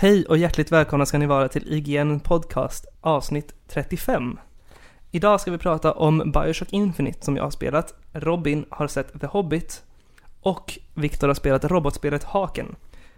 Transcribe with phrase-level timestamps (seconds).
[0.00, 4.38] Hej och hjärtligt välkomna ska ni vara till IGN Podcast avsnitt 35.
[5.10, 9.26] Idag ska vi prata om Bioshock Infinite som jag har spelat, Robin har sett The
[9.26, 9.82] Hobbit
[10.40, 12.76] och Viktor har spelat robotspelet Haken.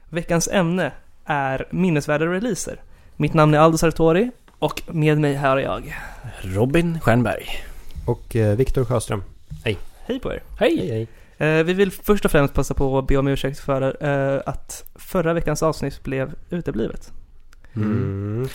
[0.09, 0.93] Veckans ämne
[1.25, 2.80] är minnesvärda releaser.
[3.17, 5.97] Mitt namn är Aldo Sartori och med mig här är jag.
[6.41, 7.47] Robin Stjernberg.
[8.06, 9.25] Och eh, Viktor Sjöström.
[10.06, 10.42] Hej på er!
[10.59, 10.77] Hej!
[10.78, 11.09] Hej hej.
[11.42, 14.84] Eh, vi vill först och främst passa på att be om ursäkt för eh, att
[14.95, 17.12] förra veckans avsnitt blev uteblivet.
[17.74, 18.48] Mm.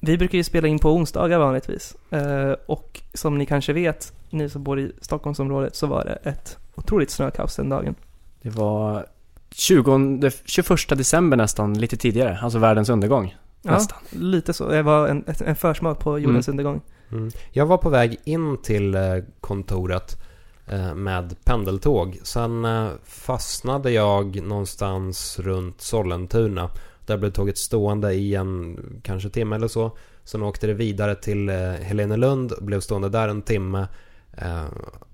[0.00, 1.96] Vi brukar ju spela in på onsdagar vanligtvis.
[2.10, 6.58] Eh, och som ni kanske vet, ni som bor i Stockholmsområdet, så var det ett
[6.74, 7.94] otroligt snökaos den dagen.
[8.42, 9.06] Det var
[9.50, 12.38] 20, 21 december nästan, lite tidigare.
[12.42, 13.36] Alltså världens undergång.
[13.62, 13.98] Nästan.
[14.10, 14.68] Ja, lite så.
[14.68, 16.80] Det var en, en försmak på jordens undergång.
[17.12, 17.30] Mm.
[17.52, 18.96] Jag var på väg in till
[19.40, 20.25] kontoret
[20.94, 22.18] med pendeltåg.
[22.22, 26.70] Sen eh, fastnade jag någonstans runt Sollentuna.
[27.06, 29.96] Där blev tåget stående i en kanske timme eller så.
[30.24, 33.86] Sen åkte det vidare till eh, Helenelund och blev stående där en timme.
[34.32, 34.64] Eh,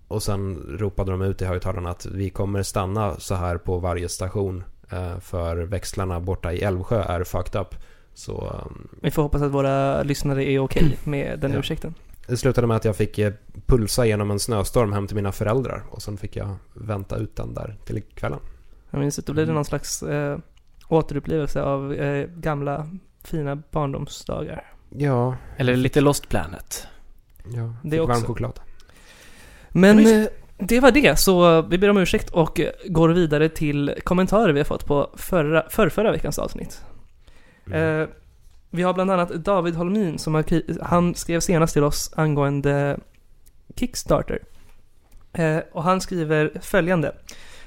[0.08, 4.08] och sen ropade de ut i högtalarna att vi kommer stanna så här på varje
[4.08, 4.64] station.
[4.90, 7.74] Eh, för växlarna borta i Älvsjö är fucked up.
[8.14, 8.72] Så eh,
[9.02, 11.58] Vi får hoppas att våra lyssnare är okej med den Ja.
[11.58, 11.94] ursäkten.
[12.26, 13.32] Det slutade med att jag fick eh,
[13.66, 15.82] pulsa genom en snöstorm hem till mina föräldrar.
[15.90, 18.38] Och sen fick jag vänta ut den där till kvällen.
[18.90, 20.38] Jag minns att då blir det någon slags eh,
[20.88, 22.88] återupplevelse av eh, gamla
[23.24, 24.72] fina barndomsdagar.
[24.90, 26.86] Ja, Eller lite Lost Planet.
[27.54, 27.74] ja.
[27.82, 28.26] Det Fick varm också.
[28.26, 28.60] choklad.
[29.68, 30.26] Men Ja, eh,
[30.58, 34.60] det var det, så vi ber om ursäkt och eh, går vidare till kommentarer vi
[34.60, 36.84] har fått på förra, förrförra veckans avsnitt.
[37.66, 38.08] Mm.
[38.74, 40.44] Vi har bland annat David Holmin som har,
[40.84, 42.98] han skrev senast till oss angående
[43.76, 44.38] Kickstarter.
[45.32, 47.14] Eh, och han skriver följande.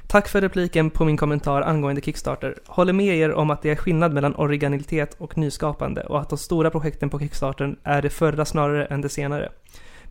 [0.07, 2.55] Tack för repliken på min kommentar angående Kickstarter.
[2.65, 6.37] Håller med er om att det är skillnad mellan originalitet och nyskapande och att de
[6.37, 9.49] stora projekten på Kickstarter är det förra snarare än det senare.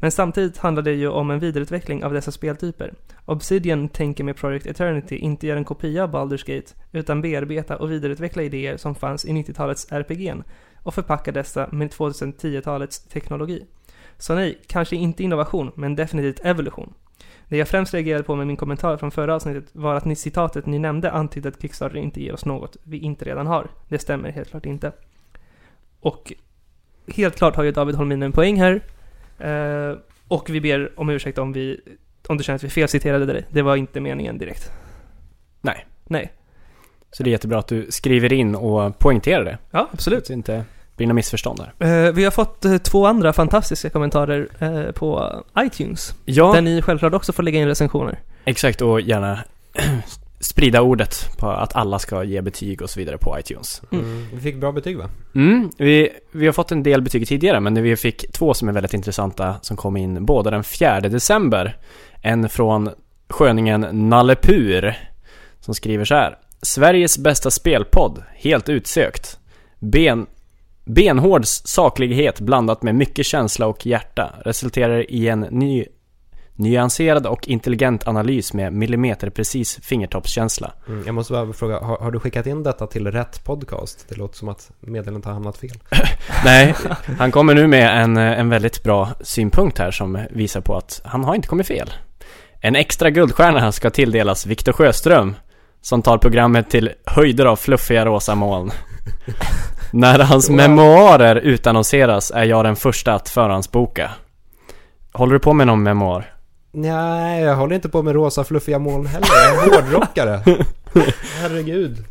[0.04, 2.94] Men samtidigt handlar det ju om en vidareutveckling av dessa speltyper.
[3.25, 7.91] Obsidian tänker med Project Eternity inte göra en kopia av Baldur's Gate, utan bearbeta och
[7.91, 10.43] vidareutveckla idéer som fanns i 90-talets RPG'n
[10.82, 13.66] och förpacka dessa med 2010-talets teknologi.
[14.19, 16.94] Så nej, kanske inte innovation, men definitivt evolution.
[17.48, 20.66] Det jag främst reagerade på med min kommentar från förra avsnittet var att ni citatet
[20.66, 23.70] ni nämnde antydde att Kickstarter inte ger oss något vi inte redan har.
[23.88, 24.93] Det stämmer helt klart inte.
[26.00, 26.32] Och
[27.06, 28.82] helt klart har ju David Holmin en poäng här.
[29.39, 29.97] Eh,
[30.28, 31.81] och vi ber om ursäkt om vi,
[32.28, 33.47] om du känner att vi felciterade dig.
[33.50, 34.71] Det var inte meningen direkt.
[35.61, 35.87] Nej.
[36.05, 36.33] Nej.
[37.11, 39.59] Så det är jättebra att du skriver in och poängterar det.
[39.71, 40.27] Ja, absolut.
[40.27, 40.65] Så det inte
[40.97, 42.06] blir några missförstånd här.
[42.06, 46.15] Eh, vi har fått eh, två andra fantastiska kommentarer eh, på iTunes.
[46.25, 48.19] Ja, Där ni självklart också får lägga in recensioner.
[48.44, 48.83] exakt.
[48.83, 49.39] Och gärna
[50.44, 53.82] sprida ordet på att alla ska ge betyg och så vidare på iTunes.
[53.93, 54.05] Mm.
[54.05, 54.27] Mm.
[54.34, 55.10] Vi fick bra betyg va?
[55.34, 58.72] Mm, vi, vi har fått en del betyg tidigare, men vi fick två som är
[58.72, 61.77] väldigt intressanta som kom in båda den 4 december.
[62.22, 62.91] En från
[63.28, 64.94] sköningen Nallepur
[65.60, 66.38] som skriver så här.
[66.62, 69.38] Sveriges bästa spelpodd, helt utsökt.
[69.78, 70.26] Ben,
[70.84, 75.87] benhård saklighet blandat med mycket känsla och hjärta resulterar i en ny
[76.56, 80.72] nyanserad och intelligent analys med millimeterprecis fingertoppskänsla.
[80.88, 81.03] Mm.
[81.06, 84.06] Jag måste bara fråga, har, har du skickat in detta till rätt podcast?
[84.09, 85.78] Det låter som att meddelandet har hamnat fel.
[86.44, 86.75] Nej,
[87.19, 91.25] han kommer nu med en, en väldigt bra synpunkt här som visar på att han
[91.25, 91.93] har inte kommit fel.
[92.60, 95.34] En extra guldstjärna ska tilldelas Viktor Sjöström
[95.81, 98.70] som tar programmet till höjder av fluffiga rosa moln.
[99.93, 100.56] När hans Wow.
[100.56, 104.10] memoarer utannonseras är jag den första att förhandsboka.
[105.12, 106.34] Håller du på med någon memoar?
[106.75, 109.27] Nej, jag håller inte på med rosa fluffiga moln heller.
[109.45, 110.41] Jag är hårdrockare.
[111.41, 112.05] Herregud.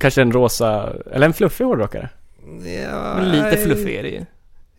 [0.00, 2.08] Kanske en rosa, eller en fluffig hårdrockare?
[2.82, 4.24] Ja, Men lite fluffig är det ju.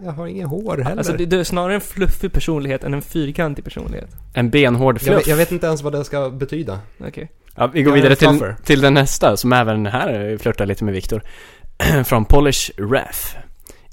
[0.03, 0.97] Jag har ingen hår heller.
[0.97, 4.09] Alltså det, det är snarare en fluffig personlighet än en fyrkantig personlighet.
[4.33, 5.17] En benhård jag, fluff?
[5.17, 6.79] vet, jag vet inte ens vad det ska betyda.
[7.07, 7.31] Okej.
[7.55, 8.55] Ja, vi går Jag är vidare till, fluffer.
[8.63, 11.23] till den nästa, som även här flörtar lite med Viktor.
[12.05, 13.35] Från Polish Ref.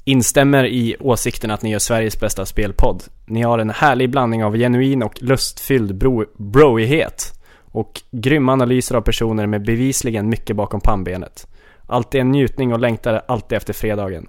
[0.07, 3.03] Instämmer i åsikten att ni gör Sveriges bästa spelpodd.
[3.25, 7.33] Ni har en härlig blandning av genuin och lustfylld bro broighet.
[7.71, 11.47] Och grymma analyser av personer med bevisligen mycket bakom pannbenet.
[11.87, 14.27] Alltid en njutning och längtar alltid efter fredagen.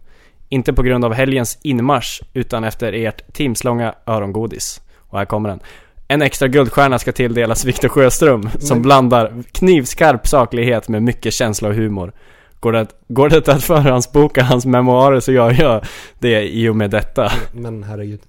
[0.49, 4.81] Inte på grund av helgens inmarsch, utan efter ert timslånga örongodis.
[4.99, 5.61] Och här kommer den.
[6.09, 11.75] En extra guldstjärna ska tilldelas Viktor Sjöström, som blandar knivskarp saklighet med mycket känsla och
[11.75, 12.13] humor.
[12.61, 15.85] Går det, går det att förhandsboka hans memoarer så gör jag
[16.19, 17.33] det i och med detta.
[17.53, 18.21] Men herregud.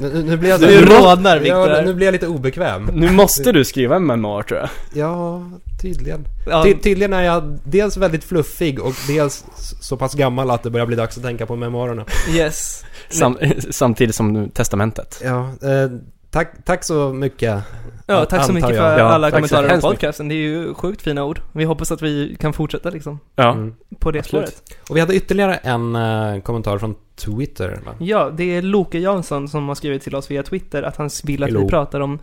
[0.00, 1.70] Nu, nu blir jag Du rodnar, Victor.
[1.70, 2.90] Ja, nu blir jag lite obekväm.
[2.94, 4.68] Nu måste du skriva en memoar tror jag.
[4.94, 5.42] Ja,
[5.82, 6.24] tydligen.
[6.46, 9.44] Ja, Ty, tydligen är jag dels väldigt fluffig och dels
[9.80, 12.04] så pass gammal att det börjar bli dags att tänka på memoarerna.
[12.30, 12.84] yes.
[13.10, 13.38] Sam,
[13.70, 15.20] samtidigt som testamentet.
[15.24, 15.90] Ja, eh,
[16.30, 17.62] tack, tack så mycket.
[18.06, 18.78] Ja, tack så mycket jag.
[18.78, 19.80] för Ja, alla så kommentarer mycket.
[19.80, 20.28] podcasten.
[20.28, 21.40] Det är ju sjukt fina ord.
[21.52, 23.52] Vi hoppas att vi kan fortsätta liksom Ja.
[23.52, 23.74] Mm.
[23.98, 24.48] på det Absolut.
[24.48, 24.78] spåret.
[24.90, 27.80] Och vi hade ytterligare en eh, kommentar från Twitter.
[27.86, 27.92] Va?
[27.98, 31.42] Ja, det är Loke Jansson som har skrivit till oss via Twitter att han vill
[31.42, 31.60] att Hello.
[31.62, 32.18] vi pratar om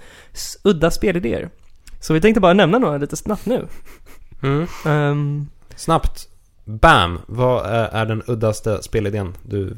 [0.64, 1.50] udda spelidéer.
[2.02, 3.68] Så vi tänkte bara nämna några lite snabbt nu.
[4.44, 4.68] Mm.
[4.86, 6.30] Ehm, Snabbt.
[6.66, 7.20] Bam!
[7.28, 9.78] Vad är, den uddaste spelidén du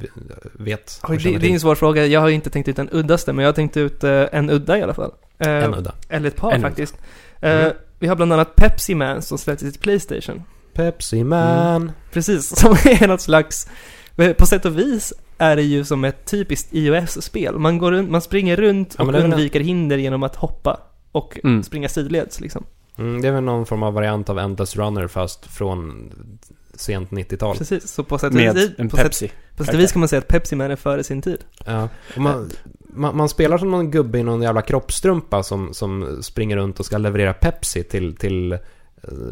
[0.54, 1.00] vet?
[1.08, 2.06] oj, det, det är en svår fråga.
[2.06, 4.50] Jag har ju inte tänkt ut den uddaste, men jag har tänkt ut eh, en
[4.50, 5.12] udda i alla fall.
[5.40, 5.96] Eh, En udda.
[6.10, 6.96] Eller ett par En faktiskt.
[7.42, 7.72] Eh, Mm.
[8.00, 10.44] Vi har bland annat Pepsi Man som släpptes till Playstation.
[10.74, 11.92] Pepsi Man.
[12.12, 13.68] Precis, som är något slags...
[14.38, 17.60] På sätt och vis är det ju som ett typiskt iOS-spel.
[17.60, 20.80] Man, går runt, man springer runt Ja, och en- undviker hinder genom att hoppa
[21.12, 21.64] och Mm.
[21.64, 22.64] springa sidleds liksom.
[22.98, 26.12] Mm, det är väl någon form av variant av Endless Runner fast från
[26.78, 27.58] sent 90-tal.
[27.58, 29.32] Precis, så på sätt och Med vis, en på sätt, Pepsi.
[29.56, 31.38] på sätt och vis kan man säga att Pepsi Man är före sin tid.
[31.66, 31.90] Ja.
[32.16, 36.58] Och man, man, man spelar som någon gubbe i någon jävla kroppstrumpa som, som springer
[36.58, 38.60] runt och ska leverera Pepsi till, till eh,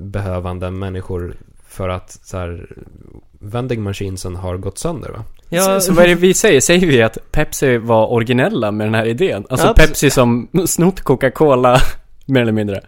[0.02, 1.36] behövande människor
[1.68, 2.68] för att så här,
[3.40, 5.24] vending machinesen har gått sönder va?
[5.50, 6.62] Ja, Så, så vad är det vi säger?
[6.62, 9.46] Säger vi att Pepsi var originella med den här idén?
[9.50, 11.80] Alltså Ja, Pepsi som snott Coca-Cola,
[12.26, 12.82] mer eller mindre.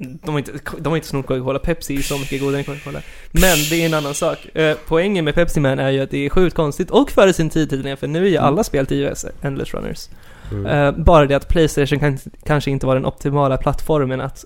[0.00, 1.58] De har inte, de har inte snott Coca-Cola.
[1.58, 3.02] Pepsi är så mycket godare än Coca-Cola.
[3.30, 4.56] Men det är en annan sak.
[4.56, 7.50] Eh, poängen med Pepsi Man är ju att det är sjukt konstigt och före sin
[7.50, 10.08] tid tydligen, för nu är ju alla spel till iOS Endless Runners.
[10.50, 10.66] Mm.
[10.66, 14.44] Eh, bara det att Playstation kan, kanske inte var den optimala plattformen att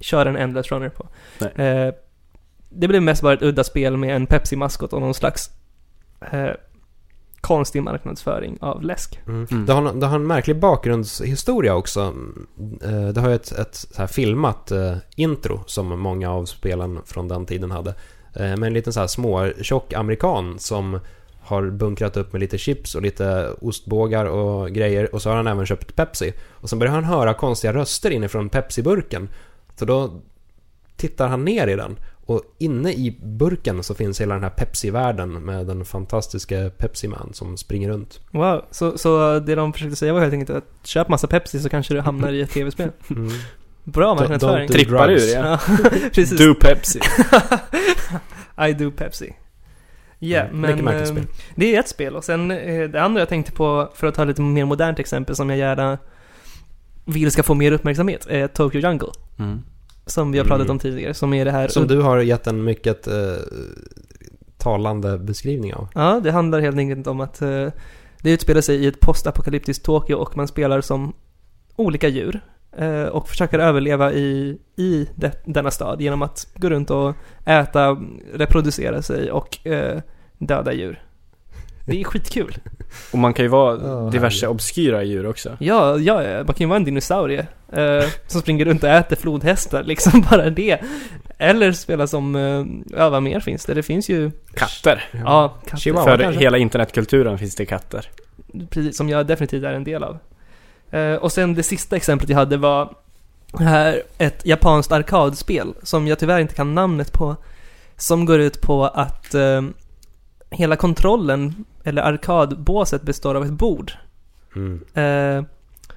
[0.00, 1.06] köra en Endless Runner på.
[1.62, 1.94] Eh,
[2.68, 5.50] det blev mest bara ett udda spel med en Pepsi-maskot och någon slags
[6.32, 6.50] eh,
[7.40, 9.20] konstig marknadsföring av läsk.
[9.26, 9.46] Mm.
[9.50, 9.66] Mm.
[9.66, 12.14] Det, har, det har en märklig bakgrundshistoria också.
[12.82, 17.00] Eh, Det har ju ett, ett så här filmat eh, intro som många av spelen
[17.06, 17.90] från den tiden hade.
[18.34, 21.00] Eh, Med en liten så här små tjock amerikan som
[21.40, 25.46] har bunkrat upp med lite chips och lite ostbågar och grejer och så har han
[25.46, 26.32] även köpt Pepsi.
[26.50, 29.28] Och sen börjar han höra konstiga röster inifrån Pepsi-burken.
[29.76, 30.20] Så då
[30.96, 31.96] tittar han ner i den
[32.30, 37.56] och inne i burken så finns hela den här Pepsi-världen med den fantastiska Pepsi-man som
[37.56, 38.20] springer runt.
[38.30, 41.68] Wow, så, så det de försökte säga var helt enkelt att köp massa Pepsi så
[41.68, 42.90] kanske du hamnar i ett tv-spel.
[43.10, 43.30] Mm.
[43.84, 44.66] Bra marknadsföring.
[44.66, 45.58] do Trippar ur ja.
[46.12, 46.38] Precis.
[46.38, 47.00] Do Pepsi.
[48.68, 49.32] I do Pepsi.
[50.18, 51.26] Ja, Mm, men spel.
[51.54, 52.16] det är ett spel.
[52.16, 54.98] Och sen eh, det andra jag tänkte på, för att ta ett lite mer modernt
[54.98, 55.98] exempel som jag gärna
[57.04, 59.08] vill ska få mer uppmärksamhet, är Tokyo Jungle.
[59.38, 59.62] Mm.
[60.10, 60.70] Som vi har pratat Mm.
[60.70, 61.68] om tidigare, som är det här...
[61.68, 63.14] Som du har gett en mycket eh,
[64.58, 65.88] talande beskrivning av.
[65.94, 67.66] Ja, det handlar helt enkelt om att eh,
[68.22, 71.12] det utspelar sig i ett postapokalyptiskt Tokyo och man spelar som
[71.76, 72.40] olika djur.
[72.76, 77.14] eh, och försöker överleva i, i det, denna stad genom att gå runt och
[77.44, 77.96] äta,
[78.34, 80.00] reproducera sig och eh,
[80.38, 81.02] döda djur.
[81.90, 82.56] Det är skitkul.
[83.12, 84.54] Och man kan ju vara Ja, diverse härligt.
[84.54, 85.56] obskyra djur också.
[85.60, 89.82] Ja, ja, man kan ju vara en dinosaurie eh, som springer runt och äter flodhästar,
[89.82, 90.78] liksom bara det.
[91.38, 92.64] Eller spela som, eh,
[92.98, 93.74] ja vad mer finns det?
[93.74, 95.04] Det finns ju, Katter.
[95.24, 95.76] ja, katter.
[95.76, 96.40] Chihuahua För kanske?
[96.40, 98.06] hela internetkulturen finns det katter.
[98.70, 100.18] precis, som jag definitivt är en del av.
[100.90, 102.94] Eh, och sen det sista exemplet jag hade var
[103.58, 107.36] här ett japanskt arkadspel som jag tyvärr inte kan namnet på.
[107.96, 109.62] Som går ut på att eh,
[110.50, 113.92] hela kontrollen, eller arkadbåset, består av ett bord.
[114.56, 114.80] Mm.
[114.94, 115.44] Eh,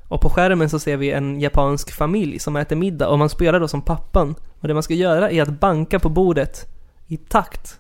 [0.08, 3.60] och på skärmen så ser vi en japansk familj som äter middag och man spelar
[3.60, 4.36] då som pappan.
[4.60, 6.66] Och det man ska göra är att banka på bordet
[7.08, 7.80] i takt.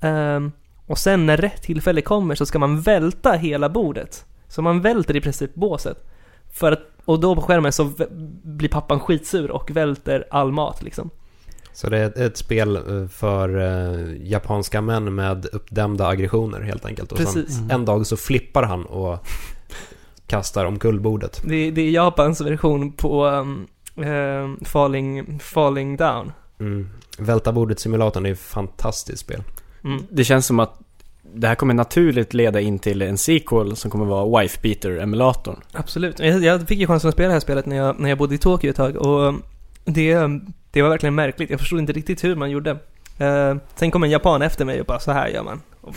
[0.00, 0.52] Ehm,
[0.86, 4.26] och sen när rätt tillfälle kommer så ska man välta hela bordet.
[4.48, 6.04] Så man välter i princip båset.
[6.52, 7.92] För att, och då på skärmen så
[8.42, 11.10] blir pappan skitsur och välter all mat liksom.
[11.76, 16.84] Så det är ett, ett spel eh, för eh, japanska män med uppdämda aggressioner helt
[16.84, 17.12] enkelt.
[17.12, 17.56] Och Precis.
[17.56, 19.26] sen en dag så flippar han och
[20.26, 21.42] kastar omkull bordet.
[21.44, 23.66] Det, det är Japans version på um,
[23.96, 26.32] ehm, falling, falling down.
[26.60, 26.88] Mm.
[27.18, 29.42] Välta bordet-simulatorn är ett fantastiskt spel.
[29.84, 30.02] Mm.
[30.10, 30.78] Det känns som att
[31.34, 35.60] det här kommer naturligt leda in till en sequel som kommer vara Wife Beater-emulatorn.
[35.72, 36.18] Absolut.
[36.18, 38.34] Jag, jag fick ju chansen att spela det här spelet när jag, när jag bodde
[38.34, 39.34] i Tokyo ett tag och
[39.84, 40.18] det,
[40.76, 41.50] det var verkligen märkligt.
[41.50, 42.70] Jag förstod inte riktigt hur man gjorde.
[43.20, 45.62] Uh, sen kom en japan efter mig och bara så här gör man.
[45.82, 45.94] Bara,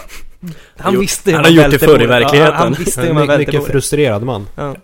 [0.78, 2.54] han gjort- visste hur han man har gjort det förr i verkligheten.
[2.54, 3.72] Ja, han visste hur man my- mycket bordet.
[3.72, 4.48] frustrerad man.
[4.56, 4.76] Ja.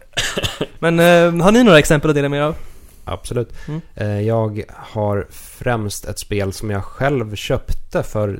[0.80, 2.56] Men eh, har ni några exempel att dela med er av?
[3.06, 3.54] Absolut.
[3.68, 3.82] Mm.
[3.96, 8.40] Eh, Jag har främst ett spel som jag själv köpte för,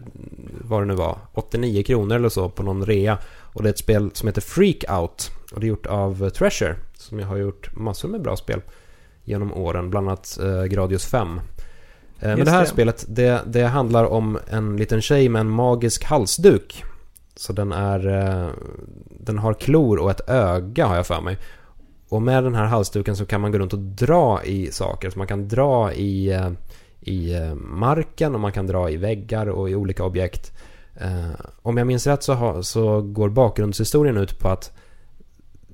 [0.62, 3.18] vad det nu var, 89 kronor eller så på någon rea.
[3.38, 5.32] Och det är ett spel som heter Freak Out.
[5.54, 8.62] Och det är gjort av Treasure, som jag har gjort massor med bra spel
[9.26, 11.28] genom åren, bland annat eh, Gradius 5.
[11.28, 11.40] Eh,
[12.20, 12.68] men Just det här det.
[12.68, 16.84] spelet, det, det handlar om en liten tjej med en magisk halsduk.
[17.36, 18.08] Så den är...
[18.08, 18.50] Eh,
[19.20, 21.38] den har klor och ett öga har jag för mig.
[22.10, 25.10] Och med den här halsduken så kan man gå runt och dra i saker.
[25.10, 26.40] Så man kan dra i,
[27.02, 30.54] i marken och man kan dra i väggar och i olika objekt.
[31.62, 34.72] Om jag minns rätt så, har, så går bakgrundshistorien ut på att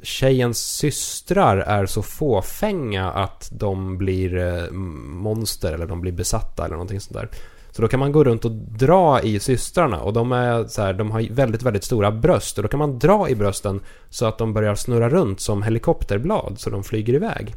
[0.04, 6.76] tjejens systrar är så fåfänga att de blir eh, monster eller de blir besatta eller
[6.76, 7.30] någonting sånt där.
[7.72, 10.94] Så då kan man gå runt och dra i systrarna och de är så här,
[10.94, 13.80] de har väldigt, väldigt stora bröst och då kan man dra i brösten
[14.10, 17.56] så att de börjar snurra runt som helikopterblad så de flyger iväg.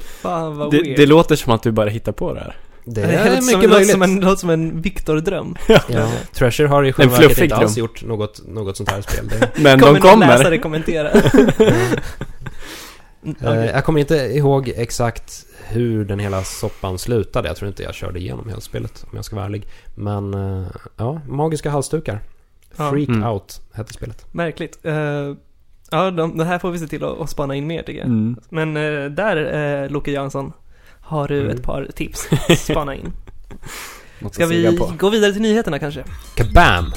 [0.00, 2.56] Fan vad Det, det låter som att du bara hittar på det här.
[2.88, 3.90] Det Det är låter som, mycket låter möjligt.
[3.92, 5.56] som en, låter som en Viktor-dröm.
[5.88, 7.84] Ja, Treasure har i själva verket inte alls dröm.
[7.84, 9.28] gjort något, något sånt här spel.
[9.28, 10.26] Det, Men kommer de någon kommer.
[10.26, 11.10] läsare kommentera.
[13.24, 13.66] Mm, Eh.
[13.66, 17.48] Jag kommer inte ihåg exakt hur den hela soppan slutade.
[17.48, 19.66] Jag tror inte jag körde igenom hela spelet om jag ska vara ärlig.
[19.94, 20.66] Men eh,
[20.96, 22.20] ja, magiska halsdukar.
[22.76, 22.90] Ja.
[22.90, 23.28] Freak Mm.
[23.30, 24.26] Out hette spelet.
[24.34, 24.78] Märkligt.
[24.82, 24.94] Eh,
[25.90, 28.08] ja, de, det här får vi se till att, att spana in mer tycker jag.
[28.08, 28.36] Mm.
[28.48, 29.36] Men eh, där,
[29.84, 30.52] uh, Loke Jansson,
[31.06, 31.56] har du Mm.
[31.56, 32.28] ett par tips.
[32.58, 33.12] Spana in.
[34.32, 36.04] Ska vi gå vidare till nyheterna kanske?
[36.34, 36.92] Kabam!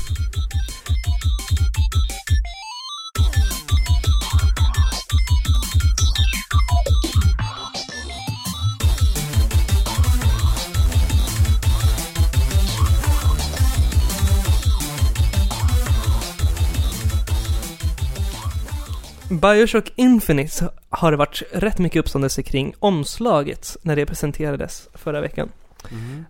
[19.29, 25.49] Bioshock Infinite har det varit rätt mycket uppståndelse kring omslaget när det presenterades förra veckan.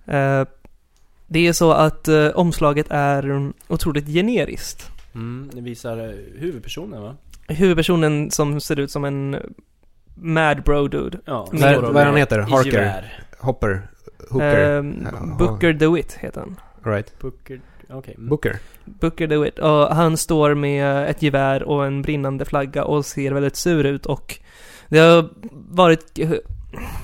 [0.08, 0.46] Eh,
[1.27, 4.91] det är så att eh, omslaget är mm, otroligt generiskt.
[5.15, 7.15] Mm, det visar eh, huvudpersonen va?
[7.48, 9.38] Huvudpersonen som ser ut som en
[10.15, 11.20] mad bro dude.
[11.25, 11.48] Ja.
[11.51, 12.39] Vad- står vad är han heter?
[12.39, 13.24] Harker?
[13.39, 13.88] Hopper?
[14.29, 14.94] Hooker?
[15.03, 15.36] Jaha.
[15.39, 16.60] Booker DeWitt heter han.
[16.94, 17.20] right.
[17.20, 18.13] Booker, okej.
[18.17, 18.29] Mm.
[18.29, 18.60] Booker?
[18.86, 19.60] Booker DeWitt.
[19.60, 24.05] Och han står med ett gevär och en brinnande flagga och ser väldigt sur ut
[24.05, 24.39] och
[24.88, 26.19] det har varit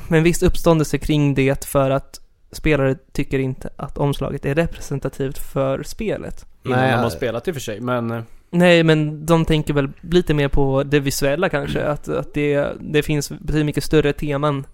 [0.10, 5.84] en viss uppståndelse kring det för att spelare tycker inte att omslaget är representativt för
[5.84, 6.46] spelet.
[6.64, 8.12] Innan Nej, de har spelat i och för sig, men...
[8.12, 11.84] eh, Nej, men de tänker väl lite mer på det visuella kanske.
[11.84, 14.66] Att, att det, det finns betydligt mycket större teman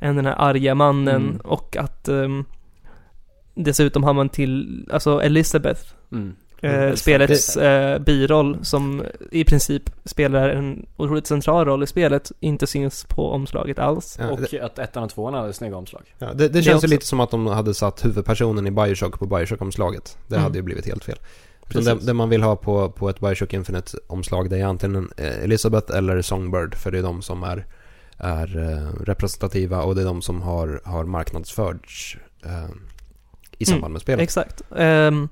[0.00, 1.36] än den här arga mannen Mm.
[1.44, 2.44] och att ehm,
[3.54, 5.80] dessutom har man till, alltså Elizabeth,
[6.12, 6.32] Mm.
[6.62, 6.96] eh, Mm.
[6.96, 13.04] spelets eh, biroll som i princip spelar en otroligt central roll i spelet, inte syns
[13.04, 14.16] på omslaget alls.
[14.20, 16.02] Ja, Och det, att ettan och tvåan hade snygga omslag.
[16.18, 19.18] ja, det, det Det känns ju lite som att de hade satt huvudpersonen i Bioshock
[19.18, 20.18] på Bioshock-omslaget.
[20.26, 20.42] Det Mm.
[20.44, 21.18] hade ju blivit helt fel.
[21.68, 25.96] Det, det man vill ha på, på ett Bioshock Infinite-omslag det är antingen eh, Elizabeth
[25.96, 26.74] eller Songbird.
[26.74, 27.66] För det är de som är,
[28.18, 32.68] är eh, representativa och det är de som har, har marknadsförts eh,
[33.62, 34.22] i samband Mm, med spelet.
[34.22, 34.62] Exakt.
[34.76, 35.28] Ehm,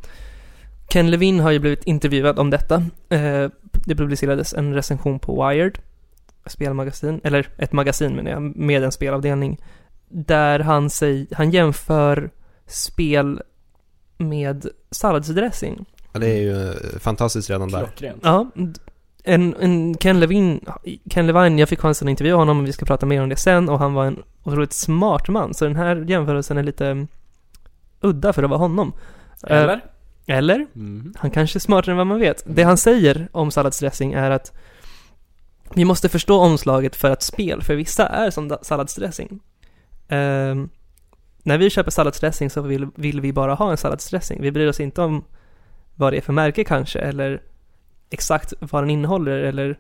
[0.89, 2.75] Ken Levin har ju blivit intervjuad om detta.
[3.09, 3.51] Eh,
[3.87, 5.79] det publicerades en recension på Wired,
[6.47, 9.59] spelmagasin, eller ett magasin menar jag, med en spelavdelning.
[10.09, 12.31] Där han, säger, han jämför
[12.67, 13.43] spel
[14.19, 15.85] med salladsdressing.
[16.13, 17.79] Ja, det är ju eh, fantastiskt redan där.
[17.79, 18.21] Klockrent.
[18.23, 18.51] Ja,
[19.25, 20.61] en, en Ken Levin,
[21.11, 23.37] Ken Levine, jag fick chansen att intervjua honom och vi ska prata mer om det
[23.37, 25.55] sen och han var en otroligt smart man.
[25.55, 27.07] Så den här jämförelsen är lite
[28.01, 28.93] udda för att vara honom.
[29.47, 29.81] Eh, Eller?
[30.27, 30.67] Eller?
[30.75, 31.15] Mm.
[31.19, 32.43] Han kanske är smartare än vad man vet.
[32.47, 34.53] Det han säger om salladsdressing är att
[35.75, 39.41] vi måste förstå omslaget för att spel för vissa är som salladsdressing.
[40.09, 40.69] Ehm,
[41.43, 44.43] när vi köper salladsdressing så vill, vill vi bara ha en salladsdressing.
[44.43, 45.25] Vi bryr oss inte om
[45.95, 47.43] vad det är för märke kanske eller
[48.11, 49.79] exakt vad den innehåller eller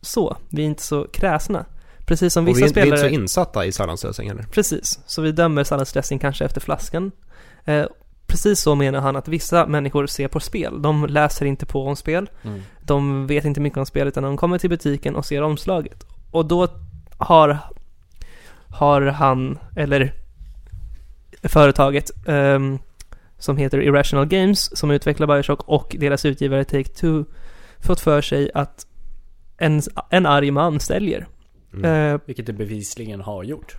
[0.00, 0.36] så.
[0.48, 1.64] Vi är inte så kräsna.
[2.06, 3.00] Precis som Och vi, vissa är- vi är spelare...
[3.06, 4.42] inte så insatta i salladsdressing heller.
[4.42, 7.12] Precis, så vi dömer salladsdressing kanske efter flaskan.
[7.70, 7.86] Eh,
[8.26, 10.82] precis så menar han att vissa människor ser på spel.
[10.82, 12.60] De läser inte på om spel, Mm.
[12.82, 16.06] de vet inte mycket om spel utan de kommer till butiken och ser omslaget.
[16.30, 16.68] Och då
[17.18, 17.58] har,
[18.68, 20.12] har han, eller
[21.42, 22.78] företaget ehm,
[23.38, 27.24] som heter Irrational Games, som utvecklar Bioshock och deras utgivare Take-Two
[27.78, 28.86] fått för sig att
[29.58, 31.26] en, en arg man säljer.
[31.74, 32.14] Mm.
[32.14, 33.76] Eh, Vilket det bevisligen har gjort.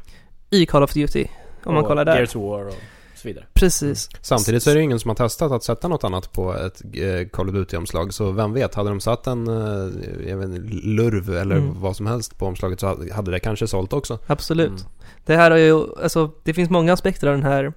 [0.49, 1.25] I Call of Duty,
[1.63, 2.15] om man kollar där.
[2.15, 2.73] Gears War och
[3.21, 3.45] så vidare.
[3.53, 4.09] Precis.
[4.21, 6.81] Samtidigt så är det ju ingen som har testat att sätta något annat på ett
[6.93, 8.13] eh, Call of Duty-omslag.
[8.13, 9.89] Så vem vet, hade de satt en eh,
[10.29, 11.81] jag vet, inte, lurv eller Mm.
[11.81, 14.19] vad som helst på omslaget så hade- det kanske sålt också.
[14.27, 14.69] Absolut.
[14.69, 14.81] Mm.
[15.25, 17.73] Det här är ju, alltså, det finns många aspekter av den här,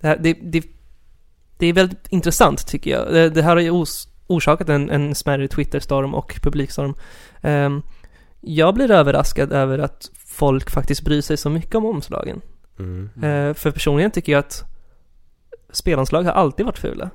[0.00, 0.62] det, här, det, det,
[1.58, 3.12] det är väldigt intressant tycker jag.
[3.12, 6.94] Det, det här har ju os, orsakat en, en smärre Twitterstorm och publikstorm.
[7.42, 7.82] Ehm,
[8.40, 12.40] Jag blir överraskad över att folk faktiskt bryr sig så mycket om omslagen.
[12.78, 13.10] Mm.
[13.16, 14.64] Eh, för personligen tycker jag att
[15.70, 17.10] spelanslag har alltid varit fula.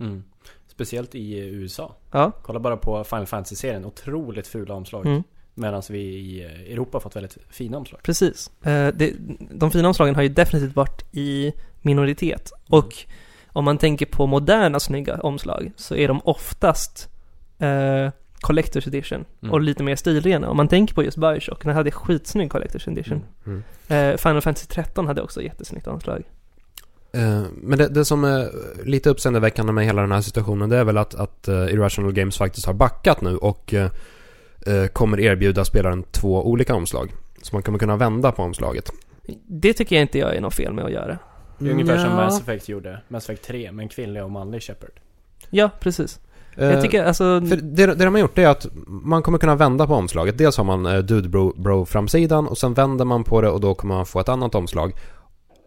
[0.00, 0.24] Mm.
[0.66, 1.94] Speciellt i USA.
[2.10, 2.32] Ja.
[2.42, 3.84] Kolla bara på Final Fantasy-serien.
[3.84, 5.06] Otroligt fula omslag.
[5.06, 5.22] Mm.
[5.54, 8.00] Medan vi i eh, Europa har fått väldigt fina omslag.
[8.02, 8.50] Precis.
[8.64, 8.88] Eh,
[9.50, 11.52] de fina omslagen har ju definitivt varit i
[11.82, 12.52] minoritet.
[12.68, 12.94] Och
[13.46, 17.08] om man tänker på moderna snygga omslag så är de oftast
[17.58, 18.10] eh,
[18.42, 19.52] Collector's Edition Mm.
[19.52, 20.50] och lite mer stilrena.
[20.50, 23.24] Om man tänker på just Bioshock, den hade skitsnygg Collector's Edition.
[23.46, 23.62] Mm.
[23.88, 26.22] Eh, Final Fantasy 13 hade också jättesnyggt omslag.
[27.12, 28.50] Eh, Men det, det som är
[28.84, 32.38] lite uppseendeväckande med hela den här situationen det är väl att, att eh, Irrational Games
[32.38, 33.90] faktiskt har backat nu och eh,
[34.92, 37.14] kommer erbjuda spelaren två olika omslag.
[37.42, 38.92] Så man kommer kunna vända på omslaget.
[39.46, 41.18] Det tycker jag inte jag är något fel med att göra.
[41.58, 42.16] Det är ungefär som Nja.
[42.16, 43.00] Mass Effect gjorde.
[43.08, 44.90] Mass Effect 3 med en kvinnlig och manlig Shepard.
[45.50, 46.20] Ja, precis.
[46.54, 47.40] Jag tycker alltså...
[47.48, 50.38] För det, det de har gjort är att man kommer kunna vända på omslaget.
[50.38, 53.60] Dels har man eh, Dude Bro, Bro framsidan och sen vänder man på det och
[53.60, 54.92] då kommer man få ett annat omslag.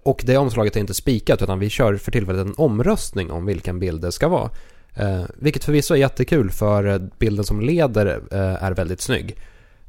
[0.03, 3.79] Och det omslaget är inte spikat utan vi kör för tillfället en omröstning om vilken
[3.79, 4.50] bild det ska vara.
[4.93, 9.38] Eh, vilket förvisso är jättekul för bilden som leder eh, är väldigt snygg.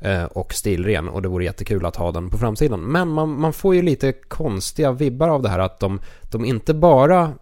[0.00, 2.80] Eh, och stilren och det vore jättekul att ha den på framsidan.
[2.80, 6.74] Men man, man får ju lite konstiga vibbar av det här att de, de inte
[6.74, 7.32] bara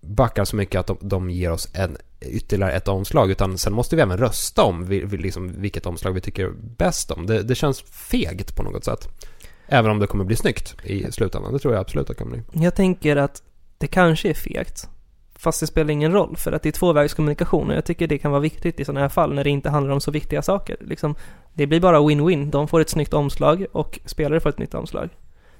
[0.00, 3.96] backar så mycket att de, de ger oss en, ytterligare ett omslag utan sen måste
[3.96, 7.26] vi även rösta om vi, vi, liksom, vilket omslag vi tycker bäst om.
[7.26, 9.08] Det, det känns fegt på något sätt.
[9.74, 11.52] Även om det kommer bli snyggt i slutändan.
[11.52, 12.64] Det tror jag absolut att det kommer bli.
[12.64, 13.42] Jag tänker att
[13.78, 14.88] det kanske är fegt.
[15.36, 18.30] Fast det spelar ingen roll för att det är tvåvägskommunikation och jag tycker det kan
[18.30, 20.76] vara viktigt i sådana här fall när det inte handlar om så viktiga saker.
[20.80, 21.14] Liksom,
[21.54, 22.50] det blir bara win-win.
[22.50, 25.08] De får ett snyggt omslag och spelare får ett nytt omslag.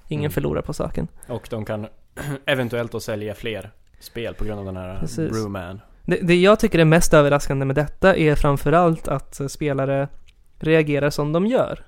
[0.09, 0.31] Ingen Mm.
[0.33, 1.09] förlorar på saken.
[1.29, 1.87] Och de kan
[2.47, 5.31] eventuellt då sälja fler spel på grund av den här Precis.
[5.33, 5.81] Brewman.
[6.05, 10.09] Det, det jag tycker är mest överraskande med detta är framförallt att spelare
[10.59, 11.85] reagerar som de gör.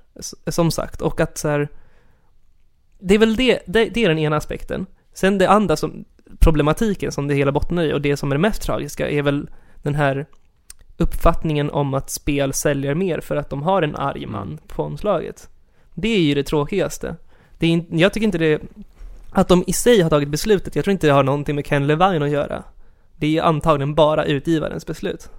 [0.47, 1.69] Som sagt, och att så här,
[2.99, 4.87] Det är väl det, det, det är den ena aspekten.
[5.15, 6.05] Sen det andra som,
[6.39, 9.51] problematiken som det hela bottnar i och det som är det mest tragiska är väl
[9.83, 10.27] den här
[10.97, 14.59] uppfattningen om att spel säljer mer för att de har en arg man Mm.
[14.69, 15.49] på omslaget.
[15.95, 17.17] Det är ju det tråkigaste.
[17.59, 18.63] Det är, jag tycker inte det,
[19.31, 21.87] att de i sig har tagit beslutet, jag tror inte det har någonting med Ken
[21.87, 22.63] Levine att göra.
[23.17, 25.31] Det är antagligen bara utgivarens beslut.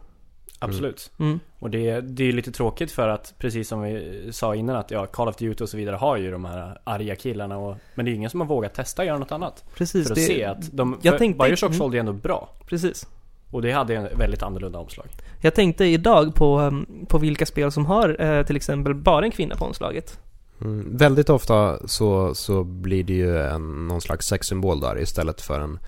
[0.59, 1.11] Absolut.
[1.19, 1.39] Mm.
[1.59, 4.91] Och det, det är ju lite tråkigt för att, precis som vi sa innan att
[4.91, 8.05] ja, Call of Duty och så vidare har ju de här arga killarna och, Men
[8.05, 9.63] det är ju ingen som har vågat testa att göra något annat.
[9.75, 10.07] Precis.
[10.07, 11.77] för att det, se att de, jag för tänkte- Bioshock mm.
[11.77, 12.49] sålde ju ändå bra.
[12.65, 13.07] Precis.
[13.51, 15.05] Och det hade en väldigt annorlunda omslag.
[15.41, 19.31] Jag tänkte idag på, um, på vilka spel som har eh, till exempel bara en
[19.31, 20.19] kvinna på omslaget.
[20.61, 25.59] Mm, väldigt ofta så, så blir det ju en, någon slags sexsymbol där istället för
[25.59, 25.79] en,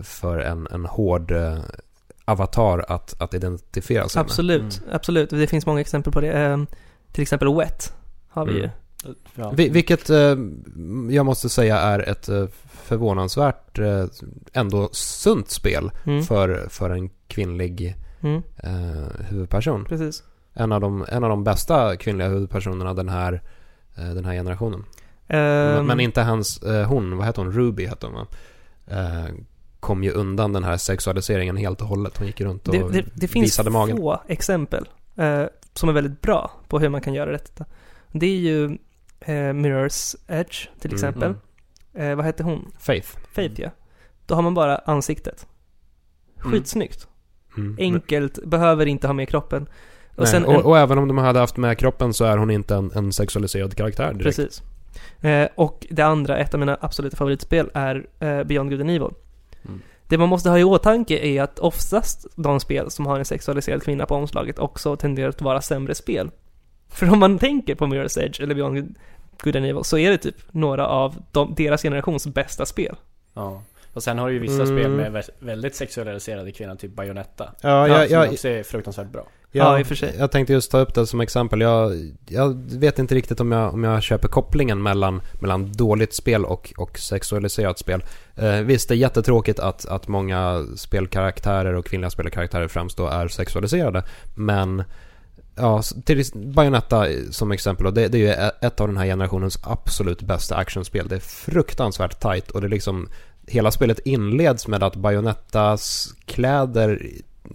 [0.00, 1.58] för en, en hård eh,
[2.24, 5.30] avatar att, att identifiera sig Absolut, absolut.
[5.30, 6.32] Det finns många exempel på det.
[6.32, 6.58] Eh,
[7.12, 7.92] till exempel Wet
[8.28, 8.62] har vi Mm.
[8.62, 8.70] ju.
[9.34, 9.48] Ja.
[9.48, 9.56] med.
[9.56, 10.36] Vi, vilket eh,
[11.10, 14.04] jag måste säga är ett eh, förvånansvärt eh,
[14.52, 16.22] ändå sunt spel Mm.
[16.22, 18.42] för, för en kvinnlig Mm.
[18.56, 19.84] eh, huvudperson.
[19.84, 20.22] Precis.
[20.54, 23.42] En av, de, en av de bästa kvinnliga huvudpersonerna den här,
[23.96, 24.84] eh, den här generationen.
[25.26, 27.52] men, Ehm, men inte hans, eh, hon, vad heter hon?
[27.52, 28.26] Ruby hette hon va?
[29.84, 32.16] Kom ju undan den här sexualiseringen helt och hållet.
[32.18, 33.96] Hon gick runt och det, det, det finns visade magen.
[33.96, 35.42] få exempel eh,
[35.74, 37.64] som är väldigt bra på hur man kan göra detta.
[38.12, 38.64] Det är ju
[39.20, 40.94] eh, Mirror's Edge till Mm.
[40.94, 41.34] exempel.
[41.94, 42.72] Eh, vad hette hon?
[42.78, 43.08] Faith.
[43.32, 43.70] Faith ja.
[44.26, 45.46] Då har man bara ansiktet.
[46.40, 46.52] Mm.
[46.52, 47.08] Skitsnyggt.
[47.56, 47.76] Mm.
[47.78, 49.62] Enkelt, behöver inte ha med kroppen.
[50.10, 52.50] Och Nej, sen och, och även om de hade haft med kroppen så är hon
[52.50, 54.36] inte en, en sexualiserad karaktär direkt.
[54.36, 54.62] Precis.
[55.20, 59.10] Eh, och det andra, ett av mina absoluta favoritspel, är eh, Beyond Good and Evil.
[60.08, 63.82] Det man måste ha i åtanke är att oftast de spel som har en sexualiserad
[63.82, 66.30] kvinna på omslaget också tenderar att vara sämre spel.
[66.88, 68.94] För om man tänker på Mirror's Edge eller Beyond Good-
[69.42, 72.96] Good and Evil så är det typ några av de, deras generations bästa spel.
[73.34, 73.62] Ja.
[73.94, 74.66] Och sen har du ju vissa Mm.
[74.66, 77.54] spel med vä- väldigt sexualiserade kvinnor, typ Bayonetta.
[77.60, 79.26] Ja, Ja, jag, som också är fruktansvärt bra.
[79.52, 80.14] Ja, i och för sig.
[80.18, 81.60] Jag tänkte just ta upp det som exempel.
[81.60, 81.92] Jag,
[82.28, 86.72] jag vet inte riktigt om jag, om jag köper kopplingen mellan, mellan dåligt spel och,
[86.76, 88.04] och sexualiserat spel.
[88.36, 93.28] Eh, visst, det är jättetråkigt att, att många spelkaraktärer och kvinnliga spelkaraktärer främst då är
[93.28, 94.02] sexualiserade.
[94.34, 94.84] Men
[95.56, 99.04] Ja, till Bayonetta som exempel och det, det är ju e- ett av den här
[99.06, 101.08] generationens absolut bästa actionspel.
[101.08, 103.08] Det är fruktansvärt tight och det är liksom
[103.46, 107.06] Hela spelet inleds med att Bayonettas kläder,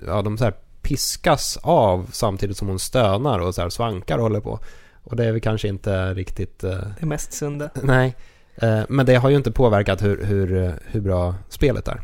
[0.08, 4.24] ja de så här piskas av samtidigt som hon stönar och så här svankar och
[4.24, 4.60] håller på.
[5.04, 7.70] Och det är väl kanske inte riktigt, eh, Det mest sunda.
[7.84, 8.16] nej.
[8.56, 12.02] Eh, men det har ju inte påverkat hur, hur, eh, hur bra spelet är.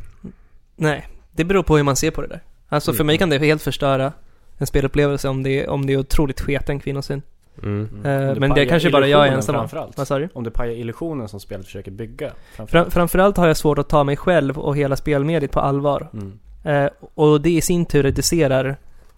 [0.75, 2.43] Nej, det beror på hur man ser på det där.
[2.69, 3.07] Alltså för Mm.
[3.07, 4.13] mig kan det helt förstöra
[4.57, 7.21] en spelupplevelse om det, om det är otroligt sketen kvinnosyn.
[7.63, 7.89] Mm.
[8.03, 8.29] Mm.
[8.29, 9.67] Eh, men det kanske bara jag är ensam om.
[9.95, 10.29] Vad sa du?
[10.33, 12.27] Om du pajar illusionen som spelet försöker bygga.
[12.29, 12.93] Fram, Framförallt.
[12.93, 16.09] framförallt har jag svårt att ta mig själv och hela spelmediet på allvar.
[16.13, 16.39] Mm.
[16.63, 18.77] Eh, och det i sin tur reducerar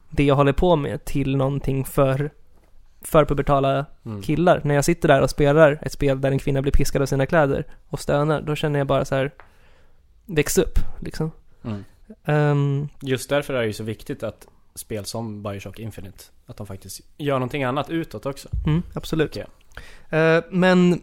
[0.10, 2.30] det jag håller på med till någonting för,
[3.02, 4.22] för pubertala Mm.
[4.22, 4.62] killar.
[4.64, 7.26] När jag sitter där och spelar ett spel där en kvinna blir piskad av sina
[7.26, 9.32] kläder och stönar, då känner jag bara så här
[10.26, 11.32] väx upp, liksom.
[11.64, 11.84] Mm.
[12.26, 14.48] Ehm, Just därför är det ju så viktigt att
[14.78, 18.50] spel som Bioshock Infinite, att de faktiskt gör någonting annat utåt också.
[18.66, 19.32] mm, absolut.
[19.32, 19.48] Tycker
[20.10, 21.02] Eh, men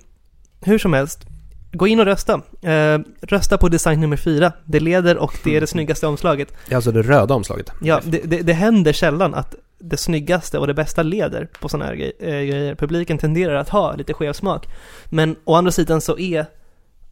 [0.61, 1.27] hur som helst,
[1.73, 2.41] gå in och rösta.
[2.63, 4.53] Eh, rösta på design nummer fyra.
[4.65, 6.53] Det leder och det är det snyggaste omslaget.
[6.69, 7.73] Ja, alltså det röda omslaget.
[7.83, 11.85] Ja, det, det, det händer sällan att det snyggaste och det bästa leder på sådana
[11.85, 12.75] här eh, grejer.
[12.75, 14.69] Publiken tenderar att ha lite skev smak.
[15.05, 16.47] Men å andra sidan så är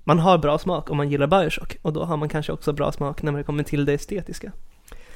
[0.04, 2.92] man har bra smak om man gillar Bioshock och då har man kanske också bra
[2.92, 4.52] smak när det kommer till det estetiska.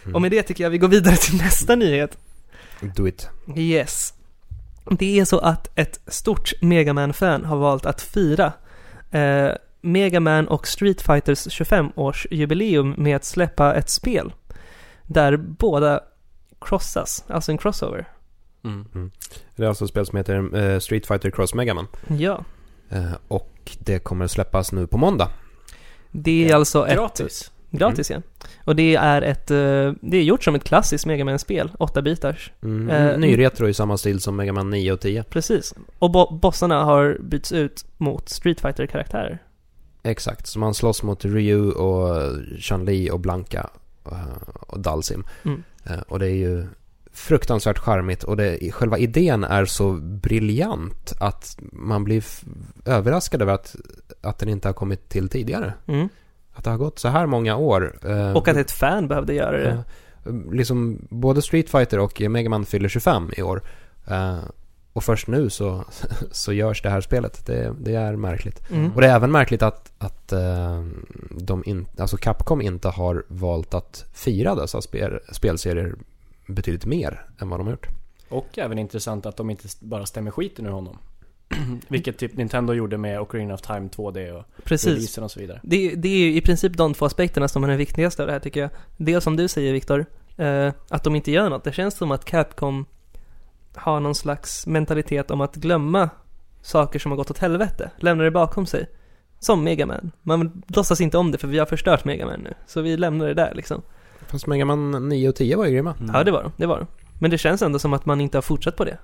[0.06, 0.14] Mm.
[0.14, 2.18] Och med det tycker jag vi går vidare till nästa nyhet.
[2.80, 3.28] Do it.
[3.56, 4.14] Yes.
[4.90, 8.52] Det är så att ett stort Megaman-fan har valt att fira
[9.10, 9.48] eh,
[9.80, 14.32] Megaman och Street Fighters 25-årsjubileum med att släppa ett spel
[15.02, 16.00] där båda
[16.60, 18.08] crossas, alltså en crossover.
[18.64, 19.10] Mm.
[19.56, 21.86] Det är alltså ett spel som heter eh, Street Fighter Cross Megaman.
[22.08, 22.44] Ja,
[22.90, 25.30] Eh, och det kommer släppas nu på måndag.
[26.10, 26.56] det är Ja.
[26.56, 26.94] alltså ett...
[26.96, 27.50] Gratis.
[27.70, 28.22] Gratis ja.
[28.64, 32.52] Och det är ett, eh, det är gjort som ett klassiskt Megaman-spel, 8-bitars.
[32.62, 32.90] Mm.
[32.90, 35.22] Eh, Ny retro i samma stil som Megaman 9 och 10.
[35.22, 35.74] Precis.
[35.98, 39.38] Och bo- bossarna har bytts ut mot Street Fighter-karaktärer.
[40.02, 43.70] Exakt, så man slåss mot Ryu och Chun-Li och Blanka
[44.10, 45.24] eh, och Dalsim.
[45.44, 45.62] Mm.
[45.84, 46.66] Eh, Och det är ju
[47.12, 52.24] fruktansvärt charmigt och det, själva idén är så briljant att man blir
[52.84, 53.76] överraskad över att,
[54.20, 55.72] att den inte har kommit till tidigare.
[55.86, 56.08] Mm.
[56.56, 57.98] Att det har gått så här många år.
[58.04, 59.70] eh, Och att ett fan behövde göra det.
[60.26, 63.62] eh, liksom både Street Fighter och Megaman fyller 25 i år.
[64.06, 64.38] Eh,
[64.92, 65.84] och först nu så,
[66.30, 67.46] så görs det här spelet.
[67.46, 68.70] Det, det är märkligt.
[68.70, 68.92] Mm.
[68.94, 70.82] Och det är även märkligt att, att eh,
[71.30, 75.94] de in, alltså Capcom inte har valt att fira dessa spel, spelserier
[76.46, 77.88] betydligt mer än vad de har gjort.
[78.28, 80.98] Och även intressant att de inte bara stämmer skiten ur honom.
[81.88, 84.88] Vilket typ Nintendo gjorde med Ocarina of Time 2D och Precis.
[84.88, 85.60] releasen och så vidare.
[85.62, 88.32] Det, det är ju i princip de två aspekterna som är den viktigaste av det
[88.32, 88.70] här tycker jag.
[88.96, 90.06] Dels som du säger Viktor,
[90.36, 91.64] eh, att de inte gör något.
[91.64, 92.86] Det känns som att Capcom
[93.74, 96.10] har någon slags mentalitet om att glömma
[96.62, 97.90] saker som har gått åt helvete.
[97.96, 98.86] Lämna det bakom sig.
[99.38, 100.12] Som Megaman.
[100.22, 102.54] Man låtsas inte om det för vi har förstört Megaman nu.
[102.66, 103.82] Så vi lämnar det där liksom.
[104.26, 105.94] Fast Megaman 9 och 10 var ju grymma.
[106.00, 106.14] Mm.
[106.14, 106.52] Ja, det var de.
[106.56, 106.86] Det var de.
[107.18, 108.98] Men det känns ändå som att man inte har fortsatt på det.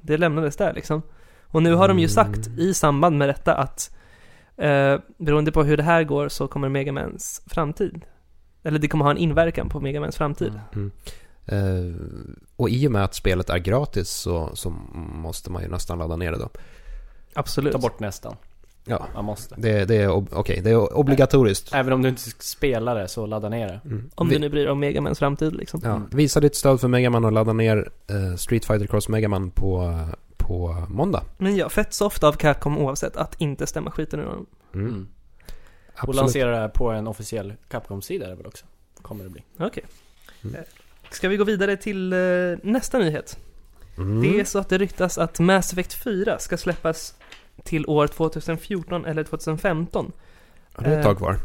[0.00, 1.02] Det lämnades där liksom.
[1.50, 3.96] Och nu har de ju sagt i samband med detta att
[4.56, 8.00] eh, beroende på hur det här går så kommer Megamans framtid.
[8.62, 10.60] Eller det kommer ha en inverkan på Megamans framtid.
[10.74, 10.90] Mm.
[11.46, 11.94] Eh,
[12.56, 14.70] och i och med att spelet är gratis så, så
[15.14, 16.48] måste man ju nästan ladda ner det då.
[17.34, 17.72] Absolut.
[17.72, 18.36] Ta bort nästan.
[18.84, 19.54] Ja, Man måste.
[19.58, 20.08] det, det är,
[20.38, 21.74] okej, det är obligatoriskt.
[21.74, 23.80] Även om du inte spelar det så ladda ner det.
[23.84, 24.10] Mm.
[24.14, 25.80] Om Vi- du nu bryr dig om Megamans framtid liksom.
[25.84, 29.98] Ja, visa ditt stöd för Megaman och ladda ner eh, Street Fighter Cross Megaman på,
[30.50, 31.22] på måndag.
[31.38, 34.46] Men ja, fett soft av Capcom oavsett att inte stämma skiten ur honom.
[34.74, 34.86] Mm.
[34.88, 35.08] Mm.
[35.92, 36.16] Och Absolut.
[36.16, 38.66] lansera det här på en officiell Capcom-sida är det väl också?
[39.02, 39.42] Kommer det bli.
[39.58, 39.84] Okej.
[40.42, 40.56] Mm.
[40.56, 40.62] Eh,
[41.10, 42.18] Ska vi gå vidare till eh,
[42.62, 43.38] nästa nyhet?
[43.98, 44.22] Mm.
[44.22, 47.14] Det är så att det ryktas att Mass Effect 4 ska släppas
[47.64, 50.12] till år 2014 eller 2015.
[50.76, 51.36] Ja, det är ett tag kvar.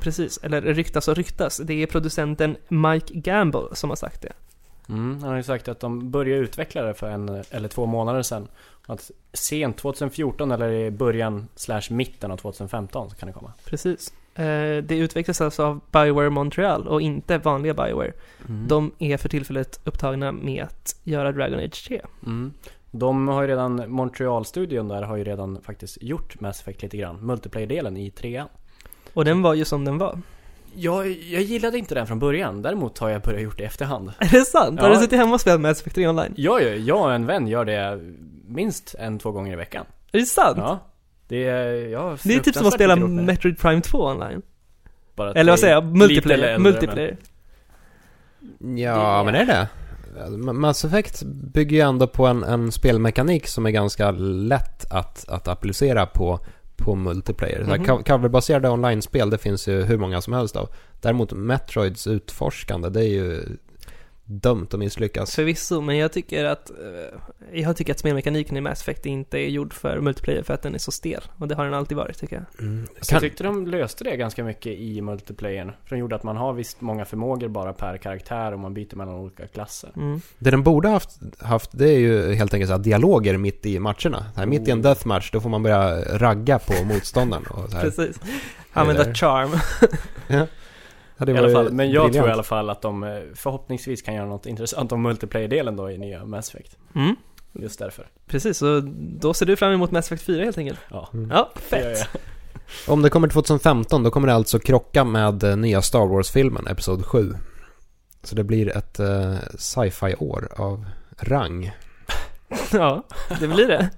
[0.00, 1.60] Precis, eller ryktas och ryktas.
[1.64, 4.32] Det är producenten Mike Gamble som har sagt det.
[4.88, 8.22] Mm, han har ju sagt att de började utveckla det för en eller två månader
[8.22, 8.48] sedan.
[8.86, 13.52] Att sent 2014 eller i början slash mitten av 2015 så kan det komma.
[13.64, 14.12] Precis.
[14.34, 18.12] Eh, det utvecklas alltså av Bioware Montreal och inte vanliga Bioware.
[18.48, 18.68] Mm.
[18.68, 22.00] De är för tillfället upptagna med att göra Dragon Age 3.
[22.26, 22.52] Mm.
[22.90, 27.26] De har ju redan, Montreal-studion där har ju redan faktiskt gjort Mass Effect lite grann.
[27.26, 28.48] Multiplayer-delen i trean.
[29.14, 30.18] Och den var ju som den var.
[30.74, 32.62] Jag, jag gillade inte den från början.
[32.62, 34.12] Däremot har jag börjat gjort det i efterhand.
[34.18, 34.80] Är det sant?
[34.80, 34.94] Har Ja.
[34.94, 36.32] du suttit hemma och spelat Mass Effect 3 online?
[36.36, 38.00] Jag, gör- jag och en vän gör det
[38.48, 39.86] minst en, två gånger i veckan.
[40.12, 40.58] Är det sant?
[40.58, 40.78] Ja.
[41.28, 42.96] Det är, ja, Det är typ som att spela.
[42.96, 44.42] Metroid Prime 2 online.
[45.34, 45.84] Eller vad säger jag?
[45.96, 46.38] Multiplayer.
[46.48, 47.16] äldre, Multiplayer.
[48.76, 49.68] Ja, Det- men är det?
[50.52, 55.48] Mass Effect bygger ju ändå på en, en spelmekanik som är ganska lätt att, att
[55.48, 56.40] applicera på,
[56.76, 57.60] på multiplayer.
[57.60, 60.68] Mm Coverbaserade online-spel, det finns ju hur många som helst av.
[61.00, 63.44] Däremot Metroids utforskande, det är ju
[64.24, 65.34] dömt att misslyckas.
[65.34, 69.48] Förvisso, men jag tycker att eh, Jag tycker att spelmekaniken i Mass Effect inte är
[69.48, 71.22] gjord för multiplayer för att den är så stel.
[71.38, 72.66] Och det har den alltid varit tycker jag.
[72.66, 72.86] Mm.
[73.00, 75.72] Så Kan, jag tyckte de löste det ganska mycket i multiplayern.
[75.84, 78.96] För de gjorde att man har visst många förmågor bara per karaktär och man byter
[78.96, 79.90] mellan olika klasser.
[79.96, 80.20] Mm.
[80.38, 83.78] det den borde haft, haft, det är ju helt enkelt så här dialoger mitt i
[83.78, 84.26] matcherna.
[84.36, 84.82] Här, mitt i en Oh.
[84.82, 87.84] deathmatch, då får man börja ragga på motståndaren och så här.
[87.84, 88.16] Precis.
[88.72, 89.50] Använda charm.
[90.28, 90.46] Ja,
[91.18, 92.28] I alla fall, men jag tror briljant.
[92.28, 95.98] i alla fall att de eh, förhoppningsvis kan göra något intressant om multiplayer-delen då i
[95.98, 96.76] nya Mass Effect.
[96.94, 97.16] Mm.
[97.52, 98.06] Just därför.
[98.26, 98.80] Precis, så
[99.20, 100.78] då ser du fram emot Mass Effect 4 helt enkelt.
[100.90, 101.30] Ja, Mm.
[101.30, 102.08] Ja, fett.
[102.88, 107.04] Om det kommer 2015, då kommer det alltså krocka med eh, nya Star Wars-filmen, Episod
[107.06, 107.34] 7.
[108.22, 110.84] Så det blir ett eh, sci-fi-år av
[111.18, 111.72] rang.
[112.72, 113.02] Ja,
[113.40, 113.90] det blir det.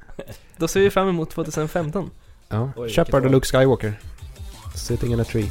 [0.57, 2.11] Då ser vi fram emot 2015.
[2.49, 2.71] Ja.
[2.77, 3.31] Oj, Shepard och.
[3.31, 4.01] Luke Skywalker.
[4.75, 5.51] Sitting in a tree.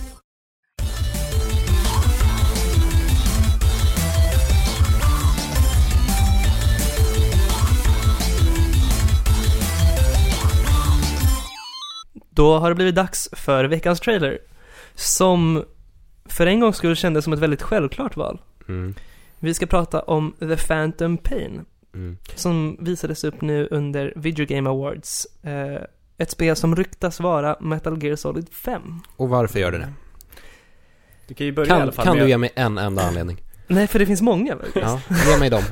[12.34, 14.39] Då har det blivit dags för veckans trailer.
[14.96, 15.63] Som
[16.26, 18.41] för en gång skulle kändes som ett väldigt självklart val.
[18.67, 18.96] Mm.
[19.39, 21.65] Vi ska prata om The Phantom Pain.
[21.93, 22.17] Mm.
[22.36, 25.28] Som visades upp nu under Video Game Awards.
[25.43, 25.82] Eh,
[26.17, 29.00] ett spel som ryktas vara Metal Gear Solid 5.
[29.15, 29.93] Och varför gör det det?
[31.28, 33.04] Du kan ju börja i alla Kan, fall kan med du ge mig en enda
[33.04, 33.41] anledning?
[33.67, 34.58] Nej, för det finns många.
[34.76, 35.63] Ja, ge mig dem.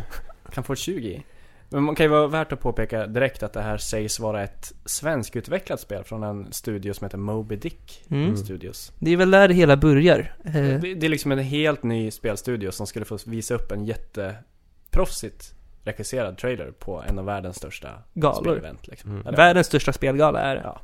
[0.53, 1.23] kan få ett 20 i.
[1.73, 4.73] Men man kan ju vara värt att påpeka direkt att det här sägs vara ett
[4.85, 8.23] svenskutvecklat spel från en studio som heter Moby Dick Mm.
[8.23, 8.37] Mm.
[8.37, 8.91] Studios.
[8.99, 10.33] Det är väl där det hela börjar.
[10.45, 13.85] Eh, Det, det är liksom en helt ny spelstudio som skulle få visa upp en
[13.85, 15.53] jätteproffsigt
[15.83, 18.41] regisserad trailer på en av världens största Galor.
[18.41, 19.11] spelevent liksom.
[19.11, 19.27] Mm.
[19.27, 20.61] Eller- Världens största spelgala är det.
[20.63, 20.79] Ja.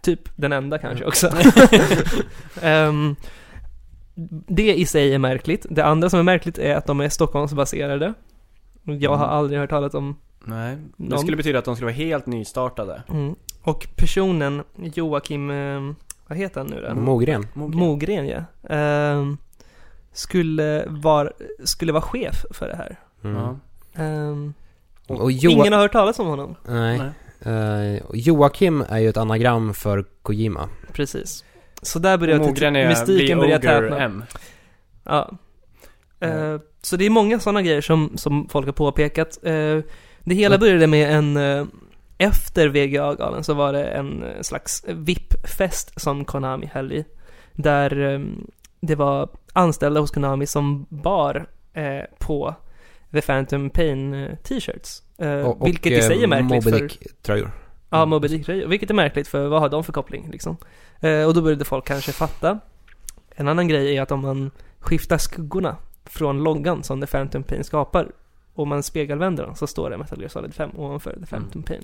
[0.00, 1.08] Typ den enda kanske Mm.
[1.08, 1.30] också.
[2.62, 3.16] Ehm,
[4.48, 5.66] det i sig är märkligt.
[5.70, 8.14] Det andra som är märkligt är att de är Stockholmsbaserade.
[8.84, 9.36] Jag har Mm.
[9.36, 10.76] aldrig hört talas om Nej.
[10.96, 13.02] Det Någon- skulle betyda att de skulle vara helt nystartade.
[13.08, 13.34] Mm.
[13.62, 15.80] Och personen Joakim, eh,
[16.26, 16.94] vad heter han nu då?
[16.94, 17.46] Mogren.
[17.54, 18.44] Mogren ja.
[18.74, 19.36] Ehm,
[20.12, 21.32] skulle, var,
[21.64, 22.96] skulle vara chef för det här.
[23.24, 23.36] Mm.
[23.36, 23.56] Ja.
[24.02, 24.54] Ehm,
[25.08, 26.54] Och Jo- Ingen har hört talas om honom.
[26.68, 27.00] Nej.
[27.44, 27.94] Nej.
[27.94, 30.68] Eh, Joakim är ju ett anagram för Kojima.
[30.92, 31.44] Precis.
[31.82, 34.00] Så där börjar Och Mogren är mystiken börja tätna.
[34.00, 34.24] M.
[35.04, 35.30] Ja.
[36.22, 36.60] Mm.
[36.82, 39.38] Så det är många sådana grejer som, som folk har påpekat.
[39.42, 39.78] Eh,
[40.20, 41.36] det hela började med en...
[41.36, 41.66] Eh,
[42.18, 47.04] efter VGA-galan så var det en slags VIP-fest som Konami höll i.
[47.52, 48.20] Där eh,
[48.80, 51.46] det var anställda hos Konami som bar
[52.18, 52.54] på
[53.12, 55.02] The Phantom Pain t-shirts.
[55.44, 56.80] Och, vilket i sig är märkligt Moby för...
[56.80, 57.50] Dick-tröjor.
[57.90, 58.68] Ja, Moby Dick-tröjor.
[58.68, 60.56] Vilket är märkligt för vad har de för koppling liksom?
[61.26, 62.58] Och då började folk kanske fatta.
[63.34, 65.76] En annan grej är att om man skiftar skuggorna
[66.12, 68.08] från loggan som The Phantom Pain skapar
[68.54, 71.82] och man spegelvänder den så står det Metal Gear Solid 5 ovanför The Phantom Pain.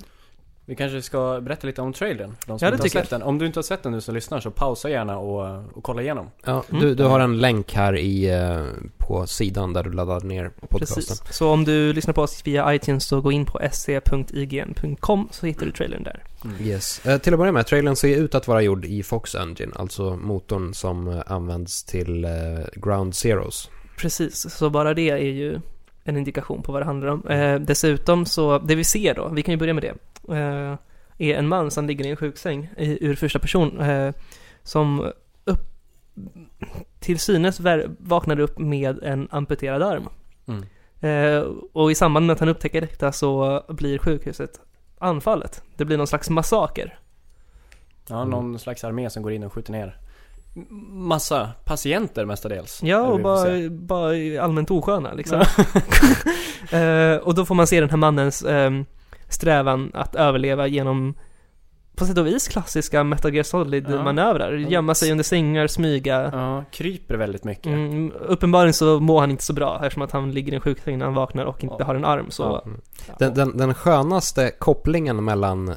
[0.65, 2.35] Vi kanske ska berätta lite om trailern.
[2.41, 3.23] för De som Ja, det inte har sett den.
[3.23, 6.03] Om du inte har sett den nu så lyssnar så pausa gärna och, och kolla
[6.03, 6.31] igenom.
[6.45, 6.83] Ja, Mm.
[6.83, 8.65] du, du har en länk här i, eh,
[8.99, 10.95] på sidan där du laddar ner podcasten.
[10.97, 11.23] Precis.
[11.37, 15.67] Så om du lyssnar på oss via iTunes så gå in på sc.ign.com så hittar
[15.67, 16.23] du trailern där.
[16.61, 17.07] Yes.
[17.07, 20.17] Eh, till att börja med, trailern ser ut att vara gjord i Fox Engine, alltså
[20.17, 22.31] motorn som eh, används till eh,
[22.73, 23.71] Ground Zeroes.
[23.99, 25.61] Precis, så bara det är ju
[26.05, 27.27] en indikation på vad det handlar om.
[27.29, 29.95] Eh, dessutom så, det vi ser då, vi kan ju börja med det,
[30.35, 30.77] eh,
[31.19, 34.13] är en man som ligger i en sjuksäng i, ur första person, eh,
[34.63, 35.13] som
[35.45, 35.61] upp,
[37.01, 40.09] till synes ver- vaknar upp med en amputerad arm.
[40.47, 40.65] Mm.
[41.01, 41.41] Eh,
[41.73, 44.61] och i samband med att han upptäcker detta så blir sjukhuset
[44.99, 45.63] anfallet.
[45.77, 46.99] Det blir någon slags massaker.
[48.09, 48.31] Ja, Mm.
[48.31, 49.97] någon slags armé som går in och skjuter ner
[50.91, 52.81] massa patienter mestadels.
[52.83, 55.45] Ja, och bara, bara allmänt osköna liksom.
[56.71, 58.85] Eh, och då får man se den här mannens ehm,
[59.29, 61.15] strävan att överleva genom
[61.99, 64.53] på sätt och vis klassiska Metal Gear Solid-manövrar.
[64.53, 64.69] Ja.
[64.69, 66.31] Gömma sig under sängar, smyga.
[66.33, 67.67] Ja, kryper väldigt mycket.
[67.67, 70.99] Mm, uppenbarligen så mår han inte så bra eftersom att han ligger i en sjuksäng
[70.99, 71.85] när han vaknar och inte Ja.
[71.85, 72.31] har en arm.
[72.31, 72.73] Så Ja.
[73.19, 75.77] Den, den, den skönaste kopplingen mellan eh,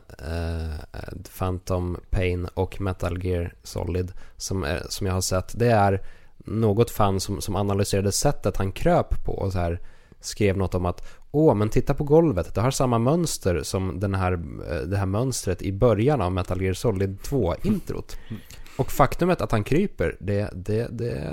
[1.37, 6.01] Phantom Pain och Metal Gear Solid som, är, som jag har sett, det är
[6.45, 9.79] något fan som, som analyserade sättet han kröp på och så här
[10.25, 14.15] skrev något om att Åh, men titta på golvet, det har samma mönster som den
[14.15, 18.17] här, eh, det här mönstret i början av Metal Gear Solid 2-introt.
[18.77, 21.23] Och faktumet att han kryper, det, det, det,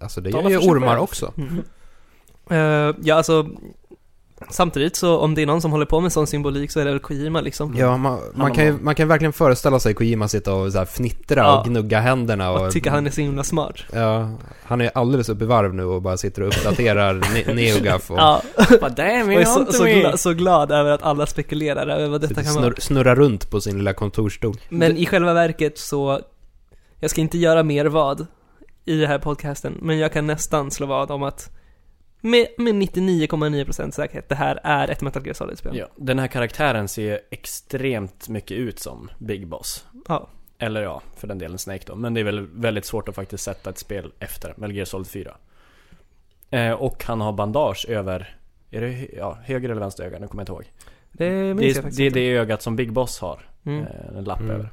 [0.00, 1.32] alltså det gör ju ormar också.
[1.36, 1.62] Mm.
[2.50, 3.48] Eh, ja, alltså
[4.50, 6.90] Samtidigt så om det är någon som håller på med sån symbolik så är det
[6.90, 7.74] väl Kojima liksom.
[7.76, 10.84] Ja, man, man, kan ju, man kan verkligen föreställa sig Kojima sitta och så här
[10.84, 11.58] fnittra Ja.
[11.60, 12.66] och gnugga händerna och...
[12.66, 13.74] Och tycka han är så himla smart.
[13.92, 14.30] Ja,
[14.64, 18.18] han är alldeles uppe i varv nu och bara sitter och uppdaterar ne- NeoGAF och
[18.18, 18.42] Ja,
[18.80, 22.20] Bara damn, och är så, så, gla, så glad över att alla spekulerar över vad
[22.20, 22.54] detta kan vara.
[22.64, 24.56] snurr, snurrar runt på sin lilla kontorsstol.
[24.68, 26.20] Men i själva verket så,
[27.00, 28.26] jag ska inte göra mer vad
[28.84, 31.50] i den här podcasten, men jag kan nästan slå vad om att
[32.24, 35.76] med, med 99,9% säkerhet, det här är ett Metal Gear Solid-spel.
[35.76, 39.86] Ja, den här karaktären ser extremt mycket ut som Big Boss.
[40.08, 40.28] Ja.
[40.58, 41.94] Eller ja, för den delen Snake då.
[41.94, 45.06] Men det är väl väldigt svårt att faktiskt sätta ett spel efter Metal Gear Solid
[45.06, 45.36] 4.
[46.50, 48.36] Eh, och han har bandage över,
[48.70, 50.18] är det ja, höger eller vänster öga?
[50.18, 50.72] Nu kommer jag inte ihåg.
[51.12, 53.48] Det minns Det jag faktiskt det är det ögat som Big Boss har.
[53.64, 53.80] Mm.
[53.82, 54.50] Eh, en lapp Mm.
[54.50, 54.70] över.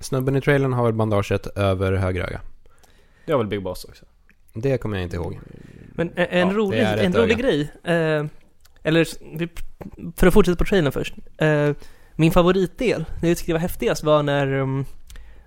[0.00, 2.40] Snubben i trailern har väl bandaget över höger öga.
[3.26, 4.04] Det har väl Big Boss också?
[4.54, 5.38] Det kommer jag inte ihåg.
[5.94, 7.42] Men en, en Ja, rolig, en rolig öga.
[7.42, 8.24] grej, eh,
[8.82, 9.06] eller
[10.16, 11.14] för att fortsätta på trailern först.
[11.38, 11.70] Eh,
[12.16, 14.84] min favoritdel, det jag tyckte var häftigast var när, um,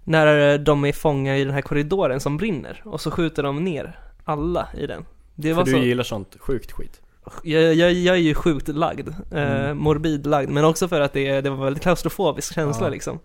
[0.03, 3.99] när de är fångar i den här korridoren som brinner och så skjuter de ner
[4.23, 5.05] alla i den.
[5.35, 7.01] Det var För så, du gillar sånt sjukt skit.
[7.43, 9.77] jag, jag, jag är ju sjukt lagd, eh, Mm.
[9.77, 12.89] morbid lagd, men också för att det, det var en väldigt klaustrofobisk känsla Ja.
[12.91, 13.19] liksom.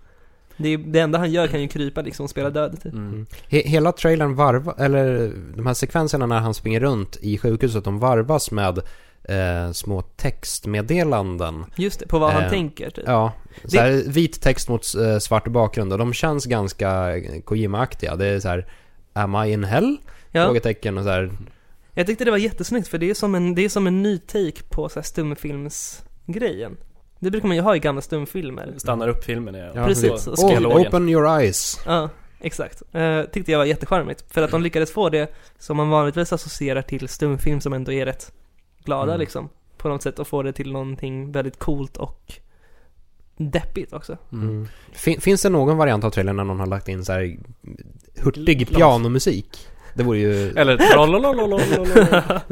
[0.62, 2.92] Det, det enda han gör kan ju krypa liksom och spela död typ.
[2.92, 3.26] Mm.
[3.48, 7.98] He- hela trailern varva, eller de här sekvenserna när han springer runt i sjukhuset, de
[7.98, 8.78] varvas med
[9.24, 11.64] eh, små textmeddelanden.
[11.76, 13.04] Just det, på vad han Eh, tänker typ.
[13.06, 13.32] Ja,
[13.64, 18.16] så här, vit text mot eh, svart bakgrund och de känns ganska Kojima-aktiga.
[18.16, 18.66] Det är så här
[19.12, 19.96] Am I in hell?
[20.30, 20.44] Ja.
[20.44, 21.30] Frågetecken och så här.
[21.94, 24.18] Jag tyckte det var jättesnyggt för det är som en, det är som en ny
[24.18, 26.76] take på så här stumfilmsgrejen.
[27.22, 28.74] Det brukar man ju ha i gamla stumfilmer.
[28.76, 29.70] Stannar upp filmen ja.
[29.74, 30.86] Ja, Precis, och Oh, dialogen.
[30.86, 31.80] open your eyes.
[31.86, 32.08] Ja,
[32.40, 32.82] exakt.
[32.92, 34.24] Eh, tyckte jag var jättecharmigt.
[34.28, 38.06] För att de lyckades få det som man vanligtvis associerar till stumfilm som ändå är
[38.06, 38.32] rätt
[38.84, 39.20] glada Mm.
[39.20, 39.48] liksom.
[39.76, 42.32] På något sätt och få det till någonting väldigt coolt och
[43.36, 44.16] deppigt också.
[44.32, 44.68] Mm.
[44.92, 47.36] Fin- finns det någon variant av trailern när någon har lagt in så här
[48.22, 49.66] hurtig pianomusik?
[49.94, 50.48] Det vore ju...
[50.50, 50.78] Eller.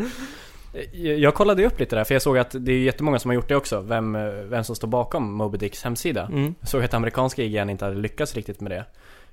[0.92, 3.35] Jag jag kollade upp lite där, för jag såg att det är jättemånga som har
[3.35, 3.81] gjort det också.
[3.81, 6.26] Vem, eh, vem som står bakom Moby Dicks hemsida.
[6.26, 6.54] Mm.
[6.61, 8.85] Jag såg att amerikanska IGN inte hade lyckats riktigt med det.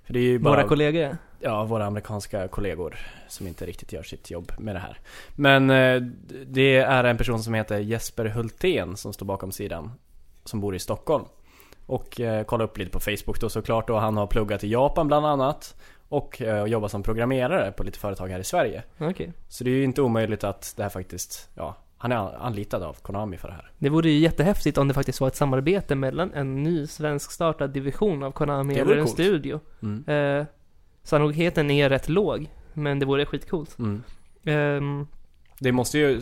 [0.04, 1.17] För det är ju bara Våra kollegor.
[1.39, 4.98] ja, våra amerikanska kollegor som inte riktigt gör sitt jobb med det här.
[5.36, 6.02] Men eh,
[6.45, 9.91] det är en person som heter Jesper Hultén som står bakom sidan.
[10.43, 11.26] Som bor i Stockholm.
[11.86, 15.08] Och eh, kolla upp lite på Facebook då såklart och han har pluggat i Japan
[15.08, 15.76] bland annat.
[16.10, 18.84] Och eh, jobbar som programmerare på lite företag här i Sverige.
[18.98, 19.34] Okej.
[19.48, 22.15] Så det är ju inte omöjligt att det här faktiskt, ja, han är
[22.46, 23.72] anlitad av Konami för det här.
[23.78, 27.68] Det vore ju jättehäftigt om det faktiskt var ett samarbete mellan en ny svensk startad
[27.74, 29.13] division av Konami eller en coolt.
[29.13, 29.60] studio.
[29.82, 30.39] Mm.
[30.39, 30.46] Eh,
[31.04, 33.80] sannolikheten är rätt låg, men det vore skitcoolt.
[33.80, 34.04] Mm.
[34.44, 35.08] Ehm,
[35.60, 36.22] Det måste ju,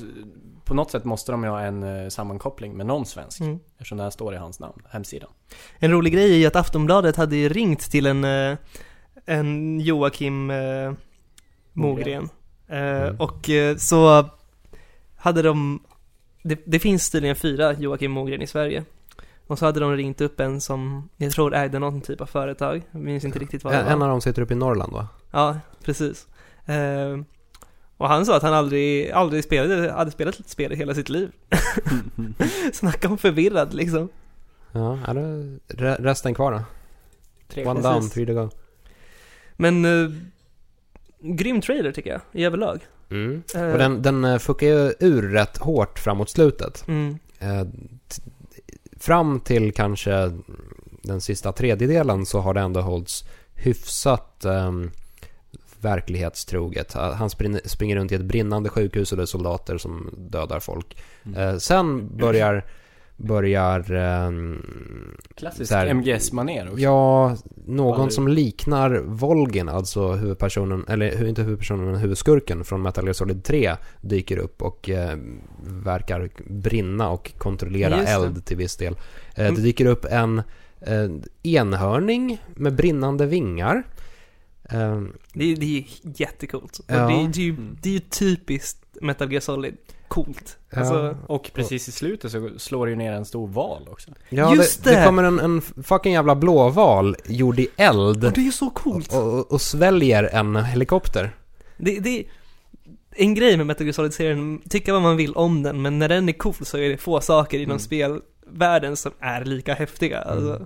[0.66, 3.40] på något sätt måste de ju ha en eh, sammankoppling med någon svensk.
[3.40, 3.60] mm.
[3.72, 5.30] Eftersom det här står i hans namn, hemsidan.
[5.80, 8.58] En rolig grej är ju att Aftonbladet hade ringt till en, eh,
[9.26, 10.92] en Joakim eh,
[11.74, 12.24] Mogren.
[12.24, 12.30] Eh,
[12.68, 13.16] Mm.
[13.20, 14.30] Och eh, så
[15.16, 15.84] hade de,
[16.44, 18.84] det, det finns tydligen fyra Joakim Mogren i Sverige.
[19.48, 22.82] Och så hade de ringt upp en som jag tror ägde någon typ av företag.
[22.92, 23.92] Jag minns inte riktigt vad det var.
[23.92, 25.08] en av dem sitter uppe i Norrland va?
[25.32, 26.28] Ja, precis.
[26.66, 27.18] Eh,
[27.98, 31.10] och han sa att han aldrig, aldrig spelade, hade spelat ett spel i hela sitt
[31.10, 31.32] liv.
[32.74, 34.10] Snacka om förvirrad liksom.
[34.72, 36.62] Ja, är det re- resten kvar då?
[37.48, 37.66] Tre.
[37.66, 37.92] One Precis.
[38.02, 38.50] down, three to go.
[39.56, 40.12] Men eh,
[41.20, 42.80] grym trailer tycker jag, i överlag.
[43.12, 43.44] Mm.
[43.56, 46.88] Eh, Och den, den eh, fuckar ju ur rätt hårt framåt slutet.
[46.88, 47.66] Mm, Eh,
[49.00, 50.32] fram till kanske
[51.02, 53.24] den sista tredjedelen så har det ändå hållits
[53.56, 54.92] hyfsat ehm,
[55.82, 56.94] verklighetstroget.
[56.94, 60.98] Han springer, springer runt i ett brinnande sjukhus och det är soldater som dödar folk.
[61.26, 61.40] Mm.
[61.40, 62.66] Eh, sen börjar,
[63.18, 64.62] börjar ehm,
[65.36, 66.80] Klassiskt så här- MGS-manér också.
[66.80, 68.14] Ja, någon Aldrig.
[68.14, 73.76] som liknar Volgin, alltså huvudpersonen, eller inte huvudpersonen men huvudskurken från Metal Gear Solid 3
[74.02, 75.18] dyker upp och eh,
[75.64, 78.14] verkar brinna och kontrollera Just det.
[78.14, 78.94] eld till viss del.
[79.36, 79.56] Eh, Mm.
[79.56, 80.42] det dyker upp en
[80.82, 81.10] eh,
[81.44, 83.84] enhörning med brinnande vingar.
[84.70, 85.02] Eh,
[85.34, 85.84] det, är- det är ju
[86.16, 86.80] jättecoolt.
[86.88, 86.96] Ja.
[86.96, 89.78] det, är- det, är ju, det är ju typiskt Metal Gear Solid
[90.14, 90.58] coolt.
[90.70, 90.80] Ja.
[90.80, 94.12] Alltså, Och precis i slutet så slår det ju ner en stor val också.
[94.30, 95.06] ja, Just det, det det!
[95.06, 99.14] kommer en, en fucking jävla blåval gjord i eld och det är ju så coolt.
[99.14, 101.36] och, och, och sväljer en helikopter.
[101.78, 102.24] Det, det
[103.16, 106.30] en grej med Metal Gear Solid-serien, tycka vad man vill om den, men när den
[106.30, 107.80] är cool så är det få saker inom Mm.
[107.80, 110.20] spelvärlden som är lika häftiga.
[110.22, 110.66] Alltså, Mm.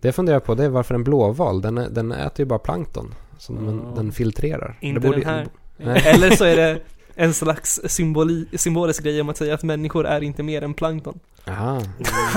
[0.00, 2.58] Det jag funderar på det är varför en blåval, den, är- den äter ju bara
[2.58, 3.14] plankton.
[3.38, 3.92] Så den, Ja.
[3.96, 4.78] den filtrerar.
[4.80, 5.46] Inte det borde, den här.
[5.76, 6.02] Nej.
[6.06, 6.80] Eller så är det
[7.14, 11.20] En slags symboli, symbolisk grej om att säga att människor är inte mer än plankton.
[11.46, 11.82] Aha.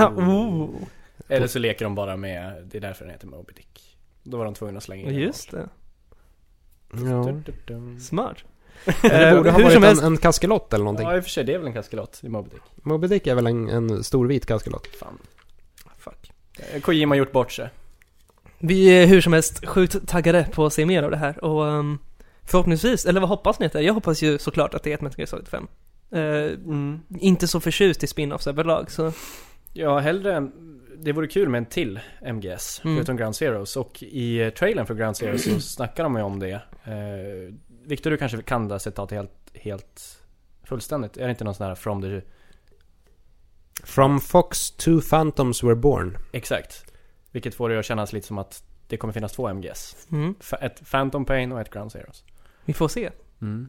[0.16, 0.68] oh.
[1.28, 3.96] Eller så leker de bara med, det är därför den heter Moby Dick.
[4.22, 5.18] Då var de tvungna att slänga in.
[5.18, 5.68] Just det.
[6.90, 7.40] Ja.
[8.00, 8.36] Smart.
[9.02, 11.06] Det Eh, borde ha hur varit som en, helst, en kaskelott eller någonting.
[11.06, 12.62] Ja i och för sig, det är väl en kaskelot i Moby Dick.
[12.84, 14.86] Moby Dick är väl en, en stor vit kaskelott?
[14.86, 15.18] Fan.
[15.98, 16.32] fuck.
[16.58, 17.68] Eh, Kojima har gjort bort sig.
[18.58, 21.68] Vi är hur som helst sjukt taggade på att se mer av det här och
[21.68, 21.98] ehm,
[22.46, 23.82] förhoppningsvis, eller vad hoppas ni att det är?
[23.82, 25.66] Jag hoppas ju såklart att det är ett Metal Gear Solid 5.
[26.12, 29.12] Eh, Inte så förtjust i spin-offs överlag så,
[29.72, 30.50] Ja, hellre,
[30.98, 32.96] det vore kul med en till MGS, Mm.
[32.96, 33.76] förutom Ground Zeroes.
[33.76, 36.52] Och i eh, trailern för Ground Zeroes så snackar de ju om det.
[36.84, 40.18] Eh, Victor, du kanske kan det citatet helt, helt
[40.64, 41.16] fullständigt?
[41.16, 42.20] Är det inte någon sån här from the...
[43.84, 46.18] From Fox, two phantoms were born.
[46.32, 46.84] Exakt.
[47.30, 50.06] Vilket får det att kännas lite som att det kommer finnas två MGS.
[50.12, 52.24] mm, Ett Phantom Pain och ett Ground Zeroes.
[52.66, 53.10] Vi får se.
[53.42, 53.68] Mm.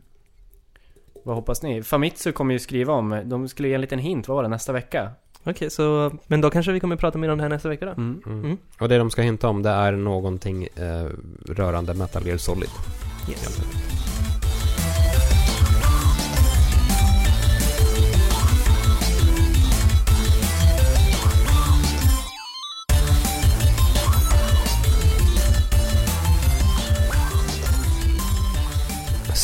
[1.23, 1.83] Vad hoppas ni?
[1.83, 4.73] Famitsu kommer ju skriva om, de skulle ge en liten hint, vad var det, nästa
[4.73, 5.11] vecka?
[5.43, 7.91] Okej, så, men då kanske vi kommer prata mer om det här nästa vecka då?
[7.91, 8.21] Mm.
[8.25, 8.45] Mm.
[8.45, 8.57] Mm.
[8.79, 11.09] Och det de ska hinta om det är någonting eh,
[11.45, 12.69] rörande Metal Gear Solid.
[13.29, 13.96] Yes.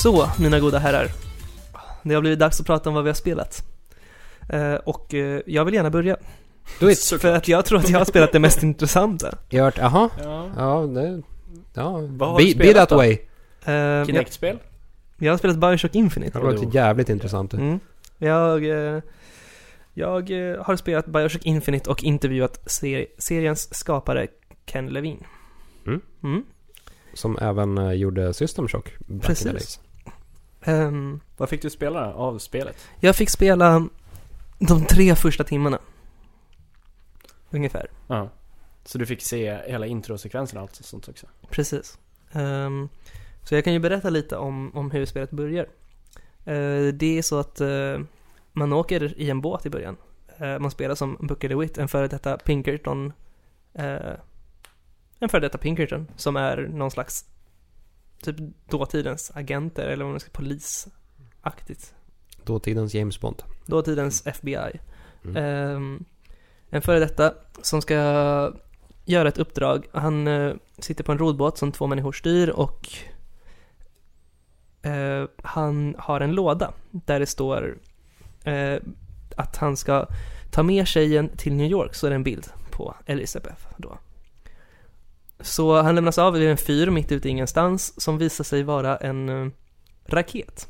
[0.03, 1.07] Så, mina goda herrar.
[2.03, 3.63] Det har blivit dags att prata om vad vi har spelat.
[4.49, 6.17] Eh, och eh, jag vill gärna börja.
[6.79, 6.99] Do it!
[7.21, 9.37] För att jag tror att jag har spelat det mest intressanta.
[9.49, 10.49] Jag har hört, jaha, Ja.
[10.57, 11.21] ja, det,
[11.73, 12.95] ja, Vad har be, du be spelat that då?
[12.95, 13.17] way.
[13.65, 14.57] Eh, jag, Kinect-spel?
[15.17, 16.39] jag har spelat Bioshock Infinite.
[16.39, 17.53] Det låter jävligt intressant.
[17.53, 17.79] Mm.
[18.17, 19.01] Jag, eh,
[19.93, 24.27] jag eh, har spelat Bioshock Infinite och intervjuat ser- seriens skapare
[24.65, 25.23] Ken Levine.
[25.87, 26.01] Mm.
[26.23, 26.43] Mm.
[27.13, 29.79] Som även eh, gjorde System Shock back in the Precis.
[30.65, 32.87] Ehm, Vad fick du spela av spelet?
[32.99, 33.87] jag fick spela
[34.59, 35.79] de tre första timmarna.
[37.49, 37.87] Ungefär.
[38.07, 38.29] Ja.
[38.85, 41.27] Så du fick se hela introsekvensen och allt sånt också?
[41.49, 41.97] Precis.
[42.31, 42.89] Ehm,
[43.43, 45.67] så jag kan ju berätta lite om, om hur spelet börjar.
[46.45, 47.99] Eh, det är så att eh,
[48.51, 49.97] man åker i en båt i början.
[50.37, 53.13] Eh, man spelar som Booker DeWitt, en före detta Pinkerton
[55.19, 57.25] en före detta Pinkerton som är någon slags
[58.23, 58.35] typ
[58.69, 61.93] dåtidens agenter eller vad man ska polisaktigt.
[62.43, 63.43] Dåtidens James Bond.
[63.65, 64.79] Dåtidens FBI.
[65.25, 65.37] Mm.
[65.37, 66.05] Ehm,
[66.69, 67.95] en före detta som ska
[69.05, 69.87] göra ett uppdrag.
[69.91, 72.89] Han eh, sitter på en rodbåt som två människor styr och
[74.81, 77.77] eh, han har en låda där det står
[78.43, 78.77] eh,
[79.37, 80.07] att han ska
[80.51, 83.97] ta med tjejen till New York, så är det en bild på Elizabeth då.
[85.43, 88.97] Så han lämnas av vid en fyr mitt ute i ingenstans som visar sig vara
[88.97, 89.51] en eh,
[90.05, 90.67] raket.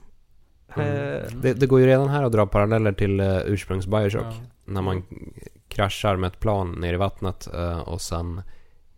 [0.76, 0.88] Mm.
[0.88, 4.24] Eh, Det, det går ju redan här att dra paralleller till uh, ursprungs Bioshock.
[4.24, 4.34] Ja.
[4.65, 5.03] När man
[5.67, 8.41] kraschar med ett plan ner i vattnet eh, och sen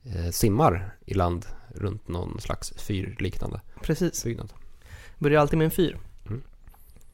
[0.04, 4.24] eh, simmar i land runt någon slags fyrliknande precis.
[4.24, 4.54] byggnad.
[5.18, 5.98] Börjar alltid med en fyr.
[6.26, 6.44] Mm.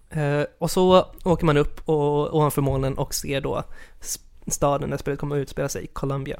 [0.09, 3.64] Eh, och så åker man upp och, ovanför molnen och ser då
[4.47, 6.39] staden där spelet kommer att utspela sig, Columbia.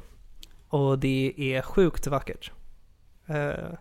[0.72, 2.50] Och det är sjukt vackert.
[3.26, 3.74] Eh,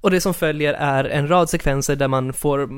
[0.00, 2.70] och det som följer är en rad sekvenser där man får,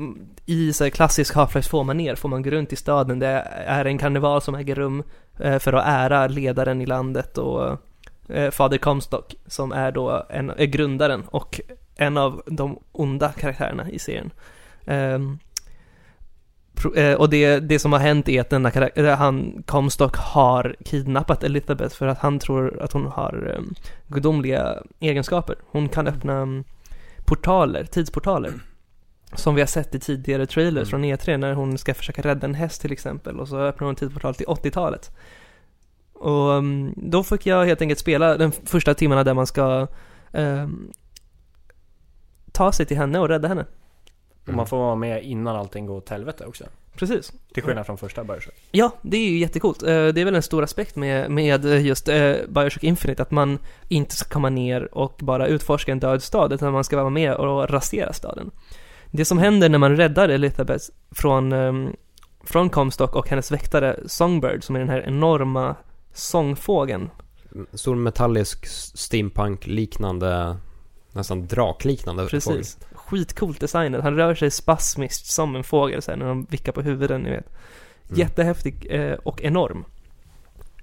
[0.45, 3.19] i så här klassisk Half-Life 2-manér, får man gå runt i staden.
[3.19, 3.27] Det
[3.67, 5.03] är en karneval som äger rum
[5.39, 7.77] eh, för att ära ledaren i landet och
[8.29, 11.61] eh, Fader Comstock som är då en, är grundaren och
[11.95, 14.31] en av de onda karaktärerna i serien.
[14.85, 15.39] Ehm,
[16.95, 21.43] Eh, och det, det som har hänt är att denna karaktär, han, Comstock har kidnappat
[21.43, 23.75] Elizabeth för att han tror att hon har um,
[24.07, 25.55] gudomliga egenskaper.
[25.71, 26.63] Hon kan öppna mm,
[27.25, 28.53] portaler, tidsportaler.
[29.33, 32.55] Som vi har sett i tidigare trailers från E3 när hon ska försöka rädda en
[32.55, 35.11] häst till exempel och så öppnar hon en tidsportal till 80-talet.
[36.13, 39.87] Och mm, då fick jag helt enkelt spela de första timmarna där man ska
[40.31, 40.91] ehm,
[42.51, 43.65] ta sig till henne och rädda henne.
[44.47, 46.63] Och man får vara med innan allting går åt helvete också.
[46.95, 47.33] Precis.
[47.53, 48.53] Till skillnad från första Bioshock.
[48.71, 49.83] Ja, det är ju jättecoolt.
[49.83, 53.59] Eh, Det är väl en stor aspekt med, med just eh, Bioshock Infinite, att man
[53.87, 57.33] inte ska komma ner och bara utforska en död stad, utan man ska vara med
[57.33, 58.51] och rasera staden.
[59.11, 61.89] Det som händer när man räddar Elizabeth från, ehm,
[62.43, 65.75] från Comstock och hennes väktare Songbird, som är den här enorma
[66.13, 67.09] sångfågeln.
[67.73, 68.65] Stor metallisk
[68.95, 70.57] steampunk-liknande,
[71.11, 72.63] nästan drakliknande fågel.
[73.05, 74.03] Skitcoolt designat.
[74.03, 77.49] Han rör sig spasmiskt som en fågel sen när de vickar på huvuden, ni vet.
[78.07, 78.19] Mm.
[78.19, 79.85] Jättehäftig eh, och enorm.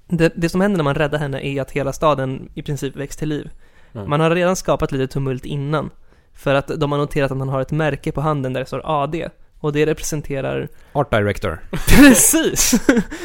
[0.09, 3.17] Det, det som händer när man räddar henne är att hela staden i princip väcks
[3.17, 3.51] till liv.
[3.95, 4.11] Mm.
[4.11, 5.91] Man har redan skapat lite tumult innan.
[6.35, 8.83] För att de har noterat att han har ett märke på handen där det står
[8.85, 9.29] AD.
[9.59, 11.61] Och det representerar Art Director.
[11.89, 12.75] Precis!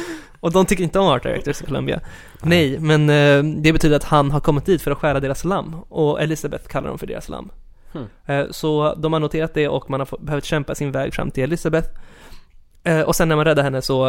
[0.40, 2.00] och de tycker inte om Art Directors i Columbia.
[2.42, 5.74] Nej, men eh, det betyder att han har kommit dit för att stjäla deras lamm.
[5.88, 7.50] Och Elizabeth kallar dem för deras lamm.
[8.26, 11.44] Eh, så de har noterat det och man har behövt kämpa sin väg fram till
[11.44, 11.88] Elisabeth.
[12.84, 14.08] Eh, och sen när man räddar henne så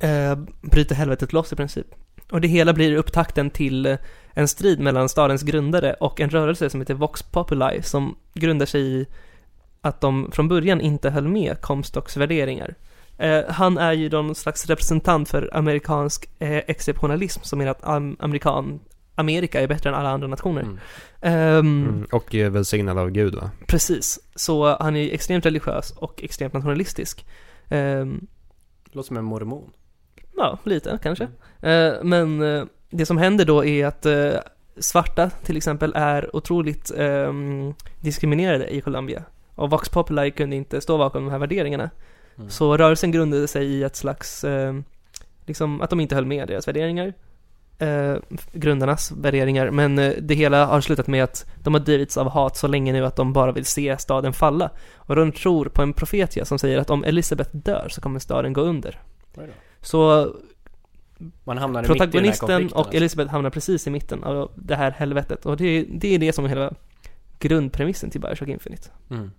[0.00, 1.86] eh, bryter helvetet loss i princip.
[2.30, 3.96] Och det hela blir upptakten till
[4.34, 8.80] en strid mellan stadens grundare och en rörelse som heter Vox Populi som grundar sig
[8.80, 9.06] i
[9.80, 12.74] att de från början inte höll med Comstocks värderingar.
[13.18, 18.16] Eh, han är ju någon slags representant för amerikansk eh, exceptionalism som menar att am-
[18.18, 18.80] amerikan,
[19.14, 20.62] Amerika är bättre än alla andra nationer.
[20.62, 20.78] Mm.
[21.20, 22.06] Ehm, Mm.
[22.12, 23.50] Och eh, välsignad av Gud va?
[23.66, 24.20] Precis.
[24.34, 27.26] Så han är extremt religiös och extremt nationalistisk.
[27.68, 28.26] Ehm,
[28.92, 29.70] Låter som en mormon.
[30.36, 31.24] ja, lite kanske.
[31.60, 34.32] Eh, men eh, det som händer då är att eh,
[34.76, 39.22] svarta till exempel är otroligt ehm, diskriminerade i Colombia.
[39.54, 41.90] Och Vox Populi kunde inte stå bakom de här värderingarna.
[42.38, 42.50] Mm.
[42.50, 44.44] Så rörelsen grundade sig i ett slags,
[45.46, 47.12] liksom att de inte höll med deras värderingar.
[47.78, 48.16] Eh,
[48.52, 52.56] grundarnas värderingar, men eh, det hela har slutat med att de har drivits av hat
[52.56, 54.70] så länge nu att de bara vill se staden falla.
[54.96, 58.52] Och de tror på en profetia som säger att om Elisabeth dör så kommer staden
[58.52, 59.00] gå under.
[59.80, 60.32] Så
[61.44, 62.96] Man hamnar protagonisten och alltså.
[62.96, 65.46] Elisabeth hamnar precis i mitten av det här helvetet.
[65.46, 66.74] Och det, det är det som är hela
[67.38, 68.90] grundpremissen till Bioshock Infinite.
[69.10, 69.30] Mm.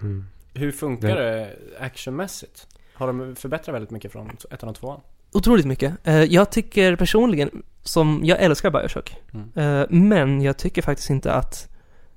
[0.00, 0.24] Mm.
[0.54, 2.66] Hur funkar det actionmässigt?
[2.94, 5.00] Har de förbättrat väldigt mycket från ettan och tvåan?
[5.32, 5.94] Otroligt mycket.
[6.04, 9.16] Eh, Jag tycker personligen, som, jag älskar Bioshock.
[9.34, 9.80] Mm.
[9.80, 11.68] Eh, Men jag tycker faktiskt inte att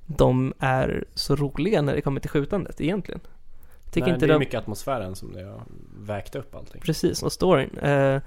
[0.05, 3.21] de är så roliga när det kommer till skjutandet egentligen.
[3.91, 4.39] Tycker Nej, inte det är de...
[4.39, 5.61] mycket atmosfären som det har
[5.99, 6.81] vägt upp allting.
[6.81, 7.77] Precis, och storyn.
[7.77, 8.21] Eh,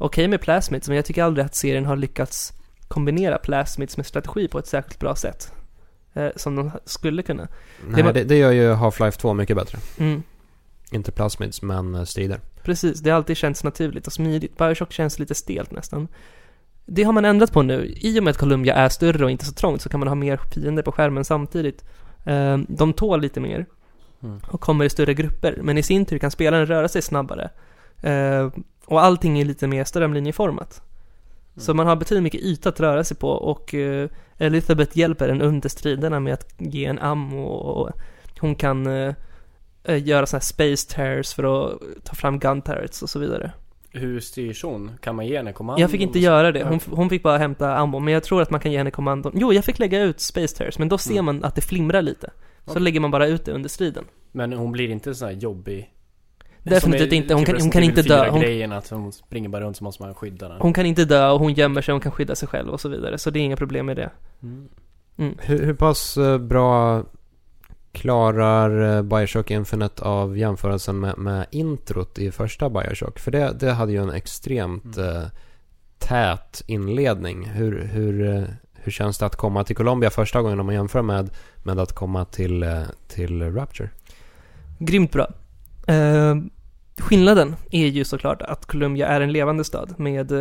[0.00, 2.52] Okej med plasmids, men jag tycker aldrig att serien har lyckats
[2.88, 5.52] kombinera plasmids med strategi på ett särskilt bra sätt.
[6.14, 7.48] Eh, som de skulle kunna.
[7.88, 9.78] Nej, var- det, det gör ju Half-Life 2 mycket bättre.
[9.98, 10.22] Mm.
[10.90, 12.40] Inte plasmids, men strider.
[12.68, 14.58] Precis, det har alltid känts naturligt och smidigt.
[14.58, 16.08] Bioshock känns lite stelt nästan.
[16.86, 17.94] Det har man ändrat på nu.
[17.96, 20.14] I och med att Columbia är större och inte så trångt så kan man ha
[20.14, 21.84] mer fiender på skärmen samtidigt.
[22.24, 23.66] Eh, De tål lite mer
[24.22, 24.40] Mm.
[24.50, 27.50] och kommer i större grupper, men i sin tur kan spelaren röra sig snabbare.
[28.02, 28.50] Eh,
[28.86, 30.82] Och allting är lite mer strömlinjeformat.
[31.56, 34.08] Så man har betydligt mycket yta att röra sig på och eh,
[34.38, 37.90] Elizabeth hjälper en under striderna med att ge en ammo och
[38.40, 39.14] hon kan eh,
[39.96, 43.52] göra sådana här space tears för att ta fram gun turrets och så vidare.
[43.90, 44.90] Hur styrs hon?
[45.00, 45.80] Kan man ge henne kommando?
[45.80, 48.50] Jag fick inte göra det, hon, hon fick bara hämta ammo, men jag tror att
[48.50, 49.32] man kan ge henne kommandon.
[49.34, 51.24] Jo, jag fick lägga ut space tears, men då ser Mm.
[51.24, 52.30] man att det flimrar lite.
[52.64, 52.82] Så Okej.
[52.82, 54.04] lägger man bara ut det under striden.
[54.32, 55.90] Men hon blir inte sån här jobbig...
[56.62, 58.28] Definitivt inte, hon typ kan, hon kan inte dö.
[58.30, 60.60] Hon, 4-grejen att hon springer bara runt så måste man skydda den.
[60.60, 62.88] hon kan inte dö och hon gömmer sig, hon kan skydda sig själv och så
[62.88, 63.18] vidare.
[63.18, 64.10] Så det är inga problem med det.
[64.42, 64.68] Mm.
[65.40, 67.04] Hur, hur pass eh, bra
[67.98, 73.18] klarar eh, Bioshock Infinite av jämförelsen med, med introt i första Bioshock?
[73.18, 75.16] För det, det hade ju en extremt Mm.
[75.16, 75.22] eh,
[75.98, 77.44] tät inledning.
[77.44, 81.02] Hur, hur, eh, hur känns det att komma till Colombia första gången om man jämför
[81.02, 81.30] med,
[81.62, 83.90] med att komma till, eh, till Rapture?
[84.78, 85.28] Grymt bra.
[85.86, 86.36] Eh,
[86.98, 90.32] skillnaden är ju såklart att Columbia är en levande stad med,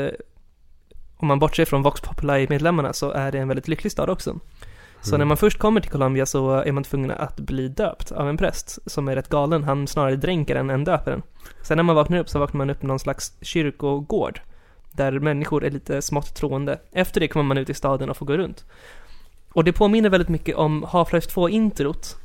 [1.18, 4.40] om man bortser från Vox Populi-medlemmarna så är det en väldigt lycklig stad också.
[5.02, 5.20] Så Mm.
[5.20, 8.38] när man först kommer till Columbia så är man tvungen att bli döpt av en
[8.38, 9.64] präst som är rätt galen.
[9.64, 11.22] Han snarare dränker en än döper en.
[11.62, 14.40] Sen när man vaknar upp så vaknar man upp i någon slags kyrkogård.
[14.92, 16.80] Där människor är lite smått troende.
[16.92, 18.66] Efter det kommer man ut i staden och får gå runt.
[19.54, 22.16] Och det påminner väldigt mycket om Half-Life 2-introt.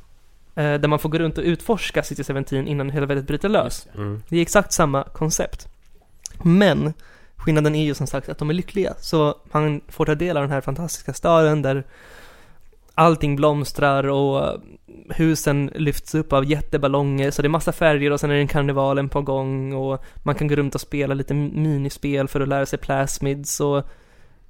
[0.55, 3.87] Eh, där man får gå runt och utforska City 17 innan helvetet bryter lös.
[3.95, 4.23] Mm.
[4.29, 5.67] Det är exakt samma koncept.
[6.43, 6.93] Men
[7.35, 8.93] skillnaden är ju som sagt att de är lyckliga.
[8.99, 11.83] Så man får ta del av den här fantastiska staden där
[12.95, 14.61] allting blomstrar och
[15.09, 17.31] husen lyfts upp av jätteballonger.
[17.31, 20.35] Så det är massa färger och sen är det en karnevalen på gång och man
[20.35, 23.83] kan gå runt och spela lite minispel för att lära sig plasmids och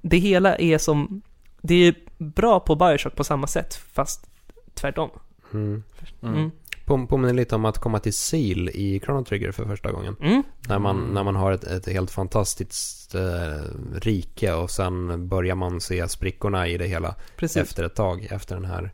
[0.00, 1.22] det hela är som,
[1.60, 4.26] det är bra på Bioshock på samma sätt fast
[4.74, 5.10] tvärtom.
[5.54, 5.82] Mm.
[6.22, 6.50] Mm.
[6.84, 10.16] På, påminner lite om att komma till Seal i Chrono Trigger för första gången.
[10.20, 10.42] Mm.
[10.68, 13.62] När man, när man har ett, ett helt fantastiskt eh,
[13.94, 17.56] rike och sen börjar man se sprickorna i det hela Precis.
[17.56, 18.28] efter ett tag.
[18.30, 18.92] Efter den här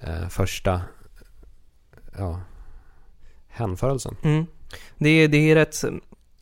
[0.00, 0.80] eh, första
[2.18, 2.40] ja,
[3.48, 4.16] hänförelsen.
[4.22, 4.46] Mm.
[4.98, 5.84] Det, är, det är rätt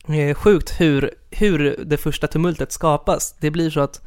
[0.07, 3.35] eh, sjukt hur, hur det första tumultet skapas.
[3.39, 4.01] Det blir så att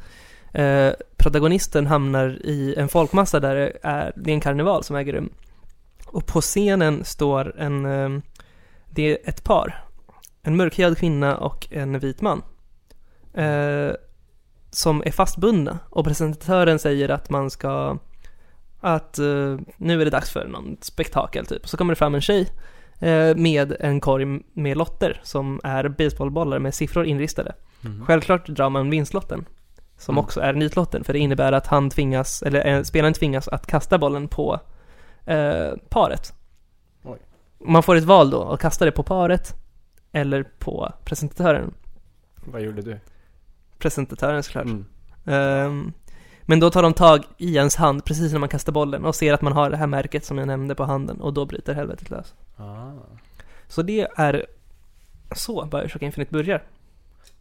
[0.53, 5.13] eh, protagonisten hamnar i en folkmassa där det är, det är en karneval som äger
[5.13, 5.29] rum.
[6.11, 8.21] Och på scenen står en, eh,
[8.89, 9.83] det är ett par.
[10.43, 12.41] En mörkhyad kvinna och en vit man.
[13.33, 13.91] Eh,
[14.71, 15.79] som är fastbundna.
[15.89, 17.97] Och presentatören säger att man ska,
[18.79, 21.67] att eh, nu är det dags för någon spektakel typ.
[21.67, 22.49] Så kommer det fram en tjej
[22.99, 27.55] eh, med en korg med lotter som är baseballbollar med siffror inristade.
[27.81, 28.05] Mhm.
[28.05, 29.45] Självklart drar man vinstlotten,
[29.97, 30.23] som Mm.
[30.23, 33.97] också är nitlotten, för det innebär att han tvingas, eller eh, spelaren tvingas att kasta
[33.97, 34.59] bollen på
[35.25, 36.33] eh, paret.
[37.03, 37.19] Oj.
[37.59, 39.55] Man får ett val då, att kasta det på paret
[40.11, 41.73] eller på presentatören.
[42.35, 42.99] Vad gjorde du?
[43.77, 44.65] Presentatören såklart.
[44.65, 44.85] Mm.
[45.25, 45.93] Ehm,
[46.41, 49.33] men då tar de tag i ens hand precis när man kastar bollen och ser
[49.33, 52.09] att man har det här märket som jag nämnde på handen och då bryter helvetet
[52.09, 52.33] lös.
[52.57, 52.91] Ah.
[53.67, 54.45] Så det är
[55.35, 56.63] så Bioshock Infinite börjar.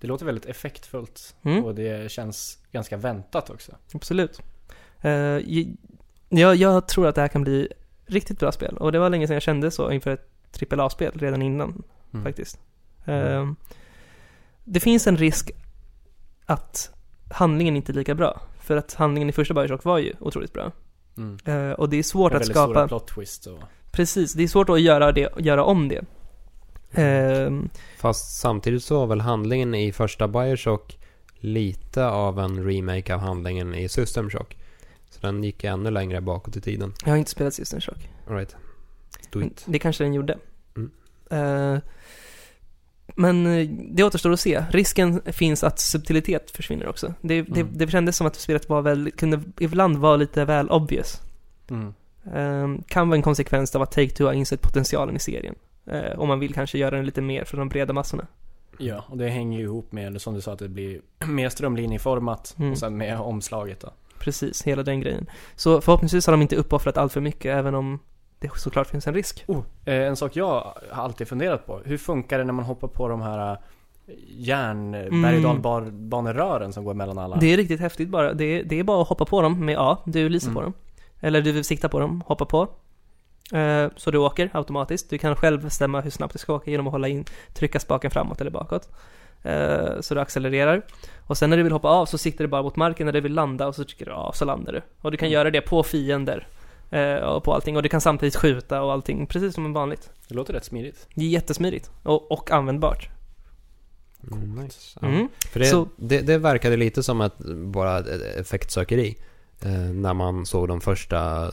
[0.01, 1.64] Det låter väldigt effektfullt Mm.
[1.64, 3.72] och det känns ganska väntat också.
[3.95, 4.43] Absolut.
[5.05, 5.39] Uh,
[6.39, 7.68] jag, jag tror att det här kan bli
[8.07, 11.43] riktigt bra spel och det var länge sedan jag kände så inför ett AAA-spel redan
[11.43, 11.83] innan
[12.14, 12.24] Mm.
[12.24, 12.59] faktiskt.
[13.05, 13.57] Ehm,
[14.64, 15.51] det finns en risk
[16.47, 16.91] att
[17.31, 18.41] handlingen inte är lika bra.
[18.61, 20.72] För att handlingen i första Bioshock var ju otroligt bra.
[21.16, 21.39] Mm.
[21.45, 23.59] Eh, och det är svårt att väldigt stora skapa, plot twist och...
[23.91, 26.05] precis, det är svårt att göra, det, göra om det.
[26.93, 27.68] Ehm,
[27.99, 30.99] Fast samtidigt så var väl handlingen i första Bioshock
[31.41, 34.57] lite av en remake av handlingen i System Shock.
[35.20, 36.92] Den gick ännu längre bakåt i tiden.
[37.04, 38.08] jag har inte spelat System Shock.
[38.28, 38.56] All right.
[39.30, 39.64] Do it.
[39.66, 40.38] Det kanske den gjorde.
[40.76, 40.90] Mm.
[41.30, 41.80] Eh,
[43.14, 44.64] men eh, det återstår att se.
[44.70, 47.14] Risken finns att subtilitet försvinner också.
[47.20, 47.72] Det, det, Mm.
[47.78, 51.20] det kändes som att spelet var väl, kunde ibland vara lite väl obvious.
[51.70, 51.94] Mm.
[52.34, 55.54] Eh, kan vara en konsekvens av att Take-Two har insett potentialen i serien.
[55.86, 58.26] Eh, om man vill kanske göra den lite mer för de breda massorna.
[58.78, 62.54] Ja, och det hänger ju ihop med, som du sa, att det blir mer strömlinjeformat
[62.58, 62.72] Mm.
[62.72, 63.90] och sen med omslaget då.
[64.20, 65.26] Precis, hela den grejen.
[65.56, 67.98] Så förhoppningsvis har de inte uppoffrat allt för mycket, även om
[68.38, 69.44] det såklart finns en risk.
[69.46, 70.46] Oh, eh, en sak jag
[70.90, 71.80] har alltid funderat på.
[71.84, 73.58] Hur funkar det när man hoppar på de här eh,
[74.28, 76.72] järn Mm.
[76.72, 77.36] som går mellan alla?
[77.36, 78.32] Det är riktigt häftigt bara.
[78.34, 79.98] Det är, det är bara att hoppa på dem med A.
[80.04, 80.54] Du lyser Mm.
[80.54, 80.72] på dem.
[81.20, 82.68] Eller du vill sikta på dem, hoppa på.
[83.52, 85.10] Eh, så du åker automatiskt.
[85.10, 88.10] Du kan själv bestämma hur snabbt du ska åka genom att hålla in, trycka spaken
[88.10, 88.88] framåt eller bakåt.
[89.43, 90.82] Eh, så du accelererar.
[91.26, 93.20] Och sen när du vill hoppa av så siktar du bara mot marken när du
[93.20, 94.82] vill landa och så trycker du av så landar du.
[95.01, 95.32] Och du kan Mm.
[95.34, 96.47] göra det på fiender.
[96.93, 97.76] eh, och på allting.
[97.76, 100.11] Och du kan samtidigt skjuta och allting, precis som vanligt.
[100.28, 101.07] Det låter rätt smidigt.
[101.14, 101.91] Det är jättesmidigt.
[102.03, 103.09] Och, och användbart.
[104.32, 104.99] Mm, nice.
[105.03, 105.09] Ja.
[105.09, 105.28] Mm.
[105.53, 109.16] För det, Så- det, det verkade lite som ett, bara ett effektsökeri.
[109.62, 111.51] Eh, när man såg de första,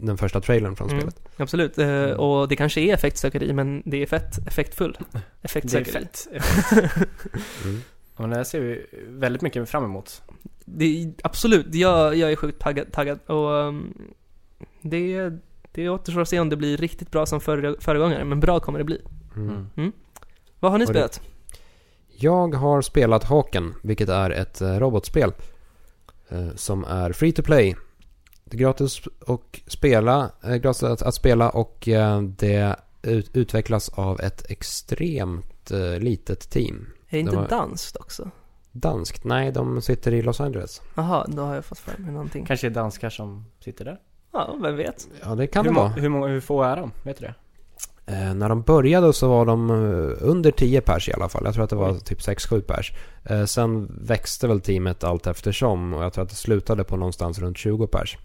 [0.00, 1.00] den första trailern från Mm.
[1.00, 1.20] spelet.
[1.36, 1.78] Absolut.
[1.78, 2.16] Eh, Mm.
[2.20, 4.98] och det kanske är effektsökeri, men det är fett effektfull.
[5.12, 5.92] Det är Effektsökeri.
[5.92, 6.28] fett.
[7.64, 7.80] Mm.
[8.16, 10.22] Men det här ser vi väldigt mycket fram emot.
[10.64, 13.94] Det är, absolut, jag, jag är sjukt taggad, taggad och um,
[14.82, 15.30] det,
[15.72, 18.78] det återstår att se om det blir riktigt bra som före, föregångare, men bra kommer
[18.78, 19.00] det bli.
[19.36, 19.66] Mm.
[19.76, 19.92] Mm.
[20.60, 21.20] Vad har ni Och det- spelat?
[22.16, 25.32] Jag har spelat Haken, vilket är ett eh, robotspel.
[26.28, 27.76] Eh, som är free to play.
[28.54, 33.88] Det är gratis att spela, eh, gratis att, att spela och eh, det ut, utvecklas
[33.88, 36.86] av ett extremt eh, litet team.
[37.08, 38.30] Är det inte var- danskt också?
[38.72, 39.24] Danskt?
[39.24, 40.82] Nej, de sitter i Los Angeles.
[40.94, 42.44] Jaha, då har jag fått för mig någonting.
[42.44, 43.98] Kanske är danskar som sitter där?
[44.32, 45.08] Ja, vem vet?
[45.24, 45.88] Ja, det kan hur, det vara.
[45.88, 46.90] hur, många, hur få är de?
[47.02, 47.34] Vet du det?
[48.12, 49.70] Eh, när de började så var de
[50.20, 51.42] under 10 pers i alla fall.
[51.44, 52.00] Jag tror att det var Oj.
[52.00, 52.92] typ 6-7 pers.
[53.24, 57.38] Eh, sen växte väl teamet allt eftersom och jag tror att det slutade på någonstans
[57.38, 58.18] runt 20 pers.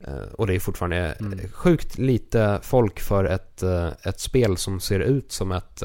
[0.00, 1.38] Eh, och det är fortfarande Mm.
[1.38, 5.82] eh, sjukt lite folk för ett, eh, ett spel som ser ut som ett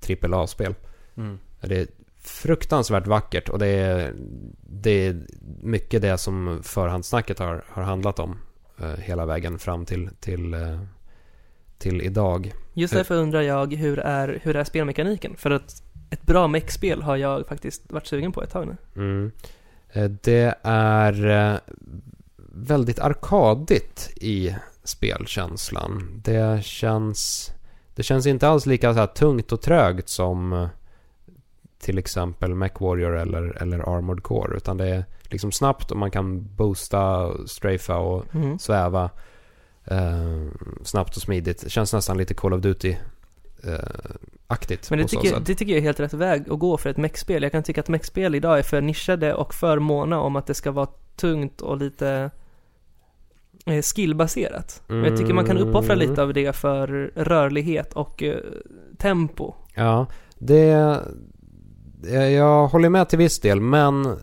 [0.00, 0.74] AAA-spel.
[1.16, 1.38] Mm.
[1.60, 1.86] Det är
[2.18, 4.14] fruktansvärt vackert och det är,
[4.60, 5.20] det är
[5.62, 8.38] mycket det som förhandssnacket har, har handlat om.
[8.98, 10.56] Hela vägen fram till, till,
[11.78, 12.52] till idag.
[12.72, 15.36] Just därför undrar jag, hur är, hur är spelmekaniken?
[15.36, 19.02] För att ett bra mech-spel har jag faktiskt varit sugen på ett tag nu.
[19.02, 19.32] Mm.
[20.22, 21.60] Det är
[22.54, 26.20] väldigt arkadigt i spelkänslan.
[26.24, 27.52] Det känns,
[27.94, 30.68] det känns inte alls lika så här tungt och trögt som eh,
[31.80, 34.56] till exempel MechWarrior eller, eller Armored Core.
[34.56, 38.58] Utan det är liksom snabbt och man kan boosta, strafea och Mm.
[38.58, 39.10] sväva
[39.84, 40.46] eh,
[40.84, 41.62] snabbt och smidigt.
[41.62, 42.96] Det känns nästan lite Call of Duty
[43.64, 43.78] eh,
[44.46, 46.96] aktigt Men det tycker, det tycker jag är helt rätt väg att gå för ett
[46.96, 47.42] mech-spel.
[47.42, 50.54] Jag kan tycka att mech-spel idag är för nischade och för måna om att det
[50.54, 52.30] ska vara tungt och lite
[53.66, 54.82] eh, skillbaserat.
[54.86, 56.08] Men jag tycker man kan uppoffra Mm.
[56.08, 58.36] lite av det för rörlighet och eh,
[58.98, 59.54] tempo.
[59.74, 60.06] Ja,
[60.38, 61.00] det...
[62.12, 64.16] Jag jag håller med till viss del, men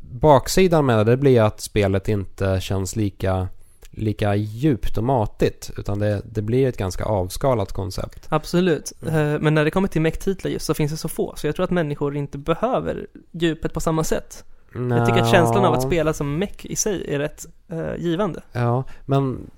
[0.00, 3.48] baksidan med det blir att spelet inte känns lika,
[3.90, 5.70] lika djupt och matigt.
[5.78, 8.26] Utan det, det blir ett ganska avskalat koncept.
[8.28, 8.92] Absolut.
[9.06, 11.34] Eh, Men när det kommer till mech-titlar just så finns det så få.
[11.36, 14.44] Så jag tror att människor inte behöver djupet på samma sätt.
[14.74, 18.40] Jag tycker att känslan av att spela som mech i sig är rätt eh, givande.
[18.52, 19.50] Ja, men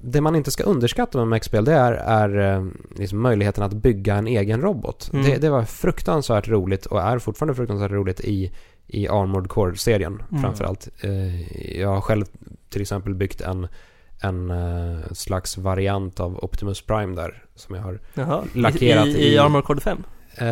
[0.00, 4.14] det man inte ska underskatta med mech-spel det är, är eh, liksom möjligheten att bygga
[4.14, 5.10] en egen robot.
[5.12, 5.24] Mm.
[5.26, 8.52] Det, det var fruktansvärt roligt och är fortfarande fruktansvärt roligt i,
[8.86, 10.42] i Armored Core-serien Mm.
[10.42, 10.88] framförallt.
[11.00, 12.24] Eh, jag har själv
[12.70, 13.66] till exempel byggt en,
[14.20, 18.42] en eh, slags variant av Optimus Prime där som jag har Jaha.
[18.54, 20.02] Lackerat I, i, i- i Armor Core 5?
[20.38, 20.46] Eh,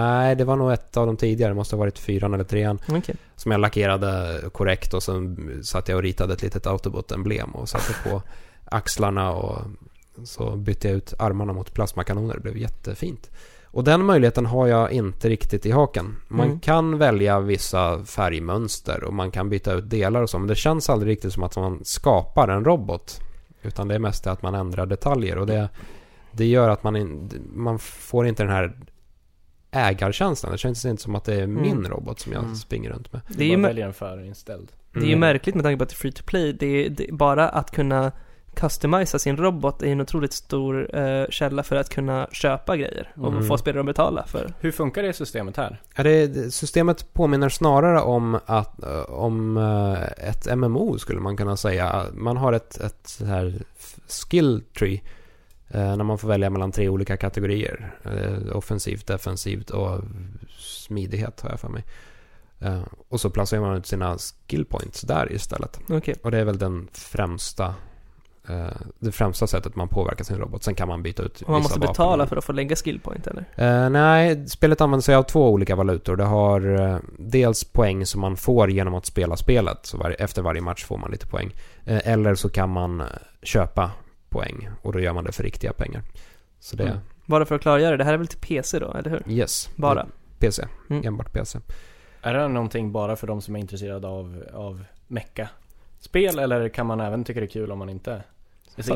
[0.00, 1.50] nej, det var nog ett av de tidigare.
[1.50, 2.78] Det måste ha varit fyran eller trean.
[2.88, 3.14] Okej.
[3.36, 7.94] Som jag lackerade korrekt och sen satt jag och ritade ett litet Autobot-emblem och satte
[8.10, 8.22] på
[8.64, 9.58] axlarna och
[10.24, 12.34] så bytte jag ut armarna mot plasmakanoner.
[12.34, 13.30] Det blev jättefint.
[13.64, 16.16] Och den möjligheten har jag inte riktigt i haken.
[16.28, 16.60] Man Mm.
[16.60, 20.38] kan välja vissa färgmönster och man kan byta ut delar och så.
[20.38, 23.20] Men det känns aldrig riktigt som att man skapar en robot.
[23.62, 25.68] Utan det är mest att man ändrar detaljer och det,
[26.32, 28.76] det gör att man, in, man får inte den här
[29.72, 30.52] ägarkänslan.
[30.52, 31.90] Det känns inte som att det är min Mm.
[31.90, 32.54] robot som jag Mm.
[32.56, 33.22] springer runt med.
[33.28, 34.72] Det är ju väljer en förinställd.
[34.92, 35.20] Det är ju Mm.
[35.20, 36.52] märkligt med tanke på att det är free to play.
[36.52, 38.12] Det är, det, bara att kunna
[38.54, 43.32] customisa sin robot är en otroligt stor eh, källa för att kunna köpa grejer och
[43.32, 43.44] Mm.
[43.48, 44.52] få spelare att betala för.
[44.60, 45.80] Hur funkar det systemet här?
[45.96, 51.56] Ja, det, systemet påminner snarare om, att, eh, om eh, ett MMO skulle man kunna
[51.56, 52.06] säga.
[52.12, 53.54] Man har ett, ett så här
[54.08, 55.00] skill tree.
[55.72, 57.94] Eh, När man får välja mellan tre olika kategorier.
[58.04, 60.00] Eh, Offensivt, defensivt och
[60.58, 61.84] smidighet har jag för mig.
[62.60, 65.80] Eh, Och så placerar man ut sina skill points där istället.
[65.90, 66.14] Okej.
[66.22, 67.74] Och det är väl den främsta
[68.98, 70.62] det främsta sättet man påverkar sin robot.
[70.62, 71.92] Sen kan man byta ut Och man måste vapen.
[71.92, 73.88] betala för att få lägga skillpoint eller?
[73.88, 76.16] Nej, spelet använder sig av två olika valutor.
[76.16, 79.78] Det har dels poäng som man får genom att spela spelet.
[79.82, 81.50] Så var, efter varje match får man lite poäng.
[81.84, 83.02] Eller så kan man
[83.42, 83.90] köpa
[84.32, 84.68] poäng.
[84.82, 86.02] Och då gör man det för riktiga pengar.
[86.60, 86.96] Så det, Mm.
[87.26, 89.22] Bara för att klargöra, det här är väl till PC då, eller hur?
[89.32, 89.70] yes.
[89.76, 90.06] Bara?
[90.38, 90.64] PC.
[90.90, 91.06] Mm.
[91.06, 91.58] Enbart PC.
[92.22, 95.48] Är det någonting bara för de som är intresserade av, av mecka
[96.00, 98.22] spel eller kan man även tycka det är kul om man inte är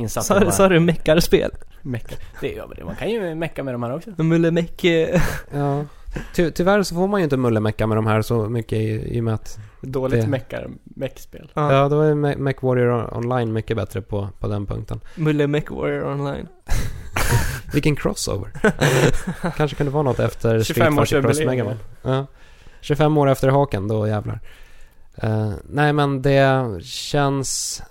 [0.08, 0.20] så
[0.52, 1.50] Sa- du meckarspel?
[1.82, 2.16] mecka?
[2.40, 4.10] Det man kan ju mecka med de här också.
[4.22, 4.84] Mulle Meck...
[4.84, 5.22] eh,
[5.52, 5.84] Ja.
[6.34, 9.20] Ty, tyvärr så får man ju inte mullemecka med de här så mycket i, i
[9.20, 9.58] och med att
[9.92, 11.50] Dåligt Det- meckar, meckspel.
[11.54, 11.72] Ja.
[11.72, 15.00] Ja, då är Me- Mech Warrior Online mycket bättre på, på den punkten.
[15.14, 16.48] Mulle Meck Warrior Online.
[17.72, 18.50] Vilken crossover.
[19.56, 21.40] Kanske kunde vara något efter Street 25 års Fighter Cross.
[21.40, 21.78] Megaman.
[22.02, 22.26] Ja.
[22.80, 24.40] 25 år efter haken, då jävlar.
[25.16, 27.82] Eh, nej men det känns...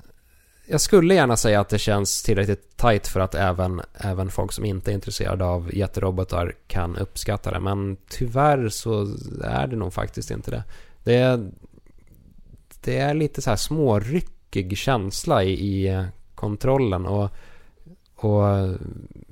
[0.67, 4.65] Jag skulle gärna säga att det känns tillräckligt tight för att även, även folk som
[4.65, 7.59] inte är intresserade av jätterobotar kan uppskatta det.
[7.59, 9.07] Men tyvärr så
[9.43, 10.63] är det nog faktiskt inte det.
[11.03, 11.51] Det är,
[12.85, 16.05] det är lite så här småryckig känsla i, i eh,
[16.35, 17.29] kontrollen och,
[18.15, 18.43] och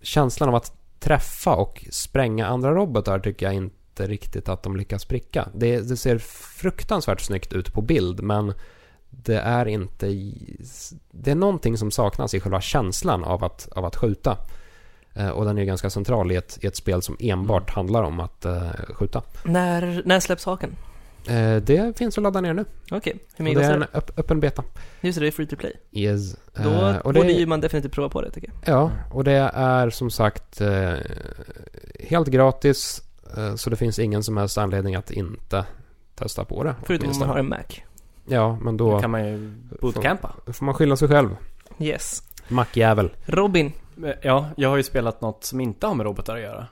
[0.02, 5.06] känslan av att träffa och spränga andra robotar tycker jag inte riktigt att de lyckas
[5.06, 5.48] pricka.
[5.54, 6.18] Det, det ser
[6.58, 8.54] fruktansvärt snyggt ut på bild men
[9.10, 10.08] det är inte...
[11.12, 14.38] Det är någonting som saknas i själva känslan av att, av att skjuta.
[15.14, 18.04] Eh, och den är ju ganska central i ett, i ett spel som enbart handlar
[18.04, 19.22] om att eh, skjuta.
[19.46, 20.76] När, när släpps haken?
[21.28, 22.66] Eh, det finns att ladda ner nu.
[22.92, 23.86] Okej, hur Och mycket det är en
[24.18, 24.64] öppen beta.
[25.02, 25.74] Just det, det är free to play.
[25.92, 26.36] Yes.
[26.54, 28.76] Då Eh, och borde det, ju man definitivt prova på det tycker jag.
[28.76, 30.94] Ja, och det är som sagt eh,
[32.00, 33.02] helt gratis.
[33.38, 35.66] Eh, så det finns ingen som helst anledning att inte
[36.16, 36.76] testa på det.
[36.86, 37.58] Förutom om man har en Mac.
[38.26, 40.36] Ja, men Då då kan man ju bootcampa.
[40.54, 41.36] får man skylla sig själv.
[41.80, 42.24] Yes.
[42.48, 43.12] Mackjävel.
[43.26, 43.72] Robin,
[44.22, 46.68] Ja, jag har ju spelat något som inte har med robotar att göra.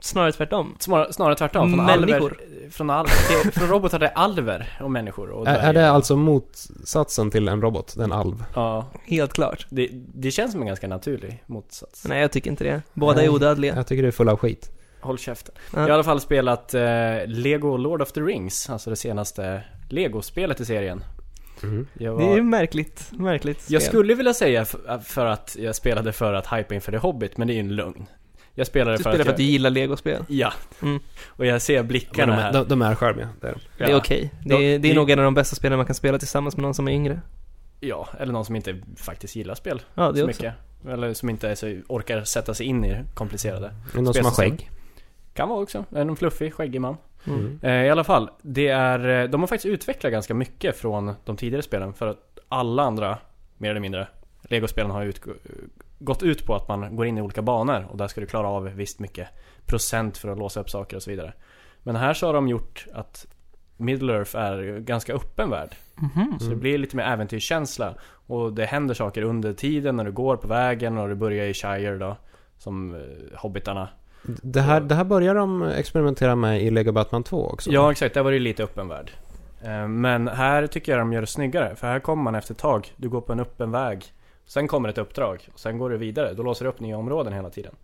[0.00, 0.76] Snarare tvärtom.
[0.78, 1.74] Snarare, snarare tvärtom.
[1.74, 2.14] Från Människor.
[2.14, 6.16] Alver, från, al, till, från robotar till alver och människor och Är, är det alltså
[6.16, 7.96] motsatsen till en robot?
[7.96, 8.44] En alv?
[8.54, 9.66] Ja, Helt klart.
[9.70, 12.04] det, det känns som en ganska naturlig motsats.
[12.08, 12.82] Nej, jag tycker inte det.
[12.94, 13.24] Båda Nej.
[13.24, 13.76] är odödliga.
[13.76, 14.70] Jag tycker det är full av skit.
[15.00, 15.54] Håll käften.
[15.56, 15.78] Ja.
[15.78, 16.82] Jag har i alla fall spelat eh,
[17.26, 21.04] Lego Lord of the Rings, alltså det senaste Lego-spelet i serien.
[21.62, 21.86] Mm.
[21.92, 23.88] Jag, Det är var, ju märkligt, märkligt jag spel.
[23.90, 24.64] skulle vilja säga
[25.04, 27.76] för att jag spelade för att hypa inför The Hobbit, men det är ju en
[27.76, 28.06] lögn.
[28.60, 30.24] Jag spelade Du för, spelar att för att du jag, gillar legospel.
[30.28, 30.52] Ja.
[30.82, 31.00] Mm.
[31.26, 32.52] Och jag ser blickarna de, här.
[32.52, 33.28] de, de är charmiga.
[33.40, 33.60] Det är de.
[33.78, 33.96] Det är Ja.
[33.96, 34.30] okej.
[34.44, 36.18] Det, är- Ja, det är det- nog en av de bästa spelen man kan spela
[36.18, 37.20] tillsammans med någon som är yngre.
[37.80, 40.26] Ja, eller någon som inte faktiskt gillar spel Ja, det så också.
[40.26, 40.54] mycket.
[40.88, 43.74] Eller som inte så, orkar sätta sig in i det komplicerade.
[43.94, 44.70] Men de som har skägg.
[45.34, 45.84] Kan vara också.
[45.94, 46.96] En fluffig, skäggig man.
[47.26, 47.58] Mm.
[47.62, 51.62] Eh, I alla fall, det är, de har faktiskt utvecklat ganska mycket från de tidigare
[51.62, 53.18] spelen för att alla andra,
[53.58, 54.08] mer eller mindre,
[54.42, 55.36] Lego-spelen har utgå-
[56.00, 58.48] gått ut på att man går in i olika banor och där ska du klara
[58.48, 59.28] av visst mycket
[59.66, 61.32] procent för att låsa upp saker och så vidare.
[61.82, 63.26] Men här så har de gjort att
[63.76, 65.76] Middle Earth är ganska öppen värld.
[65.94, 66.38] Mhm.
[66.40, 67.94] Så det blir lite mer äventyrskänsla.
[68.26, 71.54] Och det händer saker under tiden när du går på vägen och du börjar i
[71.54, 72.16] Shire då.
[72.58, 73.00] Som eh,
[73.38, 73.88] hobbitarna.
[74.22, 77.70] Det här, det här börjar de experimentera med i Lego Batman 2 också.
[77.70, 79.10] Ja exakt, där var det lite öppen värld.
[79.62, 81.76] Eh, Men här tycker jag de gör det snyggare.
[81.76, 82.92] För här kommer man efter ett tag.
[82.96, 84.04] Du går på en öppen väg.
[84.50, 86.34] Sen kommer ett uppdrag och sen går du vidare.
[86.34, 87.74] Då låser du upp nya områden hela tiden.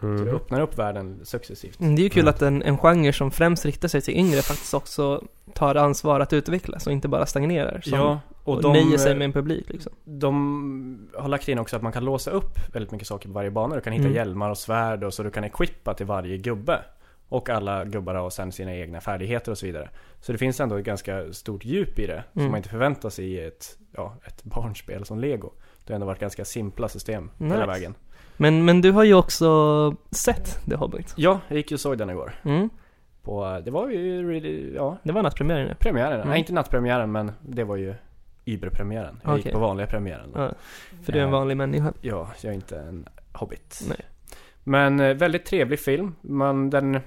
[0.00, 0.34] Så du Mm.
[0.34, 1.80] öppnar upp världen successivt.
[1.80, 2.28] Mm, Det är ju kul Mm.
[2.34, 5.24] att en, en genre som främst riktar sig till yngre faktiskt också
[5.54, 7.80] tar ansvar att utvecklas och inte bara stagnerar.
[7.80, 9.92] Som, Ja, och och de, nöjer sig med en publik liksom.
[10.04, 13.50] de har lagt in också att man kan låsa upp väldigt mycket saker på varje
[13.50, 13.74] bana.
[13.74, 14.16] Du kan hitta Mm.
[14.16, 16.80] hjälmar och svärd och så du kan equippa till varje gubbe.
[17.28, 19.90] Och alla gubbar har sen sina egna färdigheter och så vidare.
[20.20, 22.24] Så det finns ändå ett ganska stort djup i det.
[22.32, 22.50] Som Mm.
[22.50, 25.52] man inte förväntar sig i ett, ja, ett barnspel som Lego.
[25.86, 27.54] Det har ändå varit ganska simpla system Nice.
[27.54, 27.94] hela vägen.
[28.36, 31.14] Men, men du har ju också sett The Hobbit.
[31.16, 32.34] Ja, jag gick ju och såg den igår.
[32.44, 32.70] Mm.
[33.22, 36.14] På, det var ju really, ja, Det var nattpremiären premiären.
[36.16, 36.28] Mm.
[36.28, 37.94] Nej, inte nattpremiären men det var ju
[38.44, 39.20] Uber-premiären.
[39.24, 39.44] Jag Okej.
[39.44, 40.30] gick på vanliga premiären.
[40.34, 40.52] Ja,
[41.04, 41.38] för du är en Ja.
[41.38, 41.92] vanlig människa.
[42.00, 43.80] Ja, jag är inte en hobbit.
[43.88, 44.00] Nej.
[44.64, 46.14] Men eh, väldigt trevlig film.
[46.20, 47.00] Man, den,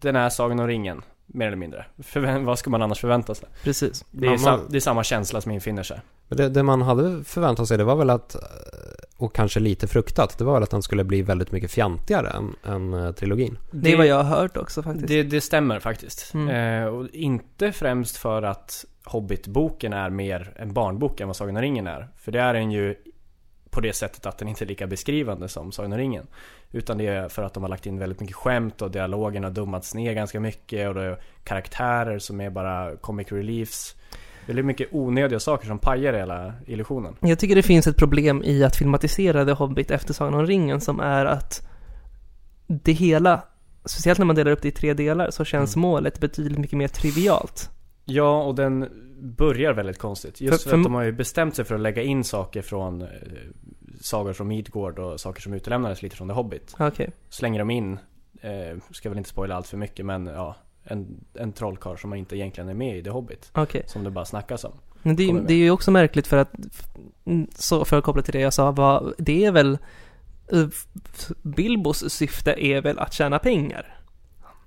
[0.00, 1.02] den är Sagan om ringen,
[1.32, 1.84] mer eller mindre.
[1.98, 3.48] Förvä- vad ska man annars förvänta sig?
[3.62, 4.04] Precis.
[4.10, 6.00] Det är, Man- sa- man- det är samma känsla som infinner sig.
[6.28, 8.40] Men det, det man hade förväntat sig det var väl att, eh,
[9.16, 12.56] och kanske lite fruktat, det var väl att den skulle bli väldigt mycket fjantigare än,
[12.64, 13.58] än eh, trilogin.
[13.70, 15.08] Det är vad jag har hört också faktiskt.
[15.08, 16.34] Det, det stämmer faktiskt.
[16.34, 16.82] Mm.
[16.82, 21.62] Eh, och inte främst för att Hobbit-boken är mer en barnbok än vad Sagan om
[21.62, 22.08] ringen är.
[22.16, 22.94] För det är den ju
[23.72, 26.26] på det sättet att den inte är lika beskrivande som Sagan om ringen.
[26.72, 29.50] Utan det är för att de har lagt in väldigt mycket skämt och dialogen har
[29.50, 33.96] dummats ner ganska mycket och det är karaktärer som är bara comic reliefs.
[34.46, 37.16] Väldigt mycket onödiga saker som pajar hela illusionen.
[37.20, 40.80] Jag tycker det finns ett problem i att filmatisera The Hobbit efter Sagan om ringen
[40.80, 41.68] som är att
[42.66, 43.42] det hela,
[43.84, 45.80] speciellt när man delar upp det i tre delar, så känns Mm.
[45.80, 47.70] målet betydligt mycket mer trivialt.
[48.04, 48.88] Ja, och den
[49.20, 50.40] börjar väldigt konstigt.
[50.40, 52.62] Just För- för, för- att de har ju bestämt sig för att lägga in saker
[52.62, 53.08] från eh,
[54.00, 56.74] sagor från Midgård och saker som utelämnades lite från The Hobbit.
[56.78, 57.10] Okej.
[57.28, 57.98] Slänger de in,
[58.40, 62.36] eh, ska väl inte spoila allt för mycket men ja, en, en trollkarl som inte
[62.36, 63.50] egentligen är med i The Hobbit.
[63.54, 63.82] Okej.
[63.86, 64.72] Som det bara snackas om.
[65.02, 66.52] Men det, är- det ju också märkligt för att,
[67.54, 69.78] så för att koppla till det jag sa, vad, det är väl
[70.52, 70.66] eh,
[71.42, 73.98] Bilbos syfte är väl att tjäna pengar.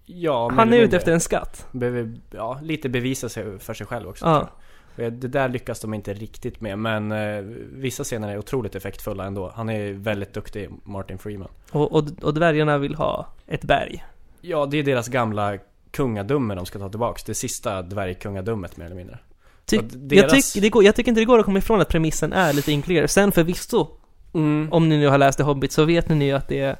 [0.06, 1.68] Ja, Han är ute efter en skatt.
[1.72, 4.26] Behöver, ja, lite bevisa sig för sig själv också.
[4.26, 4.50] Ja.
[4.96, 7.42] Det där lyckas de inte riktigt med men eh,
[7.74, 9.52] vissa scener är otroligt effektfulla ändå.
[9.56, 11.48] Han är väldigt duktig, Martin Freeman.
[11.72, 14.04] Och, och, och dvärgarna vill ha ett berg.
[14.42, 15.58] Ja, det är deras gamla
[15.92, 17.24] kungadöme de ska ta tillbaks.
[17.24, 19.20] Det sista dvärgkungadömet mer eller mindre.
[19.66, 21.82] Ty, att jag, deras- tyck, det går, jag tycker inte det går att komma ifrån
[21.82, 23.08] att premissen är lite ynkligare.
[23.08, 23.88] Sen förvisso,
[24.34, 24.68] Mm.
[24.72, 26.80] om ni nu har läst The Hobbit så vet ni ju att det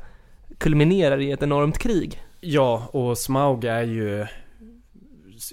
[0.58, 2.22] kulminerar i ett enormt krig.
[2.48, 4.26] Ja, och Smaug är ju...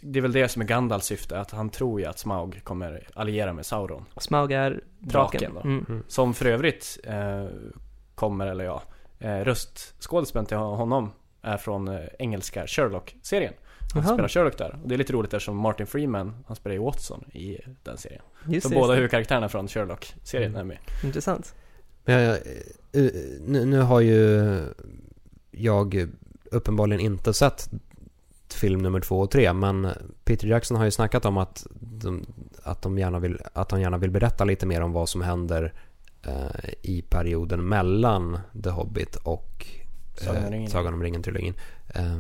[0.03, 3.09] Det är väl det som är Gandalfs syfte, att han tror ju att Smaug kommer
[3.15, 4.05] alliera med Sauron.
[4.17, 5.41] Smaug är draken.
[5.41, 5.61] Draken då.
[5.61, 6.03] Mm.
[6.09, 7.47] Som för övrigt eh,
[8.15, 8.83] kommer, eller ja,
[9.19, 11.11] eh, röstskådespelaren till honom
[11.43, 13.53] är från eh, engelska Sherlock-serien.
[13.95, 14.13] Han Jaha.
[14.15, 14.79] spelar Sherlock där.
[14.83, 18.23] Och det är lite roligt eftersom Martin Freeman, han spelar ju Watson i den serien.
[18.49, 20.61] Just Så det, båda huvudkaraktärerna från Sherlock-serien Mm.
[20.61, 20.79] är med.
[21.05, 21.55] Intressant.
[22.05, 24.59] Men jag, eh, nu, nu har ju
[25.51, 26.09] jag
[26.53, 27.71] uppenbarligen inte sett
[28.55, 29.89] film nummer två och tre, men
[30.25, 32.27] Peter Jackson har ju snackat om att de,
[32.63, 35.73] att de gärna vill, att han gärna vill berätta lite mer om vad som händer
[36.23, 39.67] eh, i perioden mellan The Hobbit och
[40.15, 40.71] Sagan om eh, ringen.
[40.71, 41.55] Sagan om ringen-trilogin.
[41.95, 42.19] Eh,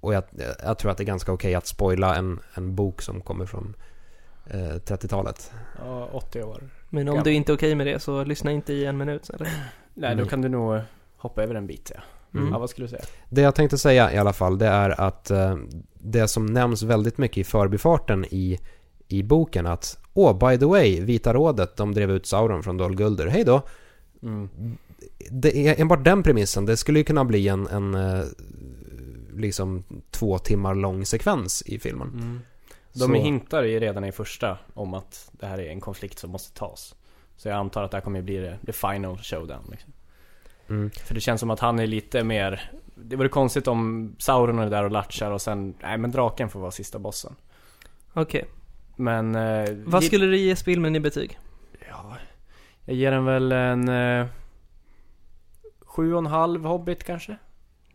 [0.00, 0.22] och jag,
[0.64, 3.76] jag tror att det är ganska okej att spoila en, en bok som kommer från
[4.46, 5.52] eh, 30-talet.
[5.78, 6.68] Ja, 80 år.
[6.88, 7.22] Men om Ja.
[7.22, 9.48] du inte är okej med det så lyssna inte i en minut eller?
[9.94, 10.80] Nej, då kan du nog
[11.16, 12.00] hoppa över en bit ja.
[12.34, 12.52] Mm.
[12.52, 13.02] Ja, vad skulle du säga?
[13.28, 15.56] Det jag tänkte säga i alla fall, det är att eh,
[15.94, 18.58] det som nämns väldigt mycket i förbifarten i,
[19.08, 22.96] i boken att Åh, by the way, Vita Rådet, de drev ut Sauron från Dol
[22.96, 23.26] Guldur.
[23.26, 23.62] Hej då!
[24.22, 24.48] Mm.
[25.30, 28.24] Det är enbart den premissen, det skulle ju kunna bli en, en eh,
[29.32, 32.08] liksom två timmar lång sekvens i filmen.
[32.08, 32.40] Mm.
[32.92, 36.30] De Så- hintar ju redan i första om att det här är en konflikt som
[36.30, 36.94] måste tas.
[37.36, 39.92] Så jag antar att det här kommer bli det, det final showdown liksom.
[40.68, 40.90] Mm.
[40.90, 44.70] För det känns som att han är lite mer Det vore konstigt om Sauron är
[44.70, 47.34] där och latchar och sen Nej men draken får vara sista bossen
[48.12, 48.44] Okej.
[48.96, 51.38] Men eh, Vad ge- skulle du ge filmen i betyg?
[51.88, 52.16] Ja
[52.84, 54.26] Jag ger den väl en eh,
[55.80, 57.36] Sju och en halv Hobbit kanske?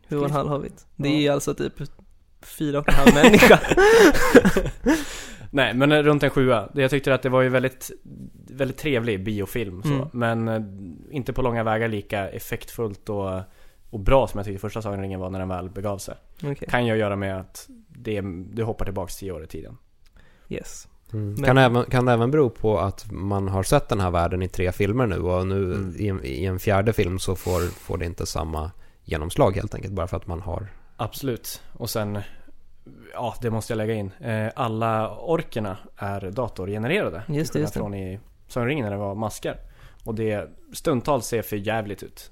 [0.07, 0.85] Hur och en halv Hobbit?
[0.95, 1.15] Det Ja.
[1.31, 1.73] är alltså typ
[2.41, 3.59] fyra och en halv människa.
[5.55, 7.91] Nej men eh, runt en sjua Jag tyckte att det var ju väldigt
[8.49, 10.07] Väldigt trevlig biofilm så Mm.
[10.13, 10.61] Men eh,
[11.15, 13.41] inte på långa vägar lika effektfullt och
[13.89, 16.67] Och bra som jag tyckte första Sagan ringen var när den väl begav sig Okej.
[16.69, 18.21] Kan ju göra med att det,
[18.53, 19.77] Du hoppar tillbaks tio år i tiden
[20.49, 20.87] Yes.
[21.13, 21.33] Mm.
[21.33, 24.41] Men- Kan, även, kan det även bero på att man har sett den här världen
[24.41, 25.95] i tre filmer nu och nu Mm.
[25.99, 28.71] i, en, i en fjärde film så får, får det inte samma
[29.03, 31.61] genomslag helt enkelt bara för att man har Absolut.
[31.73, 32.19] Och sen,
[33.13, 34.11] ja det måste jag lägga in.
[34.19, 37.23] Eh, alla orkerna är datorgenererade.
[37.27, 37.79] Just det, just det.
[37.79, 39.57] Från i Sagan om ringen när det var maskar.
[40.03, 42.31] Och det stundtals ser för jävligt ut.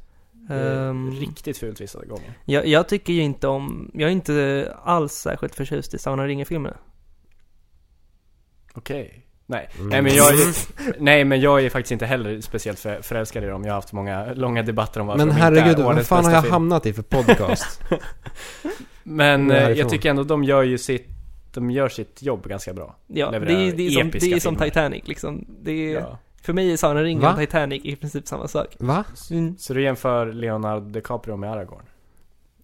[0.49, 2.33] Ehm, Riktigt fult vissa gånger.
[2.45, 6.27] jag, jag tycker ju inte om, jag är inte alls särskilt förtjust i Sagan om
[6.27, 6.77] ringen-filmerna.
[8.73, 9.25] Okej.
[9.45, 9.69] Nej.
[9.75, 9.89] Mm.
[9.89, 10.55] Nej men jag är,
[10.99, 13.63] nej men jag är faktiskt inte heller speciellt för, förälskad i dem.
[13.63, 16.43] Jag har haft många långa debatter om varför Men herregud, är vad fan har jag
[16.43, 16.53] film.
[16.53, 17.81] hamnat i för podcast?
[19.03, 21.07] Men eh, jag tycker ändå de gör ju sitt,
[21.53, 22.95] de gör sitt jobb ganska bra.
[23.07, 24.55] Ja, det är, det är som, det är som.
[24.55, 25.45] Titanic liksom.
[25.61, 26.17] Det är, Ja.
[26.43, 28.75] För mig är Sagan om ringen och Titanic i princip samma sak.
[28.79, 29.05] Va?
[29.31, 29.57] Mm.
[29.57, 31.83] Så du jämför Leonardo DiCaprio med Aragorn?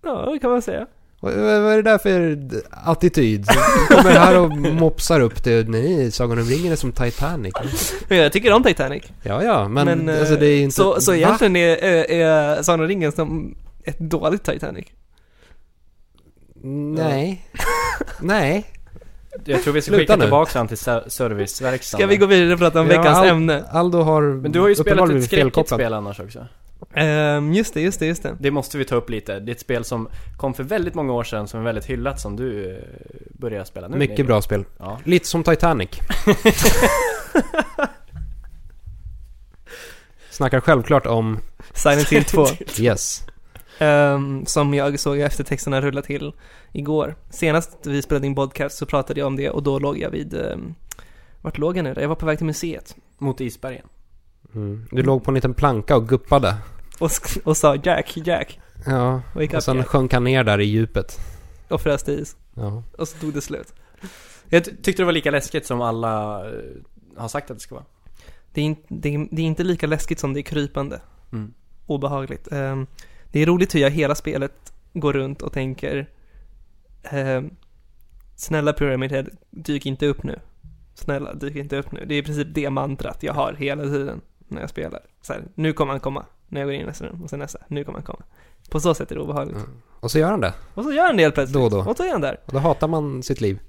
[0.01, 0.87] Ja, det kan man säga.
[1.19, 2.37] Vad, är det där för
[2.71, 3.47] attityd?
[3.89, 5.69] Du kommer här och mopsar upp det.
[5.69, 7.53] Nej, Sagan om ringen är som Titanic.
[8.07, 9.03] Jag tycker om Titanic.
[9.23, 10.75] Ja, ja, men, Men, alltså det är inte...
[10.75, 14.85] Så, så egentligen är, är, är Sagan om ringen som ett dåligt Titanic.
[16.63, 17.45] Nej.
[18.21, 18.65] Nej.
[19.45, 20.21] Jag tror vi ska Sluta skicka nu.
[20.21, 22.01] tillbaka han till ser- serviceverkstaden.
[22.03, 23.63] Ska vi gå vidare och prata om Ja, veckans Al- ämne?
[23.71, 26.47] Aldo har Men du har ju spelat ett skräckigt spel annars också.
[26.93, 28.37] Ehm, just det, just det, just det.
[28.39, 29.39] Det måste vi ta upp lite.
[29.39, 32.19] Det är ett spel som kom för väldigt många år sedan som är väldigt hyllat
[32.19, 32.77] som du eh,
[33.29, 33.97] börjar spela nu.
[33.97, 34.65] Mycket bra spel.
[34.77, 34.99] Ja.
[35.03, 35.89] Lite som Titanic.
[40.29, 41.39] Snackar självklart om
[41.73, 42.45] Silent Hill 2.
[42.79, 43.23] Yes.
[43.79, 46.33] Ehm, som jag såg eftertexterna rulla till
[46.71, 47.15] igår.
[47.29, 50.33] Senast vi spelade in podcast så pratade jag om det och då låg jag vid,
[50.33, 50.75] um,
[51.41, 51.93] vart låg jag nu?
[51.97, 52.95] Jag var på väg till museet.
[53.17, 53.87] Mot isbergen.
[54.55, 54.85] Mm.
[54.91, 56.55] Du låg på en liten planka och guppade.
[56.99, 57.11] Och,
[57.43, 58.59] och sa Jack, Jack.
[58.85, 59.21] Ja.
[59.35, 59.87] Wake Och up sen Jack.
[59.87, 61.17] sjönk han ner där i djupet.
[61.67, 62.35] Och frös till is.
[62.53, 62.83] Ja.
[62.97, 63.73] Och så tog det slut.
[64.49, 66.53] Jag ty- tyckte det var lika läskigt som alla eh,
[67.17, 67.85] har sagt att det ska vara.
[68.53, 71.01] Det är, in, det, är, det är inte lika läskigt som det är krypande.
[71.31, 71.53] Mm.
[71.85, 72.51] Obehagligt.
[72.51, 72.87] Ehm,
[73.31, 76.09] det är roligt hur jag hela spelet går runt och tänker
[77.03, 77.49] ehm,
[78.35, 80.39] Snälla Pyramid Head, dyk inte upp nu.
[80.93, 82.05] Snälla, dyk inte upp nu.
[82.05, 85.01] Det är i princip det mantrat jag har hela tiden när jag spelar.
[85.21, 86.25] Så här, nu kommer han komma.
[86.47, 87.23] När jag går in i nästa rum.
[87.23, 87.59] Och sen nästa.
[87.67, 88.23] Nu kommer han komma.
[88.69, 89.55] På så sätt är det obehagligt.
[89.57, 89.69] Mm.
[89.99, 90.53] Och så gör han det.
[90.73, 91.53] Och så gör han det helt plötsligt.
[91.53, 91.79] Då och då.
[91.91, 92.39] Och så är han där.
[92.45, 93.59] Och då hatar man sitt liv.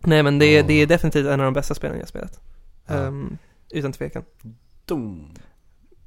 [0.00, 0.66] Nej men det, är- Ja.
[0.66, 2.40] det är definitivt en av de bästa spelen jag har spelat.
[2.86, 2.94] Ja.
[2.94, 3.38] Ehm,
[3.70, 4.22] utan tvekan.
[4.84, 5.34] Dum.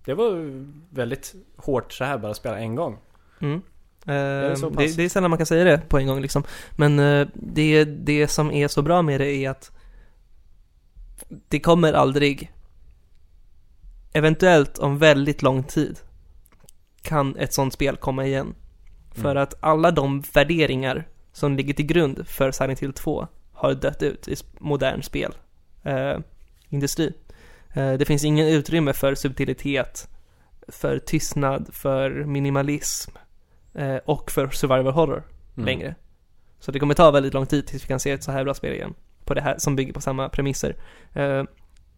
[0.05, 0.32] Det var
[0.95, 2.97] väldigt hårt så här bara att spela en gång.
[3.41, 3.62] Mm.
[4.05, 6.43] det så Ehm, det, det är sällan man kan säga det på en gång liksom.
[6.78, 9.72] Men eh, det, det som är så bra med det är att
[11.47, 12.51] det kommer aldrig,
[14.18, 15.99] eventuellt om väldigt lång tid,
[17.01, 18.55] kan ett sånt spel komma igen.
[19.11, 19.43] För Mm.
[19.43, 24.28] att alla de värderingar som ligger till grund för Silent Hill 2 har dött ut
[24.28, 25.34] i modern spel.
[25.84, 26.18] Eh.
[27.76, 30.09] Eh, det finns ingen utrymme för subtilitet,
[30.68, 33.11] för tystnad, för minimalism
[33.74, 35.24] eh, och för survival horror
[35.55, 35.65] Mm.
[35.65, 35.95] längre.
[36.59, 38.53] Så det kommer ta väldigt lång tid tills vi kan se ett så här bra
[38.53, 38.93] spel igen.
[39.26, 40.76] På det här, som bygger på samma premisser.
[41.18, 41.43] Uh,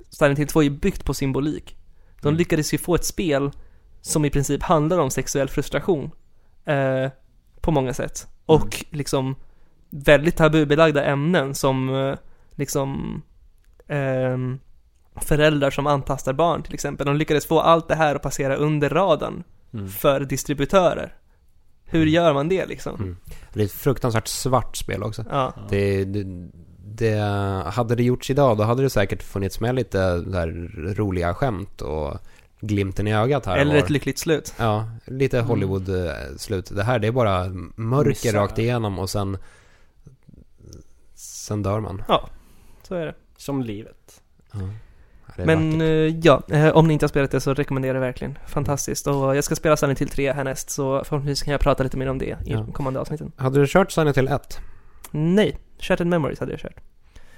[0.10, 1.76] Silent Hill 2 är byggt på symbolik.
[2.22, 2.38] De Mm.
[2.38, 3.52] lyckades ju få ett spel
[4.02, 6.12] som i princip handlar om sexuell frustration.
[6.66, 7.12] eh,
[7.62, 8.28] på många sätt.
[8.46, 9.36] Och liksom
[9.90, 12.16] väldigt tabubelagda ämnen som eh,
[12.56, 13.22] liksom
[13.88, 14.60] ehm,
[15.16, 17.08] föräldrar som antastar barn till exempel.
[17.08, 19.44] De lyckades få allt det här att passera under radarn
[19.74, 19.90] Mm.
[19.90, 21.14] för distributörer.
[21.86, 22.96] Hur gör man det liksom?
[22.96, 23.18] Mm.
[23.54, 25.26] Det är ett fruktansvärt svart spel också.
[25.30, 25.54] Ja.
[25.70, 26.50] Det, det,
[26.96, 27.20] det,
[27.66, 30.48] hade det gjorts idag då hade det säkert funnits med lite där
[30.96, 32.18] roliga skämt och
[32.62, 33.80] glimten i ögat här Eller var.
[33.84, 34.54] ett lyckligt slut.
[34.58, 35.50] Ja, lite Mm.
[35.50, 36.76] Hollywood-slut.
[36.76, 38.34] Det här det är bara mörker Misär.
[38.34, 39.38] rakt igenom och sen
[41.16, 42.04] Sen dör man.
[42.84, 43.16] Så är det.
[43.38, 44.22] Som livet.
[44.52, 44.60] Ja.
[45.46, 45.82] Men vackert.
[45.82, 48.38] eh, ja, eh, om ni inte har spelat det så rekommenderar jag verkligen.
[48.48, 49.08] Fantastiskt.
[49.08, 52.10] Och jag ska spela Silent Hill 3 härnäst så förhoppningsvis kan jag prata lite mer
[52.10, 52.66] om det i Ja.
[52.74, 53.32] kommande avsnitten.
[53.36, 54.60] Hade du kört Silent Hill 1?
[55.12, 56.76] Nej, Shattered Memories hade jag kört.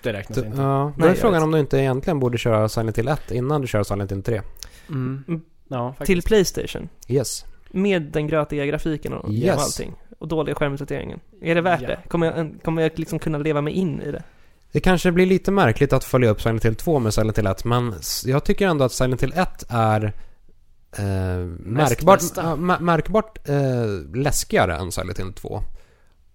[0.03, 0.61] Det räknas Du, inte.
[0.61, 1.43] ja, då Nej, är frågan vet.
[1.43, 4.41] om du inte egentligen borde köra Silent Hill 1 innan du kör Silent Hill 3.
[4.89, 5.23] Mm.
[5.27, 5.41] Mm.
[5.67, 5.95] Ja.
[6.05, 6.89] Till Playstation.
[7.07, 7.45] Yes.
[7.71, 9.55] Med den grötiga grafiken och Yes.
[9.55, 9.93] och allting.
[10.19, 11.19] Och dåliga skärmuppdateringen.
[11.41, 11.87] Är det värt Ja.
[11.87, 11.99] det?
[12.07, 14.23] Kommer jag, kommer jag liksom kunna leva mig in i det?
[14.71, 17.65] Det kanske blir lite märkligt att följa upp Silent Hill 2 med Silent Hill 1
[17.65, 17.93] men
[18.25, 20.13] jag tycker ändå att Silent Hill 1 är
[20.97, 21.03] eh,
[21.59, 25.61] märkbart, mär- märkbart eh, läskigare än Silent Hill 2.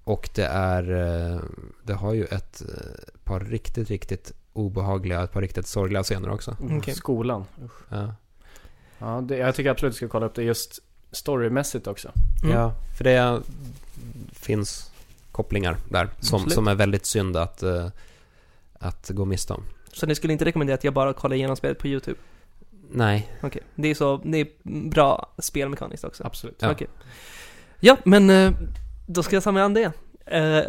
[0.06, 1.40] Och det är, eh,
[1.82, 6.50] det har ju ett eh, par riktigt, riktigt obehagliga, ett par riktigt sorgliga scener också.
[6.50, 6.94] Oh, Okej.
[6.94, 7.44] Skolan.
[7.64, 7.82] Usch.
[7.88, 8.14] Ja,
[8.98, 10.78] Ja, det, jag tycker absolut du ska kolla upp det just
[11.12, 12.12] storymässigt också.
[12.42, 12.56] Mm.
[12.56, 13.40] ja för det
[14.32, 14.92] finns
[15.32, 16.54] kopplingar där som, Absolut.
[16.54, 17.88] som är väldigt synd att, eh,
[18.72, 19.62] att gå miste om.
[19.92, 22.18] Så ni skulle inte rekommendera att jag bara kollar igenom spelet på YouTube?
[22.90, 23.62] Nej, Okej.
[23.74, 24.48] Det är så, det är
[24.90, 26.24] bra spelmekaniskt också.
[26.24, 26.56] Absolut.
[26.58, 26.72] Ja.
[26.72, 26.88] Okej.
[27.80, 28.30] Ja, men
[29.06, 29.92] då ska jag ta mig an det.
[30.26, 30.64] Eh,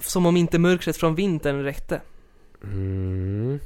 [0.00, 2.00] som om inte mörkret från vintern räckte.
[2.62, 3.60] Mm.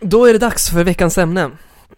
[0.00, 1.50] Då är det dags för veckans ämne.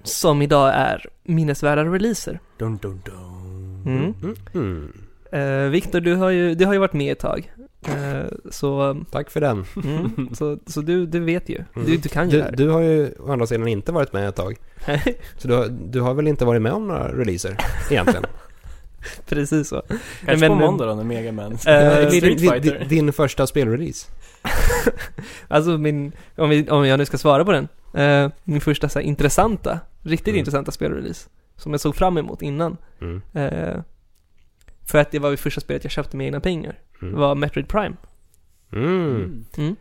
[0.03, 2.41] Som idag är minnesvärda releaser.
[2.59, 3.83] Dun, dun, dun.
[3.87, 4.15] Mm.
[4.23, 4.37] Mm.
[4.55, 4.93] Mm.
[5.33, 7.53] Eh, Viktor, du har ju, du har ju varit med ett tag.
[7.89, 9.65] Eh, så, Tack för den.
[9.85, 11.65] mm, så, så du, du vet ju.
[11.75, 12.01] Du, Mm.
[12.01, 12.57] du kan ju det Du, här.
[12.57, 14.57] du har ju å andra sidan inte varit med ett tag.
[15.39, 17.57] Så du har, du har väl inte varit med om några releaser
[17.91, 18.25] egentligen?
[19.29, 19.83] Precis så.
[20.27, 22.79] Kanske Men- på måndag då när Mega Man Street din, din, Fighter.
[22.79, 24.07] din, din första spelrelease?
[25.49, 27.69] Alltså min, om, vi, om jag nu ska svara på den.
[27.95, 30.39] Eh, min första så här, intressanta, riktigt Mm.
[30.39, 31.29] intressanta spelrelease.
[31.57, 32.77] Som jag såg fram emot innan.
[33.01, 33.23] Mm.
[33.35, 33.81] Eh,
[34.87, 36.79] för att det var det första spelet jag köpte med egna pengar.
[37.03, 37.15] Mm.
[37.19, 37.97] var Metroid Prime.
[38.73, 39.17] Mm.
[39.17, 39.45] Mm.
[39.57, 39.77] Mm.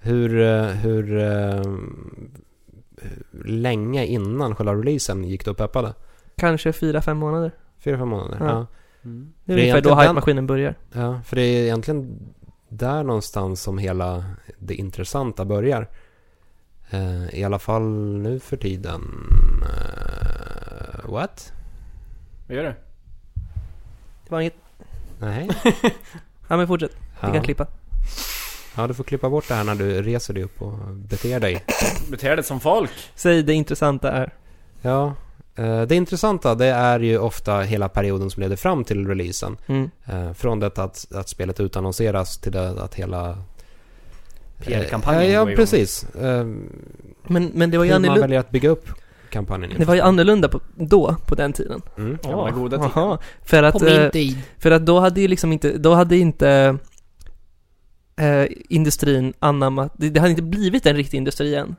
[0.00, 1.62] Hur, eh, hur, eh,
[3.32, 5.94] hur länge innan själva releasen gick du och peppade?
[6.36, 7.52] Kanske fyra fem månader.
[7.78, 8.36] Fyra, fem månader?
[8.40, 8.46] Ja.
[8.46, 8.66] Ja.
[9.04, 9.32] Mm.
[9.44, 10.74] Det är ungefär då hype-maskinen börjar.
[10.92, 11.20] ja.
[11.22, 12.18] För det är egentligen
[12.68, 14.24] där någonstans som hela
[14.58, 15.88] det intressanta börjar.
[16.90, 17.82] Eh, I alla fall
[18.18, 19.00] nu för tiden.
[21.04, 21.52] What?
[22.46, 22.70] Vad gör du?
[24.24, 24.56] Det var inget...
[25.18, 25.48] Nej.
[26.48, 26.90] Ja men fortsätt.
[27.20, 27.32] Vi Ja.
[27.32, 27.66] kan klippa.
[28.76, 31.64] ja, du får klippa bort det här när du reser dig upp och beter dig.
[32.10, 32.90] Beter dig som folk.
[33.14, 34.32] Säg det intressanta är.
[34.82, 35.14] Ja,
[35.56, 39.56] eh, det intressanta det är ju ofta hela perioden som leder fram till releasen.
[39.66, 39.90] Mm.
[40.06, 43.38] Eh, Från det att, att spelet utannonseras till det att hela...
[44.58, 46.06] PR-kampanjen Eh, Ja, ja precis.
[46.14, 48.20] Men, men det var ju Hur man annorlunda.
[48.20, 48.88] väljer att bygga upp
[49.30, 49.72] kampanjen.
[49.78, 51.82] Det var ju annorlunda på, då, på den tiden.
[51.98, 52.18] Mm.
[52.22, 52.90] Gamla goda tiden.
[52.94, 53.18] Aha.
[53.42, 54.38] För att, eh, tid.
[54.58, 56.78] för att då hade ju liksom inte, då hade inte
[58.16, 61.76] eh, industrin anammat, det, det hade inte blivit en riktig industri än.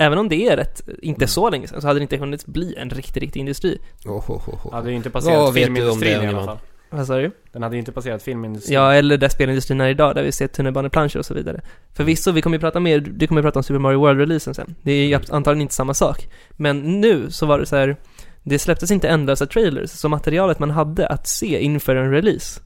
[0.00, 1.28] Även om det är rätt, inte Mm.
[1.28, 3.78] så länge sedan, så hade det inte hunnit bli en riktig, riktig industri.
[4.04, 4.72] Oh, oh, oh, oh.
[4.72, 6.58] Hade ju inte passerat det, filmindustrin i alla fall.
[6.90, 7.30] Vad sa du?
[7.52, 8.74] Den hade ju inte passerat filmindustrin.
[8.74, 11.60] Ja, eller där spelindustrin är idag, där vi ser tunnelbaneplanscher och så vidare.
[11.94, 14.74] Förvisso, vi kommer ju prata mer, du kommer ju prata om Super Mario World-releasen sen.
[14.82, 15.26] Det är ju Mm.
[15.30, 16.28] antagligen inte samma sak.
[16.50, 17.96] Men nu så var det så här,
[18.42, 22.60] det släpptes inte ändlösa trailers, så materialet man hade att se inför en release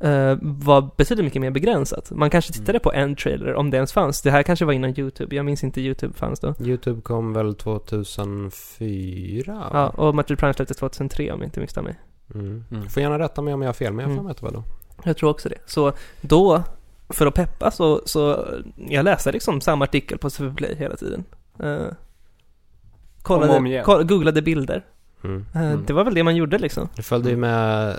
[0.00, 2.10] eh, var betydligt mycket mer begränsat.
[2.10, 2.80] Man kanske tittade Mm.
[2.80, 4.22] på en trailer, om det ens fanns.
[4.22, 6.54] Det här kanske var innan YouTube, jag minns inte YouTube fanns då.
[6.60, 9.62] YouTube kom väl 2004?
[9.72, 11.94] Ja, och Metroid Prime släpptes 2003 om jag inte misstar mig.
[12.34, 12.64] Mm.
[12.70, 12.88] Mm.
[12.88, 14.18] Får gärna rätta mig om jag har fel, men jag har Mm.
[14.18, 14.64] för mig att det var då.
[15.04, 15.58] Jag tror också det.
[15.66, 16.62] Så då,
[17.08, 18.46] för att peppa så, så
[18.88, 21.24] jag läste liksom samma artikel på Superplay hela tiden.
[21.62, 23.84] Uh, Om och om kollade, igen.
[23.84, 24.84] koll, googlade bilder.
[25.24, 25.46] Mm.
[25.54, 25.84] Mm.
[25.86, 26.88] Det var väl det man gjorde liksom.
[26.96, 27.96] Det följde ju med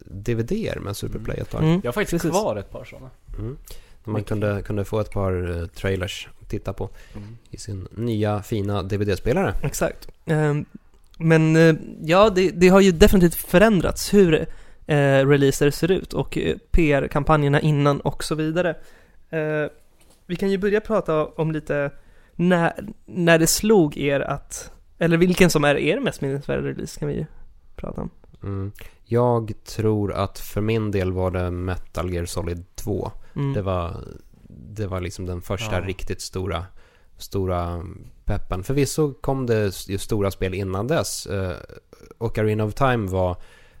[0.00, 1.62] DVD med Superplay ett tag.
[1.62, 1.80] Mm.
[1.84, 2.40] Jag har faktiskt Precis.
[2.40, 3.10] kvar ett par sådana.
[3.38, 3.56] Mm.
[4.04, 7.36] Man kunde, kunde få ett par eh, trailers att titta på Mm.
[7.50, 9.54] i sin nya fina DVD-spelare.
[9.62, 10.08] Exakt.
[10.26, 10.64] Ehm,
[11.24, 14.34] men eh, ja, det, det har ju definitivt förändrats hur
[14.86, 18.70] eh, releaser ser ut och eh, PR-kampanjerna innan och så vidare.
[19.30, 19.70] Eh,
[20.26, 21.90] vi kan ju börja prata om lite
[22.32, 22.72] när,
[23.06, 27.14] när det slog er att, eller vilken som är er mest minnesvärda release kan vi
[27.14, 27.26] ju
[27.76, 28.10] prata om.
[28.42, 28.72] Mm.
[29.04, 33.10] Jag tror att för min del var det Metal Gear Solid 2.
[33.36, 33.52] Mm.
[33.52, 34.04] Det var,
[34.48, 35.86] det var liksom den första Ja.
[35.86, 36.66] riktigt stora,
[37.16, 37.82] stora
[38.24, 38.64] peppen.
[38.64, 41.26] Förvisso kom det ju stora spel innan dess.
[41.26, 41.56] Eh,
[42.18, 43.36] och Ocarina of Time var,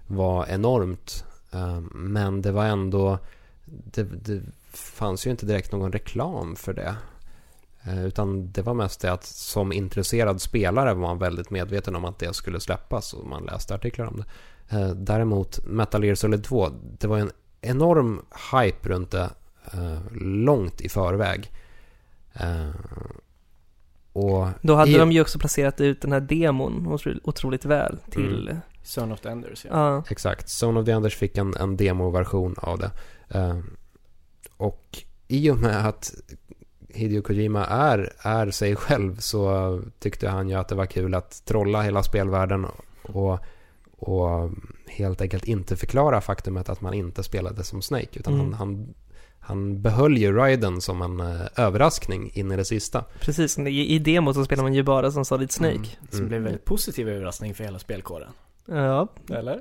[0.06, 1.24] var enormt.
[1.52, 3.18] Eh, men det var ändå,
[3.64, 4.42] det, det
[4.72, 6.96] fanns ju inte direkt någon reklam för det.
[7.82, 12.04] Eh, utan det var mest det att som intresserad spelare var man väldigt medveten om
[12.04, 14.24] att det skulle släppas och man läste artiklar om det.
[14.94, 16.68] Däremot Metal Gear Solid 2,
[16.98, 17.30] det var en
[17.60, 18.22] enorm
[18.52, 19.30] hype runt det
[20.20, 21.50] långt i förväg.
[24.16, 27.98] Och Då hade i- de ju också placerat ut den här demon otro- otroligt väl
[28.10, 28.60] till, Mm.
[28.82, 29.70] Son of the Enders, ja.
[29.94, 30.04] ja.
[30.10, 32.90] Exakt, Zone of the Enders fick en, en demoversion av det.
[33.38, 33.58] Eh,
[34.56, 36.14] och i och med att
[36.88, 41.42] Hideo Kojima är, är sig själv så tyckte han ju att det var kul att
[41.44, 42.66] trolla hela spelvärlden
[43.02, 43.38] och,
[43.98, 44.50] och
[44.88, 48.18] helt enkelt inte förklara faktumet att man inte spelade som Snake.
[48.18, 48.46] Utan Mm.
[48.46, 48.94] han, han,
[49.46, 53.04] han behöll ju Raiden som en eh, överraskning in i det sista.
[53.20, 55.74] Precis, i, i demot så spelar man ju bara som Solid Snake.
[55.74, 55.86] Mm.
[56.10, 56.28] Som Mm.
[56.28, 58.28] blev en väldigt positiv överraskning för hela spelkåren.
[58.66, 59.60] Ja, Eller?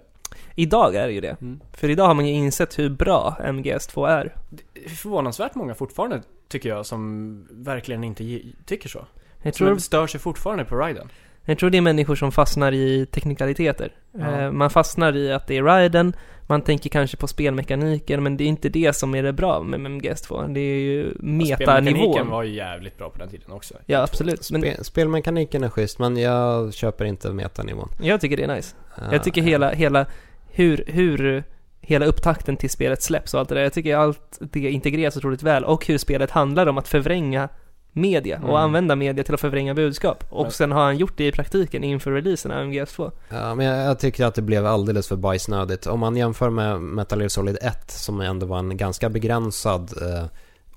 [0.56, 1.38] idag är det ju det.
[1.42, 1.60] Mm.
[1.74, 4.36] För idag har man ju insett hur bra MGS2 är.
[4.50, 9.06] Det är förvånansvärt många fortfarande, tycker jag, som verkligen inte tycker så.
[9.42, 11.10] Jag Som tror, stör sig fortfarande på Raiden.
[11.45, 13.91] Jag tror det är människor som fastnar i teknikaliteter.
[14.11, 14.41] Ja.
[14.41, 16.15] Eh, Man fastnar i att det är riden,
[16.48, 19.80] man tänker kanske på spelmekaniken, men det är inte det som är det bra med
[19.80, 20.53] MGS2.
[20.53, 21.56] Det är ju metanivån.
[21.57, 23.74] Spelmekaniken var ju jävligt bra på den tiden också.
[23.86, 24.52] Ja, absolut.
[24.52, 27.90] Men Spe, spelmekaniken är schysst, men jag köper inte metanivån.
[28.02, 28.76] jag tycker det är nice.
[28.98, 30.06] Ja, Jag tycker hela, hela,
[30.52, 31.44] hur, hur
[31.82, 33.61] hela upptakten till spelet släpps och allt det där.
[33.61, 37.49] Jag tycker allt det integreras otroligt väl och hur spelet handlar om att förvränga
[37.94, 38.56] media och Mm.
[38.56, 40.24] använda media till att förvränga budskap.
[40.30, 43.11] Och Men- sen har han gjort det i praktiken inför releasen av MGS2.
[43.30, 45.88] Ja, men jag, jag tycker att det blev alldeles för bajsnödigt.
[45.88, 50.26] Om man jämför med Metal Gear Solid 1 som ändå var en ganska begränsad eh,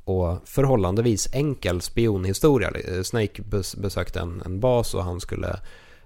[0.05, 2.70] och förhållandevis enkel spionhistoria.
[2.70, 5.48] Eh, Snake bes, besökte en, en bas och han skulle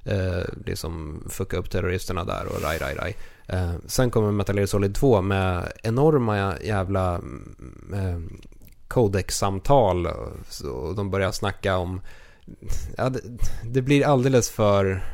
[0.05, 3.17] eh, liksom fucka upp terroristerna där och raj, raj, raj.
[3.47, 7.55] Eh, sen kommer Metal Gear Solid 2 med enorma jävla mm,
[7.95, 8.19] eh,
[8.91, 10.33] codec-samtal och,
[10.89, 12.01] och de börjar snacka om
[12.97, 13.21] Ja, det,
[13.65, 15.05] det blir alldeles för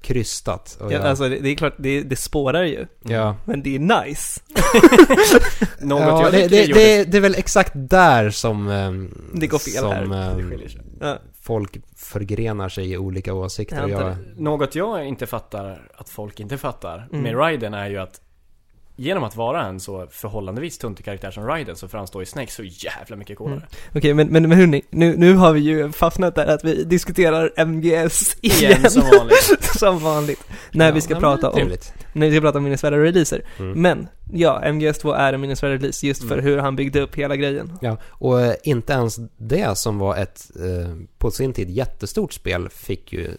[0.00, 0.76] krystat.
[0.80, 2.86] Ja, jag- alltså det, är klart, det, det spårar ju.
[3.02, 3.36] ja.
[3.44, 4.40] Men det är nice.
[5.80, 9.58] Något ja, jag det, det, det, det är väl exakt där som, ehm, Det går
[9.58, 10.30] fel som här.
[10.30, 10.80] ehm, det skiljer sig.
[11.00, 11.18] Ja.
[11.42, 13.88] folk förgrenar sig i olika åsikter.
[13.88, 17.22] Jag Något jag inte fattar att folk inte fattar Mm.
[17.22, 18.20] med Raiden är ju att
[19.00, 22.62] Genom att vara en så förhållandevis tuntig karaktär som Raiden så framstår ju Snake så
[22.64, 23.56] jävla mycket coolare.
[23.56, 23.68] Mm.
[23.94, 27.64] Okej, men, men, men hörni, nu, nu har vi ju fastnat där att vi diskuterar
[27.66, 28.70] MGS igen.
[28.72, 29.58] Igen som vanligt.
[29.78, 30.40] som vanligt.
[30.72, 31.92] När vi ska Ja, prata om, Trevligt.
[32.12, 33.44] när vi ska prata om minnesvärda releaser.
[33.58, 33.82] Mm.
[33.82, 36.44] Men, ja, MGS2 är en minnesvärd release just för Mm.
[36.44, 37.72] hur han byggde upp hela grejen.
[37.80, 42.68] Ja, och eh, inte ens det som var ett eh, på sin tid jättestort spel
[42.68, 43.30] fick ju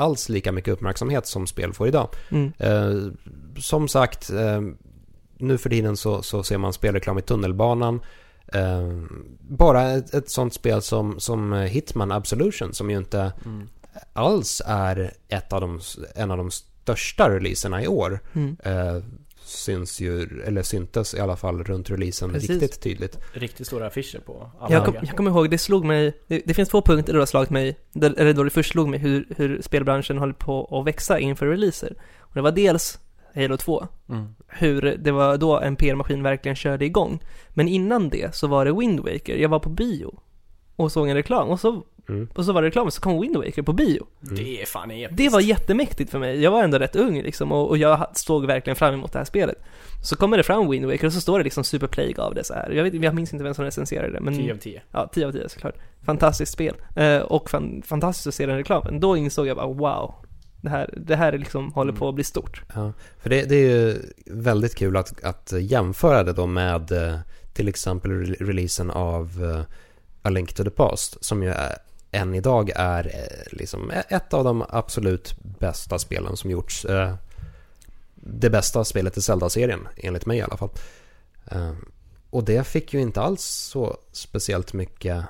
[0.00, 2.08] alls lika mycket uppmärksamhet som spel får idag.
[2.30, 2.52] Mm.
[2.58, 3.12] Eh,
[3.58, 4.60] som sagt, eh,
[5.38, 8.00] nu för tiden så, så ser man spelreklam i tunnelbanan.
[8.52, 8.88] Eh,
[9.40, 13.68] bara ett, ett sånt spel som, som Hitman Absolution som ju inte Mm.
[14.12, 15.80] alls är ett av de,
[16.14, 18.20] en av de största releaserna i år.
[18.32, 18.56] Mm.
[19.50, 22.50] Syns ju, eller syntes i alla fall runt releasen Precis.
[22.50, 23.18] riktigt tydligt.
[23.32, 26.54] Riktigt stora affischer på alla Jag, kom, jag kommer ihåg, det slog mig, det, det
[26.54, 28.98] finns två punkter då det har slagit mig, där- eller då det först slog mig
[29.00, 31.94] hur, hur spelbranschen håller på att växa inför releaser.
[32.18, 32.98] Och det var dels
[33.34, 34.26] Halo 2, Mm.
[34.48, 37.22] hur det var då en PR-maskin verkligen körde igång.
[37.50, 40.14] Men innan det så var det Wind Waker, jag var på bio
[40.76, 42.28] och såg en reklam och så, Mm.
[42.34, 44.06] och så var det reklam så kom Wind Waker på bio.
[44.22, 44.34] Mm.
[44.34, 45.16] Det är fan episkt.
[45.16, 46.42] Det var jättemäktigt för mig.
[46.42, 49.24] Jag var ändå rätt ung liksom och, och jag såg verkligen fram emot det här
[49.26, 49.56] spelet.
[50.02, 52.44] Så kommer det fram Wind Waker och så står det liksom Super Plague av det
[52.44, 52.70] så här.
[52.70, 54.82] Jag, vet, jag minns inte vem som recenserade det men 10 av 10.
[54.90, 55.74] Ja, 10 av 10 såklart.
[56.04, 56.74] Fantastiskt spel.
[56.96, 59.00] Eh, och fan, fantastiskt att se den reklamen.
[59.00, 60.14] Då insåg jag bara wow.
[60.62, 62.62] Det här, det här liksom håller på att bli stort.
[62.74, 67.18] Ja, för det, det är ju väldigt kul att, att jämföra det då med eh,
[67.52, 69.76] till exempel re- releasen av eh,
[70.22, 71.76] A Link to the Past som ju är,
[72.10, 76.84] än idag är eh, liksom ett av de absolut bästa spelen som gjorts.
[76.84, 77.14] Eh,
[78.14, 80.70] Det bästa spelet i Zelda-serien, enligt mig i alla fall.
[81.46, 81.72] Eh,
[82.30, 85.24] Och det fick ju inte alls så speciellt mycket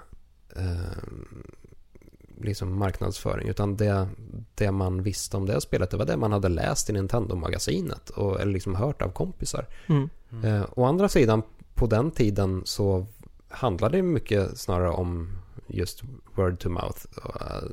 [2.41, 4.09] liksom marknadsföring utan det,
[4.55, 8.41] det man visste om det spelet det var det man hade läst i Nintendo-magasinet och
[8.41, 9.67] eller liksom hört av kompisar.
[9.87, 10.09] Mm.
[10.45, 11.43] Eh, å andra sidan,
[11.75, 13.07] på den tiden så
[13.49, 16.03] handlade det mycket snarare om just
[16.35, 16.99] word to mouth.
[17.25, 17.69] Eh,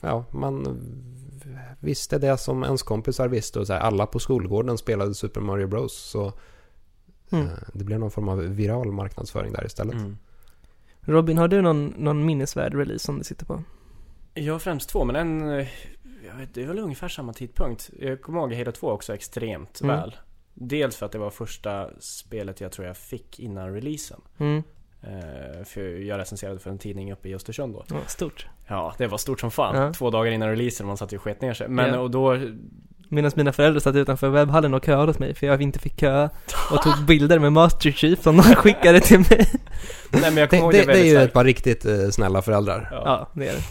[0.00, 0.78] ja, man
[1.80, 5.66] visste det som ens kompisar visste och så här, alla på skolgården spelade Super Mario
[5.66, 5.92] Bros.
[5.96, 6.32] Så
[7.32, 7.46] Mm.
[7.46, 9.94] eh, det blev någon form av viral marknadsföring där istället.
[9.94, 10.16] Mm.
[11.00, 13.62] Robin, har du någon, någon minnesvärd release som du sitter på?
[14.34, 15.58] Jag har främst två, men en...
[15.58, 15.68] eh,
[16.26, 17.90] Jag vet, det är väl ungefär samma tidpunkt.
[17.98, 19.96] Jag kommer ihåg Halo 2 också extremt Mm.
[19.96, 20.16] väl.
[20.54, 24.20] Dels för att det var första spelet jag tror jag fick innan releasen.
[24.38, 24.62] Mm.
[25.02, 27.84] Eh, för jag recenserade för en tidning uppe i Östersund då.
[27.90, 28.46] Ja, stort.
[28.66, 29.76] Ja, det var stort som fan.
[29.76, 29.92] Ja.
[29.92, 31.68] Två dagar innan releasen man satt ju och sket ner sig.
[31.68, 31.98] Men Ja.
[32.00, 32.38] och då...
[33.10, 36.30] Medan mina föräldrar satt utanför webbhallen och köade åt mig för jag inte fick köa
[36.72, 39.46] och tog bilder med Master Chief som de skickade till mig.
[40.10, 42.88] Nej men jag Det, det, det, det är ju ett par riktigt eh, snälla föräldrar.
[42.92, 43.02] Ja.
[43.04, 43.62] Ja, det är det.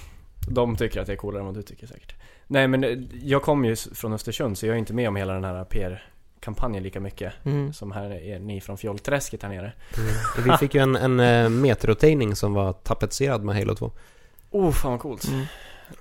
[0.52, 2.16] De tycker att det är coolare än vad du tycker säkert.
[2.48, 5.34] Nej men eh, jag kommer ju från Östersund så jag är inte med om hela
[5.34, 5.64] den här
[6.56, 7.34] PR-kampanjen lika mycket.
[7.46, 7.74] Mm.
[7.74, 9.74] Som här är ni från Fjollträsket här nere.
[10.46, 13.92] Vi fick ju en, en metrotidning som var tapetserad med Halo 2.
[14.52, 15.28] Oh, fan vad coolt.
[15.28, 15.46] Mm.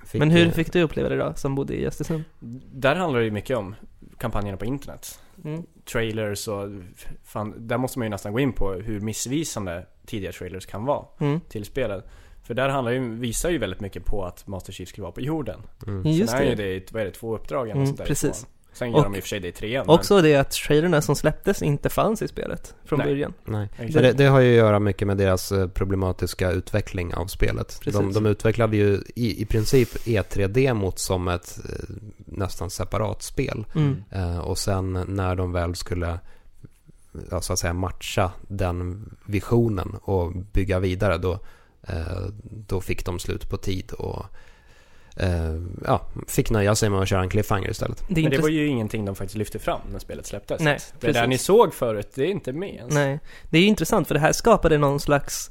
[0.07, 2.25] Fick, Men hur fick du uppleva det då, som bodde i Östersund?
[2.73, 3.75] Där handlar det ju mycket om
[4.19, 5.21] kampanjerna på internet.
[5.45, 5.63] Mm.
[5.93, 6.69] Trailers och
[7.25, 11.05] fan, där måste man ju nästan gå in på hur missvisande tidiga trailers kan vara
[11.21, 11.41] Mm.
[11.41, 12.05] till spelet.
[12.43, 15.21] För där handlar ju, visar ju väldigt mycket på att Master Chief skulle vara på
[15.21, 15.61] jorden.
[15.87, 16.03] Mm.
[16.13, 16.63] Just Sen är ju det.
[16.63, 18.47] det, i- vad är det, två uppdrag eller Mm, sånt där precis.
[18.77, 19.89] Sen gör Och- de i och för sig det i trean.
[19.89, 23.09] Också det att traderna som släpptes inte fanns i spelet från Nej.
[23.09, 23.33] början.
[23.45, 23.69] Nej.
[23.79, 27.79] Men, det, det har ju att göra mycket med deras eh, problematiska utveckling av spelet.
[27.83, 28.01] Precis.
[28.01, 33.65] De, de utvecklade ju i, i princip E3-demot som ett eh, nästan separat spel.
[33.75, 34.05] Mm.
[34.11, 36.19] Eh, och sen när de väl skulle
[37.31, 41.39] ja, så att säga matcha den visionen och bygga vidare då,
[41.83, 44.27] eh, då fick de slut på tid och
[45.17, 48.05] eh, ja, fick nöja sig med att köra en cliffhanger istället.
[48.09, 50.61] Det Men det var ju ingenting de faktiskt lyfte fram när spelet släpptes.
[50.61, 52.95] Nej, det där ni såg förut, det är inte med ens.
[52.95, 53.21] Nej,
[53.51, 55.51] det är ju intressant för det här skapade någon slags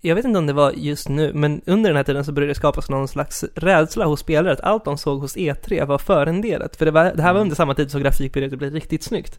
[0.00, 2.50] jag vet inte om det var just nu, men under den här tiden så började
[2.50, 6.76] det skapas någon slags rädsla hos spelare att allt de såg hos E3 var förenderat.
[6.76, 7.42] För det, var, det här var Mm.
[7.42, 9.38] under samma tid som grafik började bli riktigt snyggt.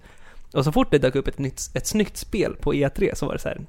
[0.54, 3.34] Och så fort det dök upp ett, nytt, ett snyggt spel på E3 så var
[3.34, 3.62] det så här.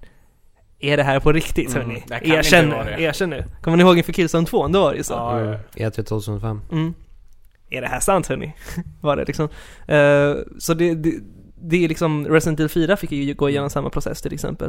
[0.88, 2.02] Är det här på riktigt Mm, hörni?
[2.36, 3.44] Erkänn nu, det." erkänn nu.
[3.62, 4.68] Kommer ni ihåg inför Killzone 2?
[4.68, 5.14] Då var det ju så.
[5.14, 5.40] Ja,
[5.74, 5.88] ja.
[5.90, 6.60] E3 2005.
[6.72, 6.94] Mm.
[7.70, 8.54] Är det här sant hörni?
[9.00, 9.48] Var det liksom.
[9.88, 11.12] Eh, så det, det,
[11.62, 14.68] det är liksom, Resident Evil 4 fick ju gå igenom samma process till exempel.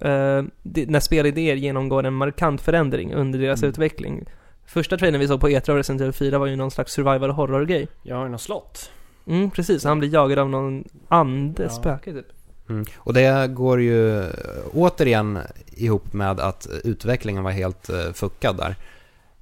[0.00, 3.70] Eh, det, när spelidéer genomgår en markant förändring under deras Mm.
[3.70, 4.24] utveckling.
[4.66, 7.30] Första trailern vi såg på E3 av Resident Evil 4 var ju någon slags survival
[7.30, 7.88] horror-grej.
[8.10, 8.90] Har ju något slott.
[9.26, 9.84] Mm, precis.
[9.84, 11.68] Han blir jagad av någon ande, Ja.
[11.68, 12.26] spöke typ.
[12.68, 12.84] Mm.
[12.96, 14.30] Och det går ju eh,
[14.72, 15.38] återigen
[15.72, 18.76] ihop med att utvecklingen var helt uh, fuckad där.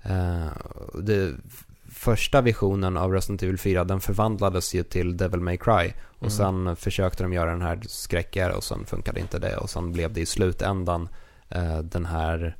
[0.02, 0.46] Eh,
[1.02, 1.32] det,
[1.96, 5.92] första visionen av Resident Evil 4 den förvandlades ju till Devil May Cry.
[6.18, 6.30] Och Mm.
[6.30, 9.56] sen försökte de göra den här skräckigare och sen funkade inte det.
[9.56, 11.08] Och sen blev det i slutändan
[11.48, 12.56] eh, den här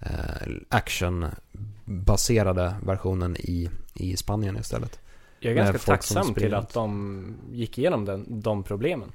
[0.00, 0.10] eh,
[0.68, 4.98] actionbaserade versionen i, i Spanien istället.
[5.40, 9.12] Jag är ganska tacksam till att de gick igenom den, de problemen.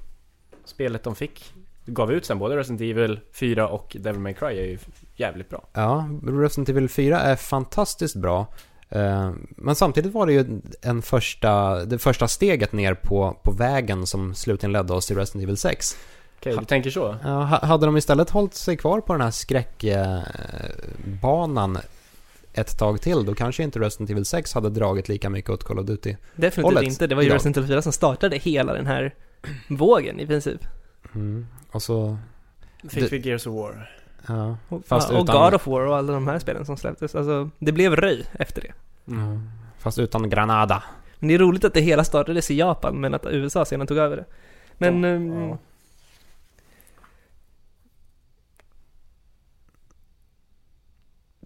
[0.66, 1.54] Spelet de fick,
[1.86, 4.78] gav ut sen, både Resident Evil 4 och Devil May Cry är ju
[5.16, 5.68] jävligt bra.
[5.74, 8.48] Ja, Resident Evil 4 är fantastiskt bra.
[8.90, 14.08] Eh, Men samtidigt var det ju en första, det första steget ner på, på vägen
[14.08, 15.98] som slutligen ledde oss till Resident Evil 6.
[16.40, 17.16] Okej, Ha- du tänker så?
[17.24, 21.78] Ja, ha- hade de istället hållit sig kvar på den här skräckbanan
[22.54, 25.80] ett tag till, då kanske inte Resident Evil 6 hade dragit lika mycket åt Call
[25.80, 26.16] of Duty.
[26.36, 27.08] Definitivt inte.
[27.08, 27.36] Det var ju idag.
[27.36, 29.16] Resident Evil 4 som startade hela den här
[29.70, 30.62] vågen i princip.
[31.16, 31.48] Mm.
[31.72, 32.18] Och så,
[32.90, 33.90] Fick Det- vi Gears of War.
[34.28, 36.78] ja, Och, Fast ja, och utan- God of War och alla de här spelen som
[36.78, 37.16] släpptes.
[37.16, 38.74] Alltså, det blev röj efter det.
[39.14, 39.50] Mm.
[39.78, 40.84] fast utan Granada.
[41.20, 43.98] Men det är roligt att det hela startades i Japan, men att USA sedan tog
[43.98, 44.26] över det.
[44.78, 45.04] Men...
[45.04, 45.58] Ja, ehm, ja.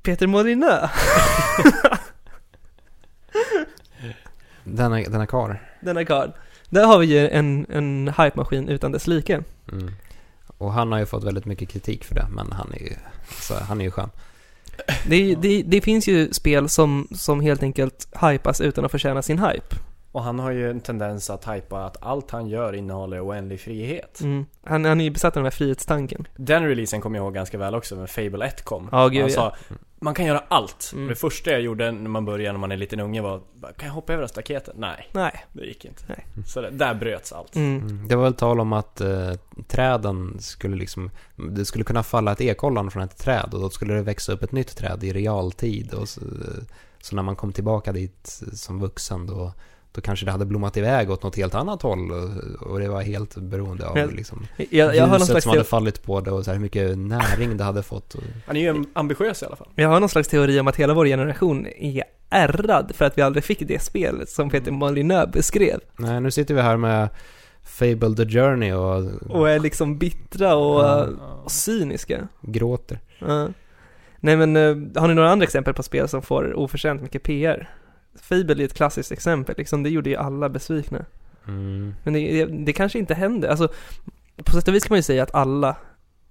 [0.03, 0.89] Peter Molyneux,
[4.63, 5.61] Denna, denna kar.
[5.81, 6.29] denna karl.
[6.69, 9.43] Där har vi ju en, en hype-maskin utan dess like.
[9.71, 9.91] Mm.
[10.57, 12.93] Och han har ju fått väldigt mycket kritik för det, men han är ju,
[13.41, 14.09] så, han är ju skön.
[15.07, 19.39] Det, det, det finns ju spel som, som helt enkelt hypas utan att förtjäna sin
[19.39, 19.75] hype.
[20.11, 24.21] Och han har ju en tendens att hypa att allt han gör innehåller oändlig frihet.
[24.21, 24.45] Mm.
[24.63, 26.27] Han, han är ju besatt av den här frihetstanken.
[26.35, 28.89] Den releasen kommer jag ihåg ganska väl också, när Fable 1 kom.
[28.91, 29.55] Ja, gud, han ja.
[29.99, 30.91] Man kan göra allt.
[30.93, 31.07] Mm.
[31.07, 33.41] Det första jag gjorde när man började, när man är liten unge var,
[33.77, 34.75] kan jag hoppa över staketet?
[34.77, 35.45] Nej, Nej.
[35.53, 36.03] det gick inte.
[36.07, 36.25] Nej.
[36.47, 37.55] Så det, där bröts allt.
[37.55, 37.81] Mm.
[37.81, 38.07] Mm.
[38.07, 39.33] Det var väl tal om att eh,
[39.67, 43.93] träden skulle liksom, det skulle kunna falla ett ekollon från ett träd och då skulle
[43.93, 45.93] det växa upp ett nytt träd i realtid.
[45.93, 46.21] Och så,
[47.01, 49.53] så när man kom tillbaka dit som vuxen då,
[49.95, 53.01] då kanske det hade blommat iväg åt något helt annat håll och, och det var
[53.01, 56.31] helt beroende av liksom, Jag, jag, har någon ljuset slags som hade fallit på det
[56.31, 58.13] och så här, hur mycket näring det hade fått.
[58.13, 59.67] Och, Han är ju ambitiös i alla fall.
[59.75, 63.21] jag har någon slags teori om att hela vår generation är ärrad för att vi
[63.21, 65.79] aldrig fick det spelet som Peter Molyneux beskrev.
[65.97, 67.09] nej, nu sitter vi här med
[67.63, 71.07] Fable the Journey och, Och är liksom bittra och, Ja.
[71.43, 72.27] och cyniska.
[72.41, 72.99] gråter.
[73.19, 73.47] Ja.
[74.19, 77.69] Nej men, eh, har ni några andra exempel på spel som får oförtjänt mycket PR?
[78.15, 81.05] Fable är ett klassiskt exempel, liksom, det gjorde ju alla besvikna.
[81.47, 81.95] Mm.
[82.03, 83.69] Men det, det, det kanske inte händer, alltså
[84.35, 85.75] på sätt och vis kan man ju säga att alla,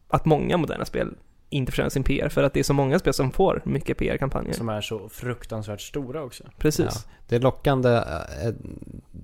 [0.09, 1.15] att många moderna spel
[1.51, 4.53] inte förtjänar sin PR för att det är så många spel som får mycket PR-kampanjer.
[4.53, 6.45] Som är så fruktansvärt stora också.
[6.59, 7.01] Precis, Ja.
[7.29, 8.55] Det lockande eh,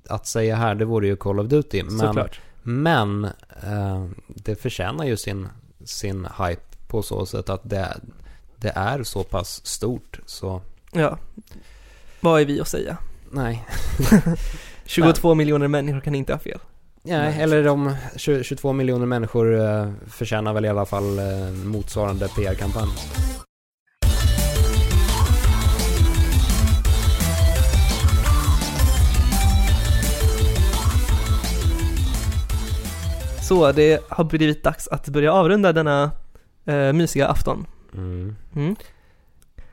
[0.09, 1.82] att säga här, det vore ju Call of Duty.
[1.82, 2.41] Men, såklart.
[2.62, 3.24] men
[3.62, 5.49] eh, det förtjänar ju sin,
[5.85, 7.97] sin hype på så sätt att det,
[8.57, 10.20] det är så pass stort.
[10.27, 10.61] Så
[10.93, 11.19] Ja.
[12.21, 12.97] Vad är vi att säga?
[13.31, 13.65] nej.
[14.85, 16.59] 22 miljoner människor kan inte ha fel.
[17.03, 22.29] nej eller de 20, 22 miljoner människor eh, förtjänar väl i alla fall eh, motsvarande
[22.29, 22.91] PR-kampanj.
[33.49, 36.11] Så det har blivit dags att börja avrunda denna
[36.65, 37.67] eh, mysiga afton.
[37.95, 38.37] Mm.
[38.57, 38.77] Mm.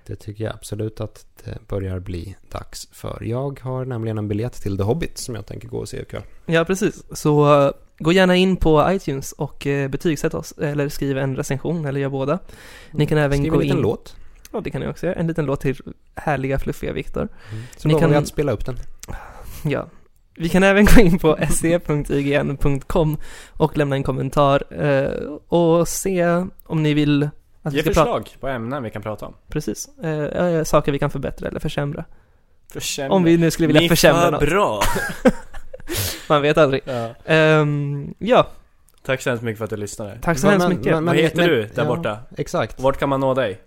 [0.07, 3.23] Det tycker jag absolut att det börjar bli dags för.
[3.23, 6.21] Jag har nämligen en biljett till The Hobbit som jag tänker gå och se ikväll.
[6.45, 7.03] Ja, precis.
[7.11, 11.85] Så eh, gå gärna in på iTunes och eh, betygsätt oss, eller skriv en recension,
[11.85, 12.39] eller gör båda.
[12.91, 13.83] Ni kan även Skriv gå en liten in...
[13.83, 14.15] låt.
[14.51, 15.15] Ja, det kan ni också göra.
[15.15, 15.77] En liten låt till
[16.15, 17.27] härliga, fluffiga Viktor.
[17.77, 18.75] Så Ni lovar kan- att spela upp den.
[19.63, 19.89] Ja.
[20.39, 23.17] Vi kan även gå in på se.ign.com
[23.53, 27.29] och lämna en kommentar eh, och se om ni vill
[27.67, 28.19] att Ge vi ska prata...
[28.21, 29.33] förslag på ämnen vi kan prata om.
[29.49, 29.89] Precis.
[30.03, 32.05] Eh, eh, saker vi kan förbättra eller försämra.
[32.73, 33.13] Försämra.
[33.15, 34.39] Om vi nu skulle vilja Ni försämra för något.
[34.41, 34.81] bra!
[36.29, 36.81] Man vet aldrig.
[36.85, 37.09] ja.
[37.25, 38.47] Ehm, ja,
[39.05, 40.19] Tack så hemskt mycket för att du lyssnade.
[40.21, 40.93] tack så Men- hemskt men- mycket.
[40.93, 41.85] men- Vad heter men- du där ja.
[41.85, 42.17] borta?
[42.37, 42.79] Exakt.
[42.79, 43.61] Vart kan man nå dig?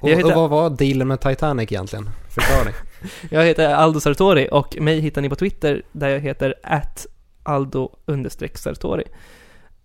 [0.00, 2.10] Och, heter- och vad var dealen med Titanic egentligen?
[2.30, 2.74] Förklara dig.
[3.30, 7.06] Jag heter Aldo Sartori och mig hittar ni på Twitter där jag heter at
[7.42, 7.90] Aldo
[8.54, 9.04] Sartori.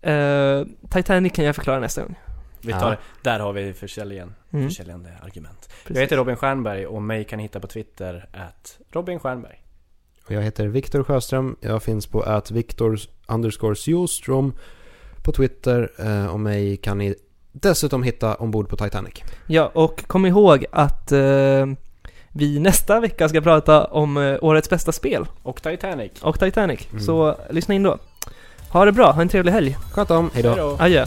[0.02, 2.14] Eh, Titanic kan jag förklara nästa gång.
[2.64, 2.80] Vi Ja.
[2.80, 2.98] tar det.
[3.22, 4.34] Där har vi försäljningen.
[4.52, 5.68] Mm, Försäljande argument.
[5.82, 5.94] precis.
[5.96, 9.58] Jag heter Robin Stjernberg och mig kan ni hitta på Twitter at Robin Stjernberg.
[10.26, 11.56] Och jag heter Viktor Sjöström.
[11.60, 12.98] Jag finns på att Viktor
[13.28, 14.52] underscore Sjostrom
[15.22, 15.90] på Twitter.
[15.98, 17.14] Eh, och mig kan ni
[17.52, 19.14] dessutom hitta ombord på Titanic.
[19.46, 21.66] Ja, och kom ihåg att eh,
[22.32, 26.12] vi nästa vecka ska prata om eh, årets bästa spel Och Titanic.
[26.22, 26.88] och Titanic.
[26.90, 27.00] Mm.
[27.02, 27.98] Så lyssna in då.
[28.70, 29.76] Ha det bra, ha en trevlig helg.
[29.92, 30.48] Sköt om, hejdå.
[30.48, 30.76] Hejdå.
[30.80, 31.06] Adjö.